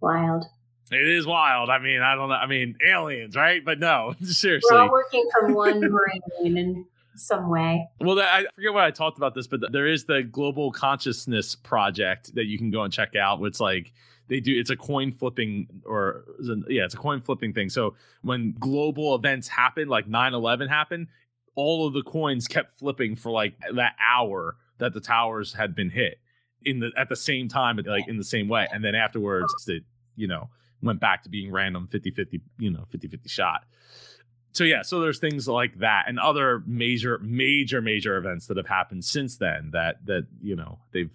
wild 0.00 0.46
it 0.90 1.08
is 1.08 1.26
wild. 1.26 1.70
I 1.70 1.78
mean, 1.78 2.02
I 2.02 2.14
don't 2.14 2.28
know. 2.28 2.34
I 2.34 2.46
mean, 2.46 2.76
aliens, 2.86 3.36
right? 3.36 3.64
But 3.64 3.78
no, 3.78 4.14
seriously. 4.22 4.68
We're 4.70 4.82
all 4.82 4.90
working 4.90 5.28
from 5.32 5.54
one 5.54 5.80
brain 5.80 6.56
and 6.56 6.84
some 7.16 7.48
way. 7.48 7.88
Well, 8.00 8.18
I 8.18 8.46
forget 8.54 8.72
what 8.72 8.84
I 8.84 8.90
talked 8.90 9.18
about 9.18 9.34
this, 9.34 9.46
but 9.46 9.72
there 9.72 9.86
is 9.86 10.04
the 10.04 10.22
Global 10.22 10.72
Consciousness 10.72 11.54
Project 11.54 12.34
that 12.34 12.46
you 12.46 12.58
can 12.58 12.70
go 12.70 12.82
and 12.82 12.92
check 12.92 13.16
out. 13.16 13.42
It's 13.42 13.60
like 13.60 13.92
they 14.28 14.40
do 14.40 14.58
it's 14.58 14.70
a 14.70 14.76
coin 14.76 15.12
flipping 15.12 15.66
or 15.84 16.24
yeah 16.68 16.84
it's 16.84 16.94
a 16.94 16.98
coin 16.98 17.20
flipping 17.20 17.52
thing 17.52 17.68
so 17.68 17.94
when 18.22 18.54
global 18.58 19.14
events 19.14 19.48
happen 19.48 19.88
like 19.88 20.08
9-11 20.08 20.68
happened 20.68 21.08
all 21.54 21.86
of 21.86 21.92
the 21.92 22.02
coins 22.02 22.46
kept 22.46 22.78
flipping 22.78 23.16
for 23.16 23.30
like 23.30 23.54
that 23.74 23.94
hour 24.00 24.56
that 24.78 24.92
the 24.92 25.00
towers 25.00 25.52
had 25.52 25.74
been 25.74 25.90
hit 25.90 26.18
in 26.64 26.80
the 26.80 26.90
at 26.96 27.08
the 27.08 27.16
same 27.16 27.48
time 27.48 27.78
like 27.86 28.08
in 28.08 28.16
the 28.16 28.24
same 28.24 28.48
way 28.48 28.66
and 28.72 28.84
then 28.84 28.94
afterwards 28.94 29.52
it 29.68 29.84
you 30.16 30.26
know 30.26 30.48
went 30.82 31.00
back 31.00 31.22
to 31.22 31.28
being 31.28 31.50
random 31.50 31.88
50-50 31.92 32.40
you 32.58 32.70
know 32.70 32.84
50-50 32.92 33.28
shot 33.28 33.64
so 34.54 34.62
yeah, 34.62 34.82
so 34.82 35.00
there's 35.00 35.18
things 35.18 35.48
like 35.48 35.80
that 35.80 36.04
and 36.06 36.18
other 36.18 36.62
major, 36.64 37.18
major, 37.18 37.82
major 37.82 38.16
events 38.16 38.46
that 38.46 38.56
have 38.56 38.68
happened 38.68 39.04
since 39.04 39.36
then 39.36 39.70
that 39.72 40.04
that 40.06 40.26
you 40.40 40.54
know 40.54 40.78
they've 40.92 41.10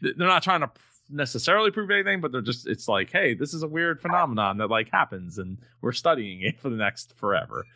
they're 0.00 0.14
not 0.16 0.44
trying 0.44 0.60
to 0.60 0.70
necessarily 1.10 1.72
prove 1.72 1.90
anything, 1.90 2.20
but 2.20 2.30
they're 2.30 2.40
just 2.40 2.68
it's 2.68 2.86
like, 2.86 3.10
hey, 3.10 3.34
this 3.34 3.52
is 3.52 3.64
a 3.64 3.68
weird 3.68 4.00
phenomenon 4.00 4.58
that 4.58 4.70
like 4.70 4.88
happens, 4.90 5.38
and 5.38 5.58
we're 5.80 5.92
studying 5.92 6.42
it 6.42 6.60
for 6.60 6.70
the 6.70 6.76
next 6.76 7.12
forever. 7.16 7.66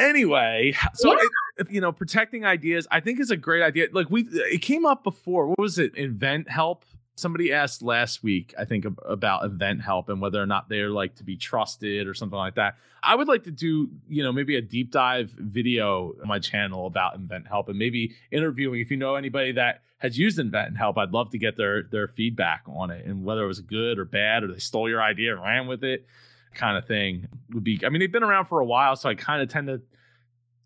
Anyway, 0.00 0.74
so 0.94 1.12
yeah. 1.12 1.18
it, 1.58 1.70
you 1.70 1.80
know, 1.80 1.92
protecting 1.92 2.44
ideas, 2.44 2.88
I 2.90 2.98
think 2.98 3.20
is 3.20 3.30
a 3.30 3.36
great 3.36 3.62
idea. 3.62 3.86
Like 3.92 4.10
we, 4.10 4.22
it 4.22 4.62
came 4.62 4.86
up 4.86 5.04
before. 5.04 5.46
What 5.46 5.58
was 5.58 5.78
it? 5.78 5.94
Invent 5.94 6.50
help 6.50 6.84
somebody 7.18 7.52
asked 7.52 7.82
last 7.82 8.22
week, 8.22 8.54
I 8.58 8.64
think, 8.64 8.86
about 9.06 9.42
InventHelp 9.42 10.08
and 10.08 10.20
whether 10.20 10.42
or 10.42 10.46
not 10.46 10.68
they're 10.68 10.90
like 10.90 11.16
to 11.16 11.24
be 11.24 11.36
trusted 11.36 12.06
or 12.06 12.14
something 12.14 12.38
like 12.38 12.54
that. 12.54 12.76
I 13.02 13.14
would 13.14 13.28
like 13.28 13.44
to 13.44 13.50
do, 13.50 13.88
you 14.08 14.22
know, 14.22 14.32
maybe 14.32 14.56
a 14.56 14.62
deep 14.62 14.90
dive 14.90 15.30
video 15.30 16.14
on 16.20 16.28
my 16.28 16.38
channel 16.38 16.86
about 16.86 17.18
InventHelp 17.18 17.68
and 17.68 17.78
maybe 17.78 18.14
interviewing. 18.30 18.80
If 18.80 18.90
you 18.90 18.96
know 18.96 19.16
anybody 19.16 19.52
that 19.52 19.82
has 19.98 20.18
used 20.18 20.38
InventHelp, 20.38 20.96
I'd 20.96 21.12
love 21.12 21.30
to 21.30 21.38
get 21.38 21.56
their 21.56 21.82
their 21.82 22.08
feedback 22.08 22.62
on 22.66 22.90
it 22.90 23.04
and 23.04 23.24
whether 23.24 23.44
it 23.44 23.48
was 23.48 23.60
good 23.60 23.98
or 23.98 24.04
bad 24.04 24.44
or 24.44 24.48
they 24.48 24.58
stole 24.58 24.88
your 24.88 25.02
idea 25.02 25.32
and 25.34 25.42
ran 25.42 25.66
with 25.66 25.84
it, 25.84 26.06
kind 26.54 26.78
of 26.78 26.86
thing 26.86 27.28
would 27.52 27.64
be. 27.64 27.80
I 27.84 27.88
mean, 27.88 28.00
they've 28.00 28.12
been 28.12 28.22
around 28.22 28.46
for 28.46 28.60
a 28.60 28.64
while, 28.64 28.96
so 28.96 29.08
I 29.08 29.14
kind 29.14 29.42
of 29.42 29.48
tend 29.48 29.68
to 29.68 29.82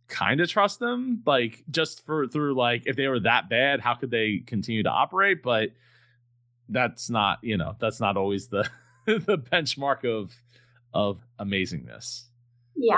kind 0.08 0.42
of 0.42 0.48
trust 0.48 0.78
them 0.78 1.22
like 1.24 1.64
just 1.70 2.04
for 2.04 2.26
through 2.26 2.54
like 2.54 2.82
if 2.84 2.96
they 2.96 3.08
were 3.08 3.20
that 3.20 3.48
bad 3.48 3.80
how 3.80 3.94
could 3.94 4.10
they 4.10 4.42
continue 4.46 4.82
to 4.82 4.90
operate 4.90 5.42
but 5.42 5.70
that's 6.68 7.10
not 7.10 7.38
you 7.42 7.56
know 7.56 7.76
that's 7.78 8.00
not 8.00 8.16
always 8.16 8.48
the 8.48 8.68
the 9.06 9.38
benchmark 9.38 10.04
of 10.04 10.34
of 10.94 11.20
amazingness. 11.38 12.24
Yeah, 12.76 12.96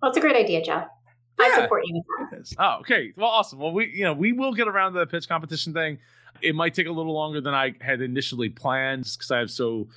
well, 0.00 0.10
it's 0.10 0.18
a 0.18 0.20
great 0.20 0.36
idea, 0.36 0.62
Jeff. 0.62 0.86
Yeah. 1.38 1.46
I 1.46 1.60
support 1.62 1.82
you. 1.86 2.02
Oh, 2.58 2.78
okay. 2.80 3.12
Well, 3.16 3.28
awesome. 3.28 3.58
Well, 3.58 3.72
we 3.72 3.90
you 3.92 4.04
know 4.04 4.12
we 4.12 4.32
will 4.32 4.52
get 4.52 4.68
around 4.68 4.92
to 4.94 4.98
the 4.98 5.06
pitch 5.06 5.28
competition 5.28 5.72
thing. 5.72 5.98
It 6.42 6.54
might 6.54 6.74
take 6.74 6.86
a 6.86 6.92
little 6.92 7.12
longer 7.12 7.40
than 7.40 7.54
I 7.54 7.74
had 7.80 8.00
initially 8.00 8.48
planned, 8.48 9.04
just 9.04 9.18
because 9.18 9.30
I 9.30 9.38
have 9.38 9.50
so 9.50 9.88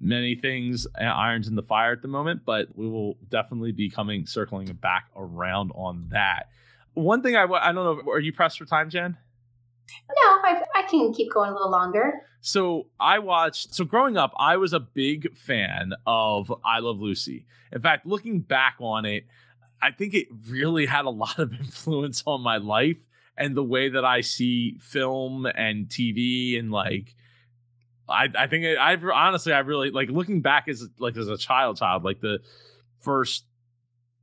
many 0.00 0.34
things 0.36 0.86
uh, 1.00 1.04
irons 1.04 1.48
in 1.48 1.56
the 1.56 1.62
fire 1.62 1.92
at 1.92 2.02
the 2.02 2.08
moment. 2.08 2.42
But 2.44 2.68
we 2.76 2.88
will 2.88 3.16
definitely 3.28 3.72
be 3.72 3.90
coming 3.90 4.26
circling 4.26 4.66
back 4.80 5.06
around 5.16 5.72
on 5.74 6.08
that. 6.10 6.48
One 6.94 7.22
thing 7.22 7.36
I 7.36 7.44
I 7.44 7.72
don't 7.72 8.06
know. 8.06 8.12
Are 8.12 8.20
you 8.20 8.32
pressed 8.32 8.58
for 8.58 8.64
time, 8.64 8.90
Jen? 8.90 9.16
No, 10.08 10.30
I, 10.42 10.62
I 10.74 10.82
can 10.82 11.12
keep 11.12 11.32
going 11.32 11.50
a 11.50 11.52
little 11.52 11.70
longer. 11.70 12.22
So 12.40 12.86
I 12.98 13.18
watched. 13.18 13.74
So 13.74 13.84
growing 13.84 14.16
up, 14.16 14.32
I 14.38 14.56
was 14.56 14.72
a 14.72 14.80
big 14.80 15.36
fan 15.36 15.92
of 16.06 16.52
I 16.64 16.80
Love 16.80 17.00
Lucy. 17.00 17.46
In 17.72 17.82
fact, 17.82 18.06
looking 18.06 18.40
back 18.40 18.76
on 18.80 19.04
it, 19.04 19.26
I 19.80 19.90
think 19.90 20.14
it 20.14 20.28
really 20.48 20.86
had 20.86 21.04
a 21.04 21.10
lot 21.10 21.38
of 21.38 21.52
influence 21.60 22.22
on 22.26 22.40
my 22.42 22.56
life 22.56 22.98
and 23.36 23.56
the 23.56 23.62
way 23.62 23.88
that 23.88 24.04
I 24.04 24.20
see 24.20 24.78
film 24.78 25.46
and 25.46 25.88
TV 25.88 26.58
and 26.58 26.70
like. 26.70 27.14
I, 28.10 28.28
I 28.38 28.46
think 28.46 28.64
I 28.64 28.96
honestly 29.12 29.52
I 29.52 29.58
really 29.58 29.90
like 29.90 30.08
looking 30.08 30.40
back 30.40 30.66
as 30.66 30.88
like 30.98 31.18
as 31.18 31.28
a 31.28 31.36
child 31.36 31.76
child 31.76 32.04
like 32.04 32.22
the 32.22 32.38
first 33.00 33.44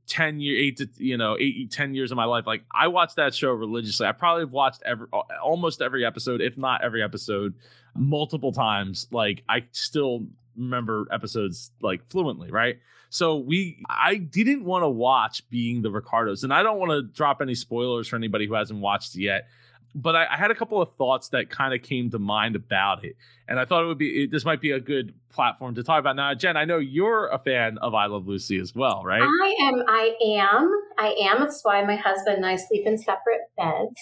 10 0.06 0.40
year 0.40 0.58
8 0.60 0.76
to 0.76 0.88
you 0.96 1.16
know 1.16 1.36
8 1.38 1.70
10 1.70 1.94
years 1.94 2.10
of 2.12 2.16
my 2.16 2.24
life 2.24 2.46
like 2.46 2.64
i 2.72 2.88
watched 2.88 3.16
that 3.16 3.34
show 3.34 3.50
religiously. 3.50 4.06
I 4.06 4.12
probably 4.12 4.42
have 4.42 4.52
watched 4.52 4.82
every 4.84 5.06
almost 5.42 5.82
every 5.82 6.04
episode 6.04 6.40
if 6.40 6.56
not 6.56 6.84
every 6.84 7.02
episode 7.02 7.54
multiple 7.96 8.52
times. 8.52 9.08
Like 9.10 9.42
i 9.48 9.64
still 9.72 10.26
remember 10.56 11.06
episodes 11.12 11.70
like 11.80 12.06
fluently 12.06 12.50
right? 12.50 12.78
So 13.10 13.36
we 13.36 13.84
i 13.88 14.16
didn't 14.16 14.64
want 14.64 14.82
to 14.82 14.88
watch 14.88 15.48
being 15.50 15.82
the 15.82 15.90
ricardos 15.90 16.44
and 16.44 16.52
i 16.52 16.62
don't 16.62 16.78
want 16.78 16.90
to 16.90 17.02
drop 17.02 17.40
any 17.40 17.54
spoilers 17.54 18.08
for 18.08 18.16
anybody 18.16 18.46
who 18.46 18.54
hasn't 18.54 18.80
watched 18.80 19.14
it 19.14 19.20
yet 19.20 19.48
but 19.96 20.14
I, 20.14 20.26
I, 20.30 20.36
had 20.36 20.50
a 20.50 20.54
couple 20.54 20.82
of 20.82 20.94
thoughts 20.96 21.30
that 21.30 21.48
kind 21.48 21.72
of 21.72 21.80
came 21.80 22.10
to 22.10 22.18
mind 22.18 22.54
about 22.54 23.02
it, 23.02 23.16
and 23.48 23.58
I 23.58 23.64
thought 23.64 23.82
it 23.82 23.86
would 23.86 23.96
be 23.96 24.24
it, 24.24 24.30
this 24.30 24.44
might 24.44 24.60
be 24.60 24.72
a 24.72 24.78
good 24.78 25.14
platform 25.30 25.74
to 25.76 25.82
talk 25.82 26.00
about. 26.00 26.16
Now, 26.16 26.34
Jen, 26.34 26.54
I 26.54 26.66
know 26.66 26.76
you're 26.76 27.28
a 27.28 27.38
fan 27.38 27.78
of 27.78 27.94
I 27.94 28.04
Love 28.04 28.28
Lucy 28.28 28.58
as 28.58 28.74
well, 28.74 29.02
right? 29.04 29.22
I 29.22 29.54
am. 29.62 29.82
I 29.88 30.14
am. 30.22 30.70
I 30.98 31.14
am. 31.30 31.40
That's 31.40 31.60
why 31.62 31.82
my 31.82 31.96
husband 31.96 32.36
and 32.36 32.44
I 32.46 32.56
sleep 32.56 32.86
in 32.86 32.98
separate 32.98 33.40
beds. 33.56 33.98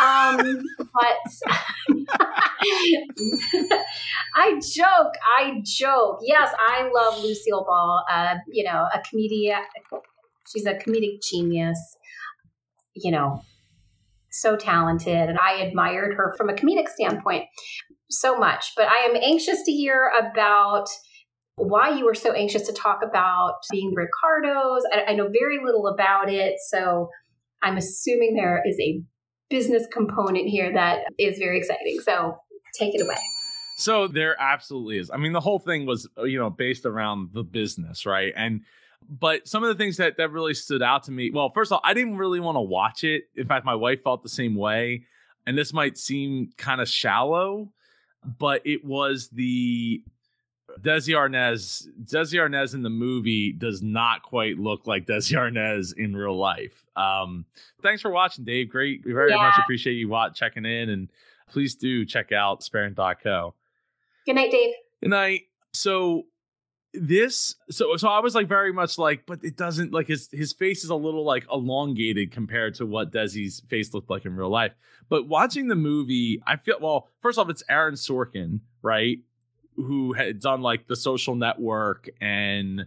Um, 0.00 0.62
but 0.78 1.18
I 4.36 4.60
joke. 4.60 5.14
I 5.38 5.60
joke. 5.64 6.20
Yes, 6.22 6.54
I 6.56 6.88
love 6.94 7.20
Lucille 7.20 7.64
Ball. 7.64 8.04
Uh, 8.08 8.36
you 8.48 8.62
know, 8.62 8.86
a 8.94 9.00
comedian. 9.10 9.58
She's 10.52 10.66
a 10.66 10.74
comedic 10.74 11.20
genius. 11.28 11.96
You 12.94 13.10
know, 13.10 13.42
so 14.32 14.56
talented 14.56 15.28
and 15.28 15.38
I 15.38 15.62
admired 15.62 16.14
her 16.14 16.34
from 16.36 16.48
a 16.48 16.54
comedic 16.54 16.88
standpoint 16.88 17.44
so 18.10 18.36
much. 18.36 18.72
But 18.76 18.88
I 18.88 19.06
am 19.08 19.16
anxious 19.16 19.62
to 19.64 19.72
hear 19.72 20.10
about 20.18 20.86
why 21.56 21.90
you 21.90 22.04
were 22.04 22.14
so 22.14 22.32
anxious 22.32 22.66
to 22.66 22.72
talk 22.72 23.00
about 23.02 23.56
being 23.70 23.94
Ricardos. 23.94 24.82
I, 24.92 25.12
I 25.12 25.14
know 25.14 25.28
very 25.28 25.58
little 25.64 25.86
about 25.86 26.30
it, 26.30 26.54
so 26.68 27.08
I'm 27.62 27.76
assuming 27.76 28.34
there 28.34 28.62
is 28.66 28.78
a 28.80 29.02
business 29.50 29.86
component 29.92 30.48
here 30.48 30.72
that 30.72 31.00
is 31.18 31.38
very 31.38 31.58
exciting. 31.58 32.00
So 32.02 32.36
take 32.78 32.94
it 32.94 33.02
away. 33.02 33.18
So 33.76 34.08
there 34.08 34.34
absolutely 34.40 34.98
is. 34.98 35.10
I 35.10 35.18
mean, 35.18 35.32
the 35.32 35.40
whole 35.40 35.58
thing 35.58 35.86
was, 35.86 36.08
you 36.24 36.38
know, 36.38 36.50
based 36.50 36.86
around 36.86 37.30
the 37.32 37.42
business, 37.42 38.06
right? 38.06 38.32
And 38.34 38.62
but 39.08 39.46
some 39.46 39.62
of 39.62 39.68
the 39.68 39.74
things 39.74 39.96
that 39.96 40.16
that 40.16 40.30
really 40.30 40.54
stood 40.54 40.82
out 40.82 41.04
to 41.04 41.10
me 41.10 41.30
well 41.30 41.50
first 41.50 41.70
of 41.70 41.76
all 41.76 41.80
i 41.84 41.94
didn't 41.94 42.16
really 42.16 42.40
want 42.40 42.56
to 42.56 42.60
watch 42.60 43.04
it 43.04 43.24
in 43.36 43.46
fact 43.46 43.64
my 43.64 43.74
wife 43.74 44.02
felt 44.02 44.22
the 44.22 44.28
same 44.28 44.54
way 44.54 45.04
and 45.46 45.56
this 45.56 45.72
might 45.72 45.98
seem 45.98 46.50
kind 46.56 46.80
of 46.80 46.88
shallow 46.88 47.70
but 48.38 48.64
it 48.64 48.84
was 48.84 49.28
the 49.30 50.02
Desi 50.80 51.14
Arnaz. 51.14 51.86
Desi 52.04 52.34
Arnaz 52.34 52.74
in 52.74 52.82
the 52.82 52.90
movie 52.90 53.52
does 53.52 53.82
not 53.82 54.22
quite 54.22 54.58
look 54.58 54.86
like 54.86 55.06
Desi 55.06 55.36
Arnaz 55.36 55.92
in 55.96 56.14
real 56.16 56.36
life. 56.36 56.86
Um, 56.96 57.44
thanks 57.82 58.02
for 58.02 58.10
watching, 58.10 58.44
Dave. 58.44 58.68
Great, 58.70 59.02
we 59.04 59.12
very 59.12 59.30
yeah. 59.30 59.36
much 59.36 59.54
appreciate 59.58 59.94
you 59.94 60.16
checking 60.34 60.64
in, 60.64 60.90
and 60.90 61.10
please 61.50 61.74
do 61.74 62.04
check 62.04 62.32
out 62.32 62.62
Sparent.co. 62.62 63.54
Good 64.26 64.34
night, 64.34 64.50
Dave. 64.50 64.74
Good 65.02 65.10
night. 65.10 65.42
So 65.72 66.26
this 66.94 67.54
so 67.70 67.96
so 67.96 68.08
I 68.08 68.20
was 68.20 68.34
like 68.34 68.48
very 68.48 68.72
much 68.72 68.98
like, 68.98 69.24
but 69.26 69.42
it 69.42 69.56
doesn't 69.56 69.92
like 69.92 70.08
his 70.08 70.28
his 70.32 70.52
face 70.52 70.84
is 70.84 70.90
a 70.90 70.94
little 70.94 71.24
like 71.24 71.46
elongated 71.50 72.32
compared 72.32 72.74
to 72.76 72.86
what 72.86 73.12
Desi's 73.12 73.60
face 73.68 73.94
looked 73.94 74.10
like 74.10 74.24
in 74.24 74.36
real 74.36 74.50
life. 74.50 74.72
But 75.08 75.26
watching 75.26 75.68
the 75.68 75.74
movie, 75.74 76.42
I 76.46 76.56
feel 76.56 76.76
well, 76.80 77.08
first 77.20 77.38
off, 77.38 77.48
it's 77.48 77.62
Aaron 77.68 77.94
Sorkin, 77.94 78.60
right? 78.82 79.18
Who 79.76 80.12
had 80.12 80.40
done 80.40 80.60
like 80.60 80.86
the 80.86 80.96
social 80.96 81.34
network 81.34 82.10
and 82.20 82.86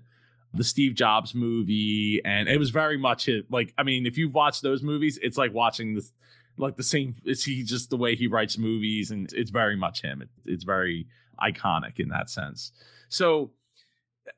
the 0.53 0.63
Steve 0.63 0.95
Jobs 0.95 1.35
movie, 1.35 2.21
and 2.23 2.47
it 2.47 2.57
was 2.57 2.69
very 2.69 2.97
much 2.97 3.27
it. 3.27 3.51
Like, 3.51 3.73
I 3.77 3.83
mean, 3.83 4.05
if 4.05 4.17
you've 4.17 4.33
watched 4.33 4.61
those 4.61 4.83
movies, 4.83 5.19
it's 5.21 5.37
like 5.37 5.53
watching 5.53 5.95
this, 5.95 6.13
like 6.57 6.77
the 6.77 6.83
same. 6.83 7.15
It's 7.25 7.43
he 7.43 7.63
just 7.63 7.89
the 7.89 7.97
way 7.97 8.15
he 8.15 8.27
writes 8.27 8.57
movies, 8.57 9.11
and 9.11 9.31
it's 9.33 9.51
very 9.51 9.75
much 9.75 10.01
him. 10.01 10.21
It, 10.21 10.29
it's 10.45 10.63
very 10.63 11.07
iconic 11.41 11.99
in 11.99 12.09
that 12.09 12.29
sense. 12.29 12.71
So 13.09 13.51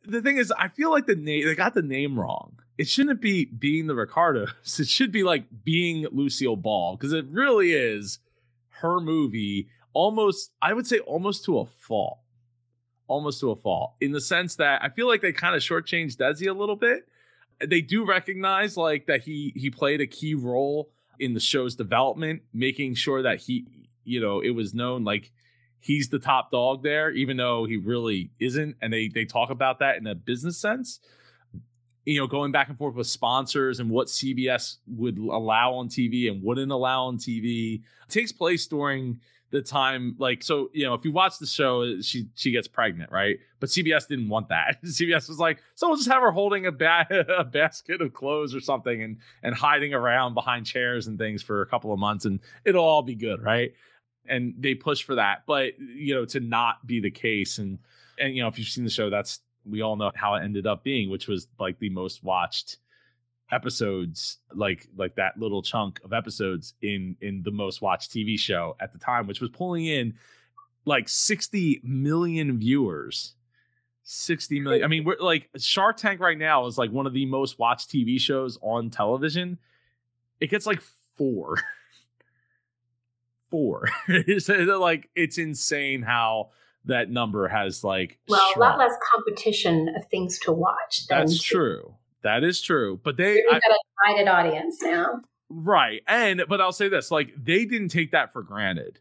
the 0.05 0.21
thing 0.21 0.37
is, 0.37 0.51
I 0.57 0.69
feel 0.69 0.91
like 0.91 1.05
the 1.05 1.15
name 1.15 1.45
they 1.45 1.55
got 1.55 1.73
the 1.73 1.81
name 1.81 2.19
wrong. 2.19 2.59
It 2.77 2.87
shouldn't 2.87 3.21
be 3.21 3.45
being 3.45 3.87
the 3.87 3.95
Ricardos. 3.95 4.49
It 4.79 4.87
should 4.87 5.11
be 5.11 5.23
like 5.23 5.45
being 5.63 6.07
Lucille 6.11 6.55
Ball 6.55 6.95
because 6.95 7.13
it 7.13 7.25
really 7.29 7.73
is 7.73 8.19
her 8.81 8.99
movie. 8.99 9.69
Almost, 9.93 10.51
I 10.61 10.73
would 10.73 10.85
say, 10.85 10.99
almost 10.99 11.45
to 11.45 11.59
a 11.59 11.65
fault. 11.65 12.19
Almost 13.07 13.39
to 13.39 13.51
a 13.51 13.55
fault 13.55 13.93
in 14.01 14.11
the 14.11 14.19
sense 14.19 14.55
that 14.57 14.83
I 14.83 14.89
feel 14.89 15.07
like 15.07 15.21
they 15.21 15.31
kind 15.31 15.55
of 15.55 15.61
shortchanged 15.61 16.17
Desi 16.17 16.47
a 16.49 16.53
little 16.53 16.75
bit. 16.75 17.07
They 17.65 17.81
do 17.81 18.05
recognize 18.05 18.75
like 18.75 19.07
that 19.07 19.21
he 19.21 19.53
he 19.55 19.69
played 19.69 20.01
a 20.01 20.07
key 20.07 20.35
role 20.35 20.89
in 21.17 21.33
the 21.33 21.39
show's 21.39 21.75
development, 21.75 22.41
making 22.53 22.95
sure 22.95 23.21
that 23.21 23.39
he, 23.39 23.65
you 24.03 24.19
know, 24.19 24.41
it 24.41 24.51
was 24.51 24.73
known 24.73 25.05
like 25.05 25.31
he's 25.79 26.09
the 26.09 26.19
top 26.19 26.51
dog 26.51 26.83
there, 26.83 27.11
even 27.11 27.37
though 27.37 27.65
he 27.65 27.77
really 27.77 28.31
isn't. 28.39 28.75
And 28.81 28.91
they 28.91 29.07
they 29.07 29.25
talk 29.25 29.49
about 29.49 29.79
that 29.79 29.97
in 29.97 30.07
a 30.07 30.15
business 30.15 30.57
sense. 30.57 30.99
You 32.05 32.21
know, 32.21 32.27
going 32.27 32.53
back 32.53 32.69
and 32.69 32.77
forth 32.77 32.95
with 32.95 33.07
sponsors 33.07 33.79
and 33.79 33.89
what 33.89 34.07
CBS 34.07 34.77
would 34.87 35.17
allow 35.17 35.73
on 35.73 35.89
TV 35.89 36.31
and 36.31 36.41
wouldn't 36.41 36.71
allow 36.71 37.05
on 37.05 37.17
TV 37.17 37.81
it 38.07 38.09
takes 38.09 38.31
place 38.31 38.65
during 38.67 39.19
the 39.49 39.61
time 39.61 40.15
like 40.19 40.43
so 40.43 40.69
you 40.73 40.85
know 40.85 40.93
if 40.93 41.05
you 41.05 41.11
watch 41.11 41.37
the 41.39 41.45
show 41.47 42.01
she 42.01 42.27
she 42.35 42.51
gets 42.51 42.67
pregnant 42.67 43.09
right 43.11 43.37
but 43.61 43.69
cbs 43.69 44.07
didn't 44.07 44.27
want 44.27 44.49
that 44.49 44.81
cbs 44.85 45.29
was 45.29 45.39
like 45.39 45.59
so 45.75 45.87
we'll 45.87 45.95
just 45.95 46.09
have 46.09 46.21
her 46.21 46.31
holding 46.31 46.65
a, 46.65 46.71
ba- 46.71 47.07
a 47.37 47.45
basket 47.45 48.01
of 48.01 48.13
clothes 48.13 48.53
or 48.53 48.59
something 48.59 49.01
and 49.01 49.17
and 49.43 49.55
hiding 49.55 49.93
around 49.93 50.33
behind 50.33 50.65
chairs 50.65 51.07
and 51.07 51.17
things 51.17 51.41
for 51.41 51.61
a 51.61 51.65
couple 51.65 51.93
of 51.93 51.99
months 51.99 52.25
and 52.25 52.39
it'll 52.65 52.83
all 52.83 53.03
be 53.03 53.15
good 53.15 53.41
right 53.41 53.73
and 54.29 54.53
they 54.57 54.75
push 54.75 55.03
for 55.03 55.15
that. 55.15 55.43
But 55.45 55.79
you 55.79 56.15
know, 56.15 56.25
to 56.25 56.39
not 56.39 56.85
be 56.85 56.99
the 56.99 57.11
case, 57.11 57.57
and 57.57 57.79
and 58.19 58.35
you 58.35 58.41
know, 58.41 58.47
if 58.47 58.57
you've 58.57 58.67
seen 58.67 58.83
the 58.83 58.89
show, 58.89 59.09
that's 59.09 59.39
we 59.65 59.81
all 59.81 59.95
know 59.95 60.11
how 60.15 60.35
it 60.35 60.43
ended 60.43 60.65
up 60.65 60.83
being, 60.83 61.09
which 61.09 61.27
was 61.27 61.47
like 61.59 61.79
the 61.79 61.89
most 61.89 62.23
watched 62.23 62.77
episodes 63.51 64.39
like 64.53 64.87
like 64.97 65.15
that 65.15 65.37
little 65.39 65.61
chunk 65.61 66.01
of 66.03 66.11
episodes 66.11 66.73
in 66.81 67.15
in 67.21 67.41
the 67.43 67.51
most 67.51 67.81
watched 67.81 68.11
TV 68.11 68.37
show 68.37 68.75
at 68.81 68.91
the 68.91 68.99
time 68.99 69.25
which 69.25 69.39
was 69.39 69.49
pulling 69.51 69.85
in 69.85 70.13
like 70.85 71.07
60 71.07 71.81
million 71.83 72.57
viewers. 72.59 73.33
60 74.03 74.61
million 74.61 74.83
I 74.83 74.87
mean 74.87 75.03
we're 75.03 75.17
like 75.19 75.49
Shark 75.57 75.97
Tank 75.97 76.19
right 76.19 76.37
now 76.37 76.65
is 76.65 76.77
like 76.77 76.91
one 76.91 77.07
of 77.07 77.13
the 77.13 77.25
most 77.25 77.59
watched 77.59 77.89
TV 77.89 78.19
shows 78.19 78.57
on 78.61 78.89
television. 78.89 79.57
It 80.39 80.49
gets 80.49 80.65
like 80.65 80.81
4 81.15 81.59
four. 83.49 83.89
so 84.39 84.53
like 84.79 85.09
it's 85.15 85.37
insane 85.37 86.01
how 86.01 86.49
that 86.85 87.09
number 87.09 87.47
has 87.47 87.83
like 87.83 88.17
well 88.27 88.39
shrunk. 88.53 88.57
a 88.57 88.59
lot 88.59 88.79
less 88.79 88.97
competition 89.13 89.93
of 89.95 90.05
things 90.07 90.39
to 90.39 90.51
watch. 90.51 91.07
That's 91.07 91.41
true. 91.41 91.95
That 92.23 92.43
is 92.43 92.61
true. 92.61 92.99
But 93.03 93.17
they 93.17 93.43
got 93.49 93.57
a 93.57 93.79
divided 94.05 94.29
audience 94.29 94.81
now. 94.81 95.21
Right. 95.49 96.01
And 96.07 96.43
but 96.49 96.59
I'll 96.59 96.73
say 96.73 96.89
this, 96.89 97.11
like 97.11 97.33
they 97.37 97.65
didn't 97.65 97.89
take 97.89 98.11
that 98.11 98.33
for 98.33 98.41
granted. 98.41 98.99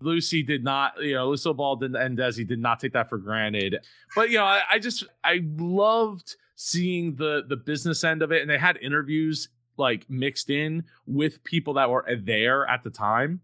Lucy 0.00 0.42
did 0.42 0.62
not, 0.64 1.02
you 1.02 1.14
know, 1.14 1.30
Lucille 1.30 1.54
Ball 1.54 1.76
did, 1.76 1.94
and 1.94 2.18
Desi 2.18 2.46
did 2.46 2.58
not 2.58 2.80
take 2.80 2.92
that 2.92 3.08
for 3.08 3.16
granted. 3.16 3.78
But 4.14 4.30
you 4.30 4.38
know, 4.38 4.44
I, 4.44 4.62
I 4.72 4.78
just 4.78 5.04
I 5.22 5.40
loved 5.56 6.36
seeing 6.56 7.16
the 7.16 7.44
the 7.48 7.56
business 7.56 8.04
end 8.04 8.22
of 8.22 8.32
it, 8.32 8.42
and 8.42 8.50
they 8.50 8.58
had 8.58 8.76
interviews 8.78 9.48
like 9.76 10.08
mixed 10.08 10.50
in 10.50 10.84
with 11.06 11.42
people 11.44 11.74
that 11.74 11.90
were 11.90 12.04
there 12.22 12.66
at 12.66 12.82
the 12.82 12.90
time 12.90 13.40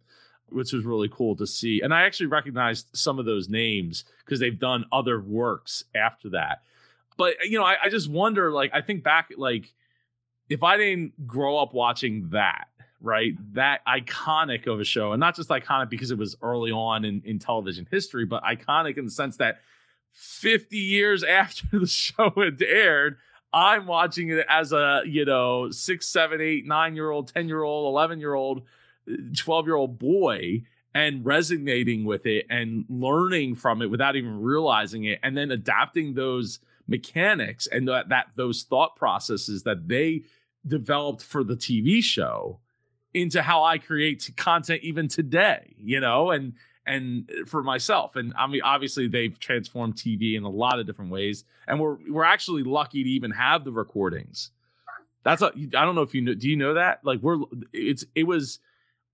which 0.52 0.72
was 0.72 0.84
really 0.84 1.08
cool 1.08 1.36
to 1.36 1.46
see. 1.46 1.80
And 1.80 1.92
I 1.92 2.02
actually 2.02 2.26
recognized 2.26 2.88
some 2.92 3.18
of 3.18 3.24
those 3.24 3.48
names 3.48 4.04
because 4.24 4.40
they've 4.40 4.58
done 4.58 4.84
other 4.92 5.20
works 5.20 5.84
after 5.94 6.30
that. 6.30 6.62
But 7.16 7.34
you 7.44 7.58
know, 7.58 7.64
I, 7.64 7.76
I, 7.84 7.88
just 7.88 8.10
wonder, 8.10 8.50
like, 8.50 8.70
I 8.72 8.80
think 8.80 9.02
back, 9.02 9.30
like, 9.36 9.72
if 10.48 10.62
I 10.62 10.76
didn't 10.76 11.26
grow 11.26 11.58
up 11.58 11.74
watching 11.74 12.30
that, 12.30 12.68
right, 13.00 13.34
that 13.54 13.84
iconic 13.86 14.66
of 14.66 14.80
a 14.80 14.84
show, 14.84 15.12
and 15.12 15.20
not 15.20 15.36
just 15.36 15.48
iconic 15.50 15.90
because 15.90 16.10
it 16.10 16.18
was 16.18 16.36
early 16.42 16.70
on 16.70 17.04
in, 17.04 17.22
in 17.24 17.38
television 17.38 17.86
history, 17.90 18.24
but 18.24 18.42
iconic 18.42 18.96
in 18.96 19.04
the 19.04 19.10
sense 19.10 19.36
that 19.36 19.60
50 20.12 20.76
years 20.76 21.22
after 21.24 21.66
the 21.72 21.86
show 21.86 22.32
had 22.36 22.60
aired, 22.62 23.18
I'm 23.52 23.86
watching 23.86 24.30
it 24.30 24.46
as 24.48 24.72
a, 24.72 25.02
you 25.04 25.24
know, 25.24 25.70
six, 25.70 26.08
seven, 26.08 26.40
eight, 26.40 26.66
nine 26.66 26.94
year 26.94 27.10
old, 27.10 27.32
10 27.32 27.48
year 27.48 27.62
old, 27.62 27.92
11 27.92 28.20
year 28.20 28.34
old 28.34 28.62
12 29.36 29.66
year 29.66 29.76
old 29.76 29.98
boy 29.98 30.62
and 30.94 31.24
resonating 31.24 32.04
with 32.04 32.26
it 32.26 32.46
and 32.50 32.84
learning 32.88 33.54
from 33.54 33.80
it 33.82 33.90
without 33.90 34.16
even 34.16 34.40
realizing 34.40 35.04
it 35.04 35.20
and 35.22 35.36
then 35.36 35.50
adapting 35.50 36.14
those 36.14 36.58
mechanics 36.88 37.68
and 37.68 37.86
that, 37.88 38.08
that 38.08 38.26
those 38.34 38.64
thought 38.64 38.96
processes 38.96 39.62
that 39.62 39.88
they 39.88 40.22
developed 40.66 41.22
for 41.22 41.44
the 41.44 41.54
TV 41.54 42.02
show 42.02 42.58
into 43.14 43.42
how 43.42 43.64
I 43.64 43.78
create 43.78 44.30
content 44.36 44.82
even 44.82 45.08
today, 45.08 45.74
you 45.78 46.00
know, 46.00 46.30
and 46.30 46.54
and 46.86 47.30
for 47.46 47.62
myself. 47.62 48.16
And 48.16 48.32
I 48.36 48.46
mean, 48.46 48.62
obviously 48.62 49.06
they've 49.06 49.38
transformed 49.38 49.94
TV 49.94 50.36
in 50.36 50.42
a 50.42 50.48
lot 50.48 50.80
of 50.80 50.86
different 50.86 51.10
ways. 51.10 51.44
And 51.66 51.78
we're 51.78 51.98
we're 52.08 52.24
actually 52.24 52.62
lucky 52.62 53.04
to 53.04 53.10
even 53.10 53.30
have 53.32 53.64
the 53.64 53.72
recordings. 53.72 54.50
That's 55.22 55.42
I 55.42 55.50
don't 55.50 55.94
know 55.94 56.02
if 56.02 56.14
you 56.14 56.22
know. 56.22 56.34
Do 56.34 56.48
you 56.48 56.56
know 56.56 56.74
that? 56.74 57.04
Like 57.04 57.20
we're 57.20 57.38
it's 57.72 58.04
it 58.14 58.24
was 58.24 58.58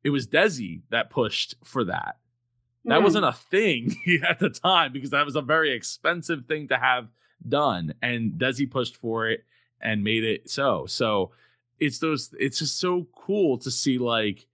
it 0.07 0.11
was 0.11 0.28
Desi 0.28 0.82
that 0.90 1.11
pushed 1.11 1.57
for 1.64 1.82
that. 1.86 2.18
That 2.84 3.00
mm. 3.00 3.02
wasn't 3.02 3.24
a 3.24 3.32
thing 3.32 3.96
at 4.28 4.38
the 4.38 4.50
time 4.50 4.92
because 4.92 5.11
that 5.11 5.26
was 5.26 5.34
a 5.34 5.42
very 5.42 5.72
expensive 5.72 6.44
thing 6.46 6.68
to 6.68 6.78
have 6.78 7.09
done. 7.48 7.92
And 8.02 8.34
Desi 8.34 8.70
pushed 8.70 8.94
for 8.94 9.28
it 9.28 9.44
and 9.80 10.04
made 10.04 10.22
it 10.22 10.48
so. 10.48 10.86
So 10.86 11.32
it's 11.80 11.98
those, 11.98 12.32
it's 12.38 12.61
just 12.61 12.78
so 12.78 13.09
cool 13.16 13.59
to 13.59 13.68
see 13.68 13.98
like 13.98 14.46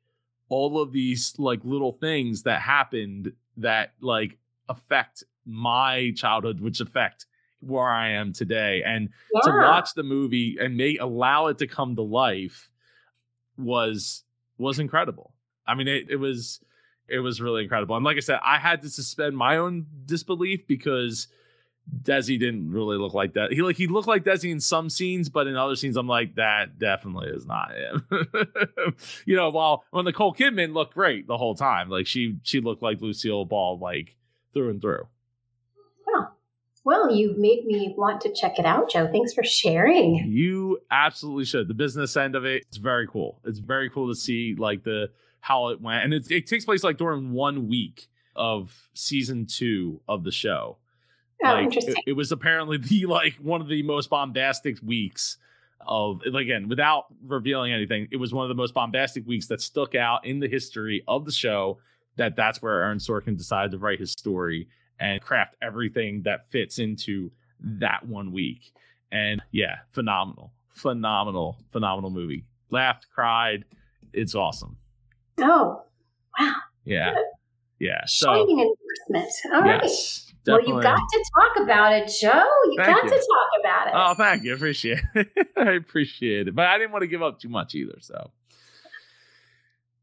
all 0.48 0.80
of 0.80 0.90
these 0.90 1.34
like 1.36 1.60
little 1.64 1.92
things 1.92 2.44
that 2.44 2.62
happened 2.62 3.34
that 3.58 3.92
like 4.00 4.38
affect 4.70 5.22
my 5.44 6.14
childhood, 6.16 6.60
which 6.60 6.80
affect 6.80 7.26
where 7.60 7.90
I 7.90 8.12
am 8.12 8.32
today. 8.32 8.82
And 8.86 9.10
yeah. 9.34 9.50
to 9.50 9.58
watch 9.58 9.92
the 9.92 10.02
movie 10.02 10.56
and 10.58 10.78
may 10.78 10.96
allow 10.96 11.48
it 11.48 11.58
to 11.58 11.66
come 11.66 11.94
to 11.96 12.02
life 12.02 12.70
was 13.58 14.24
was 14.56 14.78
incredible. 14.78 15.31
I 15.66 15.74
mean, 15.74 15.88
it, 15.88 16.10
it 16.10 16.16
was 16.16 16.60
it 17.08 17.20
was 17.20 17.40
really 17.40 17.62
incredible. 17.62 17.96
And 17.96 18.04
like 18.04 18.16
I 18.16 18.20
said, 18.20 18.40
I 18.42 18.58
had 18.58 18.82
to 18.82 18.90
suspend 18.90 19.36
my 19.36 19.58
own 19.58 19.86
disbelief 20.06 20.66
because 20.66 21.28
Desi 22.02 22.38
didn't 22.38 22.70
really 22.70 22.96
look 22.96 23.12
like 23.14 23.34
that. 23.34 23.52
He 23.52 23.62
like 23.62 23.76
he 23.76 23.86
looked 23.86 24.08
like 24.08 24.24
Desi 24.24 24.50
in 24.50 24.60
some 24.60 24.88
scenes, 24.88 25.28
but 25.28 25.46
in 25.46 25.56
other 25.56 25.76
scenes, 25.76 25.96
I'm 25.96 26.08
like, 26.08 26.36
that 26.36 26.78
definitely 26.78 27.28
is 27.30 27.46
not 27.46 27.72
him. 27.72 28.06
you 29.26 29.36
know, 29.36 29.50
while 29.50 29.84
when 29.90 30.04
Nicole 30.04 30.34
Kidman 30.34 30.74
looked 30.74 30.94
great 30.94 31.26
the 31.26 31.36
whole 31.36 31.54
time, 31.54 31.88
like 31.88 32.06
she 32.06 32.36
she 32.42 32.60
looked 32.60 32.82
like 32.82 33.00
Lucille 33.00 33.44
Ball, 33.44 33.78
like 33.78 34.16
through 34.54 34.70
and 34.70 34.80
through. 34.80 35.06
Well, 36.84 37.14
you've 37.14 37.38
made 37.38 37.64
me 37.64 37.94
want 37.96 38.20
to 38.22 38.32
check 38.32 38.58
it 38.58 38.66
out, 38.66 38.90
Joe. 38.90 39.08
Thanks 39.10 39.32
for 39.32 39.44
sharing. 39.44 40.16
You 40.16 40.80
absolutely 40.90 41.44
should. 41.44 41.68
The 41.68 41.74
business 41.74 42.16
end 42.16 42.34
of 42.34 42.44
it, 42.44 42.64
it's 42.66 42.76
very 42.76 43.06
cool. 43.06 43.40
It's 43.44 43.60
very 43.60 43.88
cool 43.88 44.08
to 44.08 44.18
see 44.18 44.56
like 44.58 44.82
the 44.82 45.08
how 45.42 45.68
it 45.68 45.80
went, 45.80 46.04
and 46.04 46.14
it, 46.14 46.30
it 46.30 46.46
takes 46.46 46.64
place 46.64 46.82
like 46.82 46.96
during 46.96 47.32
one 47.32 47.68
week 47.68 48.06
of 48.34 48.88
season 48.94 49.44
two 49.44 50.00
of 50.08 50.22
the 50.22 50.30
show. 50.30 50.78
Oh, 51.44 51.48
like, 51.48 51.64
interesting. 51.64 51.96
It, 52.06 52.10
it, 52.10 52.12
was 52.12 52.30
apparently 52.30 52.76
the 52.78 53.06
like 53.06 53.34
one 53.34 53.60
of 53.60 53.68
the 53.68 53.82
most 53.82 54.08
bombastic 54.08 54.78
weeks 54.82 55.36
of 55.84 56.22
again 56.22 56.68
without 56.68 57.06
revealing 57.26 57.72
anything. 57.72 58.06
It 58.12 58.16
was 58.16 58.32
one 58.32 58.44
of 58.44 58.48
the 58.48 58.54
most 58.54 58.72
bombastic 58.72 59.26
weeks 59.26 59.48
that 59.48 59.60
stuck 59.60 59.96
out 59.96 60.24
in 60.24 60.38
the 60.38 60.48
history 60.48 61.02
of 61.08 61.24
the 61.24 61.32
show 61.32 61.78
that 62.16 62.36
that's 62.36 62.62
where 62.62 62.84
Aaron 62.84 62.98
Sorkin 62.98 63.36
decided 63.36 63.72
to 63.72 63.78
write 63.78 63.98
his 63.98 64.12
story 64.12 64.68
and 65.00 65.20
craft 65.20 65.56
everything 65.60 66.22
that 66.22 66.48
fits 66.50 66.78
into 66.78 67.32
that 67.58 68.06
one 68.06 68.30
week. 68.30 68.72
And 69.10 69.42
yeah, 69.50 69.78
phenomenal, 69.90 70.52
phenomenal, 70.68 71.58
phenomenal 71.72 72.10
movie. 72.10 72.44
Laughed, 72.70 73.08
cried. 73.12 73.64
It's 74.12 74.36
awesome. 74.36 74.76
Oh, 75.38 75.82
wow. 76.38 76.54
Yeah. 76.84 77.14
Yeah. 77.78 78.02
So, 78.06 78.26
Shining 78.26 78.58
endorsement. 79.10 79.32
All 79.54 79.62
right. 79.62 79.80
yes, 79.82 80.32
Well, 80.46 80.58
definitely. 80.58 80.76
you 80.76 80.82
got 80.82 80.96
to 80.96 81.24
talk 81.40 81.62
about 81.64 81.92
it, 81.94 82.06
Joe. 82.20 82.44
You 82.66 82.74
Thank 82.76 82.96
got 82.96 83.04
you. 83.04 83.10
to 83.10 83.16
talk 83.16 83.60
about 83.60 83.86
it. 83.88 83.92
Oh, 83.96 84.14
thank 84.14 84.44
you. 84.44 84.54
Appreciate 84.54 85.00
it. 85.14 85.48
I 85.56 85.72
appreciate 85.72 86.48
it. 86.48 86.54
But 86.54 86.66
I 86.66 86.78
didn't 86.78 86.92
want 86.92 87.02
to 87.02 87.08
give 87.08 87.22
up 87.22 87.38
too 87.40 87.48
much 87.48 87.74
either. 87.74 87.96
So 88.00 88.30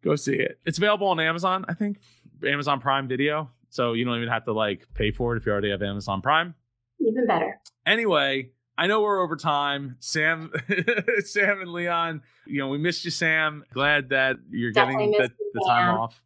go 0.03 0.15
see 0.15 0.35
it. 0.35 0.59
It's 0.65 0.77
available 0.77 1.07
on 1.07 1.19
Amazon, 1.19 1.65
I 1.67 1.73
think. 1.73 1.99
Amazon 2.45 2.79
Prime 2.79 3.07
Video. 3.07 3.49
So 3.69 3.93
you 3.93 4.05
don't 4.05 4.15
even 4.17 4.29
have 4.29 4.45
to 4.45 4.53
like 4.53 4.87
pay 4.93 5.11
for 5.11 5.35
it 5.35 5.37
if 5.37 5.45
you 5.45 5.51
already 5.51 5.69
have 5.71 5.81
Amazon 5.81 6.21
Prime. 6.21 6.55
Even 6.99 7.27
better. 7.27 7.59
Anyway, 7.85 8.51
I 8.79 8.87
know 8.87 9.01
we're 9.01 9.21
over 9.21 9.35
time. 9.35 9.97
Sam 9.99 10.53
Sam 11.25 11.59
and 11.59 11.73
Leon, 11.73 12.21
you 12.45 12.59
know, 12.59 12.69
we 12.69 12.77
missed 12.77 13.03
you, 13.03 13.11
Sam. 13.11 13.65
Glad 13.73 14.07
that 14.09 14.37
you're 14.49 14.71
Definitely 14.71 15.11
getting 15.11 15.27
the, 15.27 15.33
you, 15.37 15.51
the 15.53 15.65
time 15.67 15.95
off. 15.95 16.23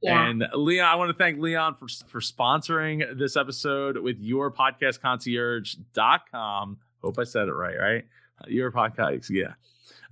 Yeah. 0.00 0.28
And 0.28 0.46
Leon, 0.54 0.86
I 0.86 0.94
want 0.94 1.08
to 1.08 1.18
thank 1.18 1.40
Leon 1.40 1.74
for 1.74 1.88
for 2.06 2.20
sponsoring 2.20 3.18
this 3.18 3.36
episode 3.36 3.98
with 3.98 4.20
your 4.20 4.48
podcast 4.48 5.00
concierge.com. 5.00 6.78
Hope 7.02 7.18
I 7.18 7.24
said 7.24 7.48
it 7.48 7.52
right, 7.54 7.76
right? 7.76 8.04
Your 8.46 8.70
podcast, 8.70 9.28
yeah. 9.30 9.54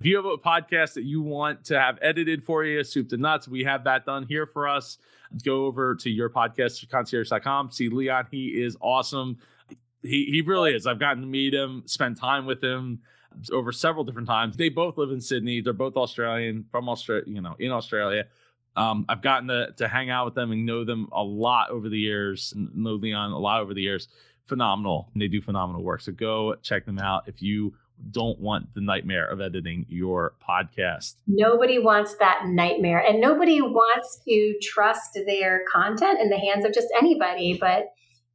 If 0.01 0.05
you 0.05 0.17
have 0.17 0.25
a 0.25 0.37
podcast 0.37 0.95
that 0.95 1.05
you 1.05 1.21
want 1.21 1.63
to 1.65 1.79
have 1.79 1.99
edited 2.01 2.43
for 2.43 2.65
you, 2.65 2.83
soup 2.83 3.07
to 3.11 3.17
nuts, 3.17 3.47
we 3.47 3.63
have 3.63 3.85
that 3.85 4.05
done 4.05 4.25
here 4.27 4.45
for 4.45 4.67
us. 4.67 4.97
Go 5.41 5.65
over 5.67 5.95
to 5.95 6.09
your 6.09 6.29
podcast 6.29 6.85
concierge.com. 6.89 7.71
See 7.71 7.87
Leon, 7.87 8.27
he 8.29 8.47
is 8.61 8.75
awesome. 8.81 9.37
He 10.07 10.25
he 10.25 10.41
really 10.41 10.73
is. 10.73 10.87
I've 10.87 10.99
gotten 10.99 11.21
to 11.21 11.27
meet 11.27 11.53
him, 11.53 11.83
spend 11.85 12.17
time 12.17 12.45
with 12.45 12.63
him 12.63 13.01
over 13.51 13.71
several 13.71 14.03
different 14.03 14.27
times. 14.27 14.57
They 14.57 14.69
both 14.69 14.97
live 14.97 15.11
in 15.11 15.21
Sydney. 15.21 15.61
They're 15.61 15.73
both 15.73 15.95
Australian, 15.95 16.65
from 16.71 16.89
Australia, 16.89 17.25
you 17.27 17.41
know, 17.41 17.55
in 17.59 17.71
Australia. 17.71 18.25
Um, 18.75 19.05
I've 19.09 19.21
gotten 19.21 19.47
to, 19.47 19.73
to 19.77 19.87
hang 19.87 20.09
out 20.09 20.25
with 20.25 20.35
them 20.35 20.51
and 20.51 20.65
know 20.65 20.83
them 20.83 21.07
a 21.11 21.23
lot 21.23 21.71
over 21.71 21.89
the 21.89 21.97
years, 21.97 22.53
know 22.55 22.93
Leon 22.93 23.31
a 23.31 23.39
lot 23.39 23.61
over 23.61 23.73
the 23.73 23.81
years. 23.81 24.07
Phenomenal. 24.45 25.09
And 25.13 25.21
they 25.21 25.27
do 25.27 25.41
phenomenal 25.41 25.83
work. 25.83 26.01
So 26.01 26.11
go 26.11 26.55
check 26.61 26.85
them 26.85 26.99
out 26.99 27.27
if 27.27 27.41
you 27.41 27.73
don't 28.11 28.39
want 28.39 28.73
the 28.75 28.81
nightmare 28.81 29.27
of 29.27 29.41
editing 29.41 29.85
your 29.89 30.35
podcast. 30.47 31.15
Nobody 31.25 31.79
wants 31.79 32.15
that 32.17 32.43
nightmare, 32.45 32.99
and 32.99 33.19
nobody 33.19 33.59
wants 33.59 34.19
to 34.27 34.55
trust 34.61 35.19
their 35.25 35.61
content 35.71 36.19
in 36.21 36.29
the 36.29 36.37
hands 36.37 36.63
of 36.63 36.73
just 36.73 36.87
anybody. 36.95 37.57
But 37.59 37.87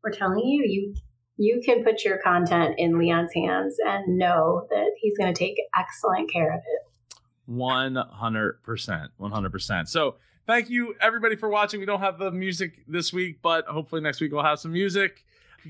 we're 0.03 0.11
telling 0.11 0.41
you, 0.41 0.65
you 0.67 0.95
you 1.43 1.61
can 1.65 1.83
put 1.83 2.05
your 2.05 2.19
content 2.19 2.77
in 2.79 2.99
Leon's 2.99 3.33
hands 3.35 3.77
and 3.85 4.17
know 4.17 4.67
that 4.71 4.93
he's 4.99 5.19
going 5.19 5.33
to 5.33 5.39
take 5.39 5.57
excellent 5.77 6.31
care 6.33 6.55
of 6.55 6.61
it. 6.61 7.17
100%. 7.51 9.09
100%. 9.21 9.89
So 9.89 10.17
thank 10.47 10.71
you 10.71 10.95
everybody 11.01 11.35
for 11.35 11.49
watching. 11.49 11.81
We 11.81 11.87
don't 11.87 12.01
have 12.01 12.19
the 12.19 12.31
music 12.31 12.85
this 12.87 13.13
week, 13.13 13.41
but 13.43 13.67
hopefully 13.67 14.01
next 14.01 14.21
week 14.21 14.33
we'll 14.33 14.45
have 14.45 14.61
some 14.61 14.73
music. 14.73 15.25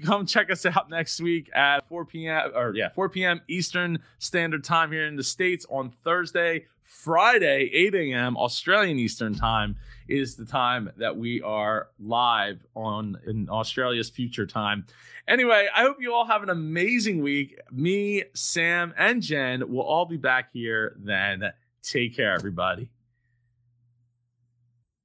Come 0.05 0.27
check 0.27 0.51
us 0.51 0.65
out 0.67 0.91
next 0.91 1.21
week 1.21 1.51
at 1.55 1.87
4 1.89 2.05
p.m. 2.05 2.51
or 2.55 2.75
yeah, 2.75 2.91
4 2.91 3.09
p.m. 3.09 3.41
Eastern 3.49 3.99
Standard 4.19 4.65
Time 4.65 4.93
here 4.93 5.07
in 5.07 5.17
the 5.17 5.25
States 5.25 5.65
on 5.71 5.93
Thursday. 6.05 6.67
Friday, 6.93 7.71
8 7.73 7.95
a.m. 7.95 8.37
Australian 8.37 8.99
Eastern 8.99 9.35
Time 9.35 9.77
is 10.07 10.37
the 10.37 10.45
time 10.45 10.91
that 10.99 11.17
we 11.17 11.41
are 11.43 11.89
live 11.99 12.65
on 12.77 13.19
in 13.27 13.49
Australia's 13.49 14.11
future 14.11 14.47
time. 14.47 14.87
Anyway, 15.27 15.69
I 15.75 15.83
hope 15.83 15.97
you 16.01 16.13
all 16.13 16.27
have 16.27 16.45
an 16.45 16.51
amazing 16.51 17.23
week. 17.23 17.59
Me, 17.73 18.25
Sam, 18.35 18.95
and 18.97 19.21
Jen 19.21 19.69
will 19.69 19.83
all 19.83 20.05
be 20.05 20.19
back 20.19 20.51
here 20.53 20.95
then. 21.03 21.53
Take 21.83 22.15
care, 22.15 22.35
everybody. 22.35 22.91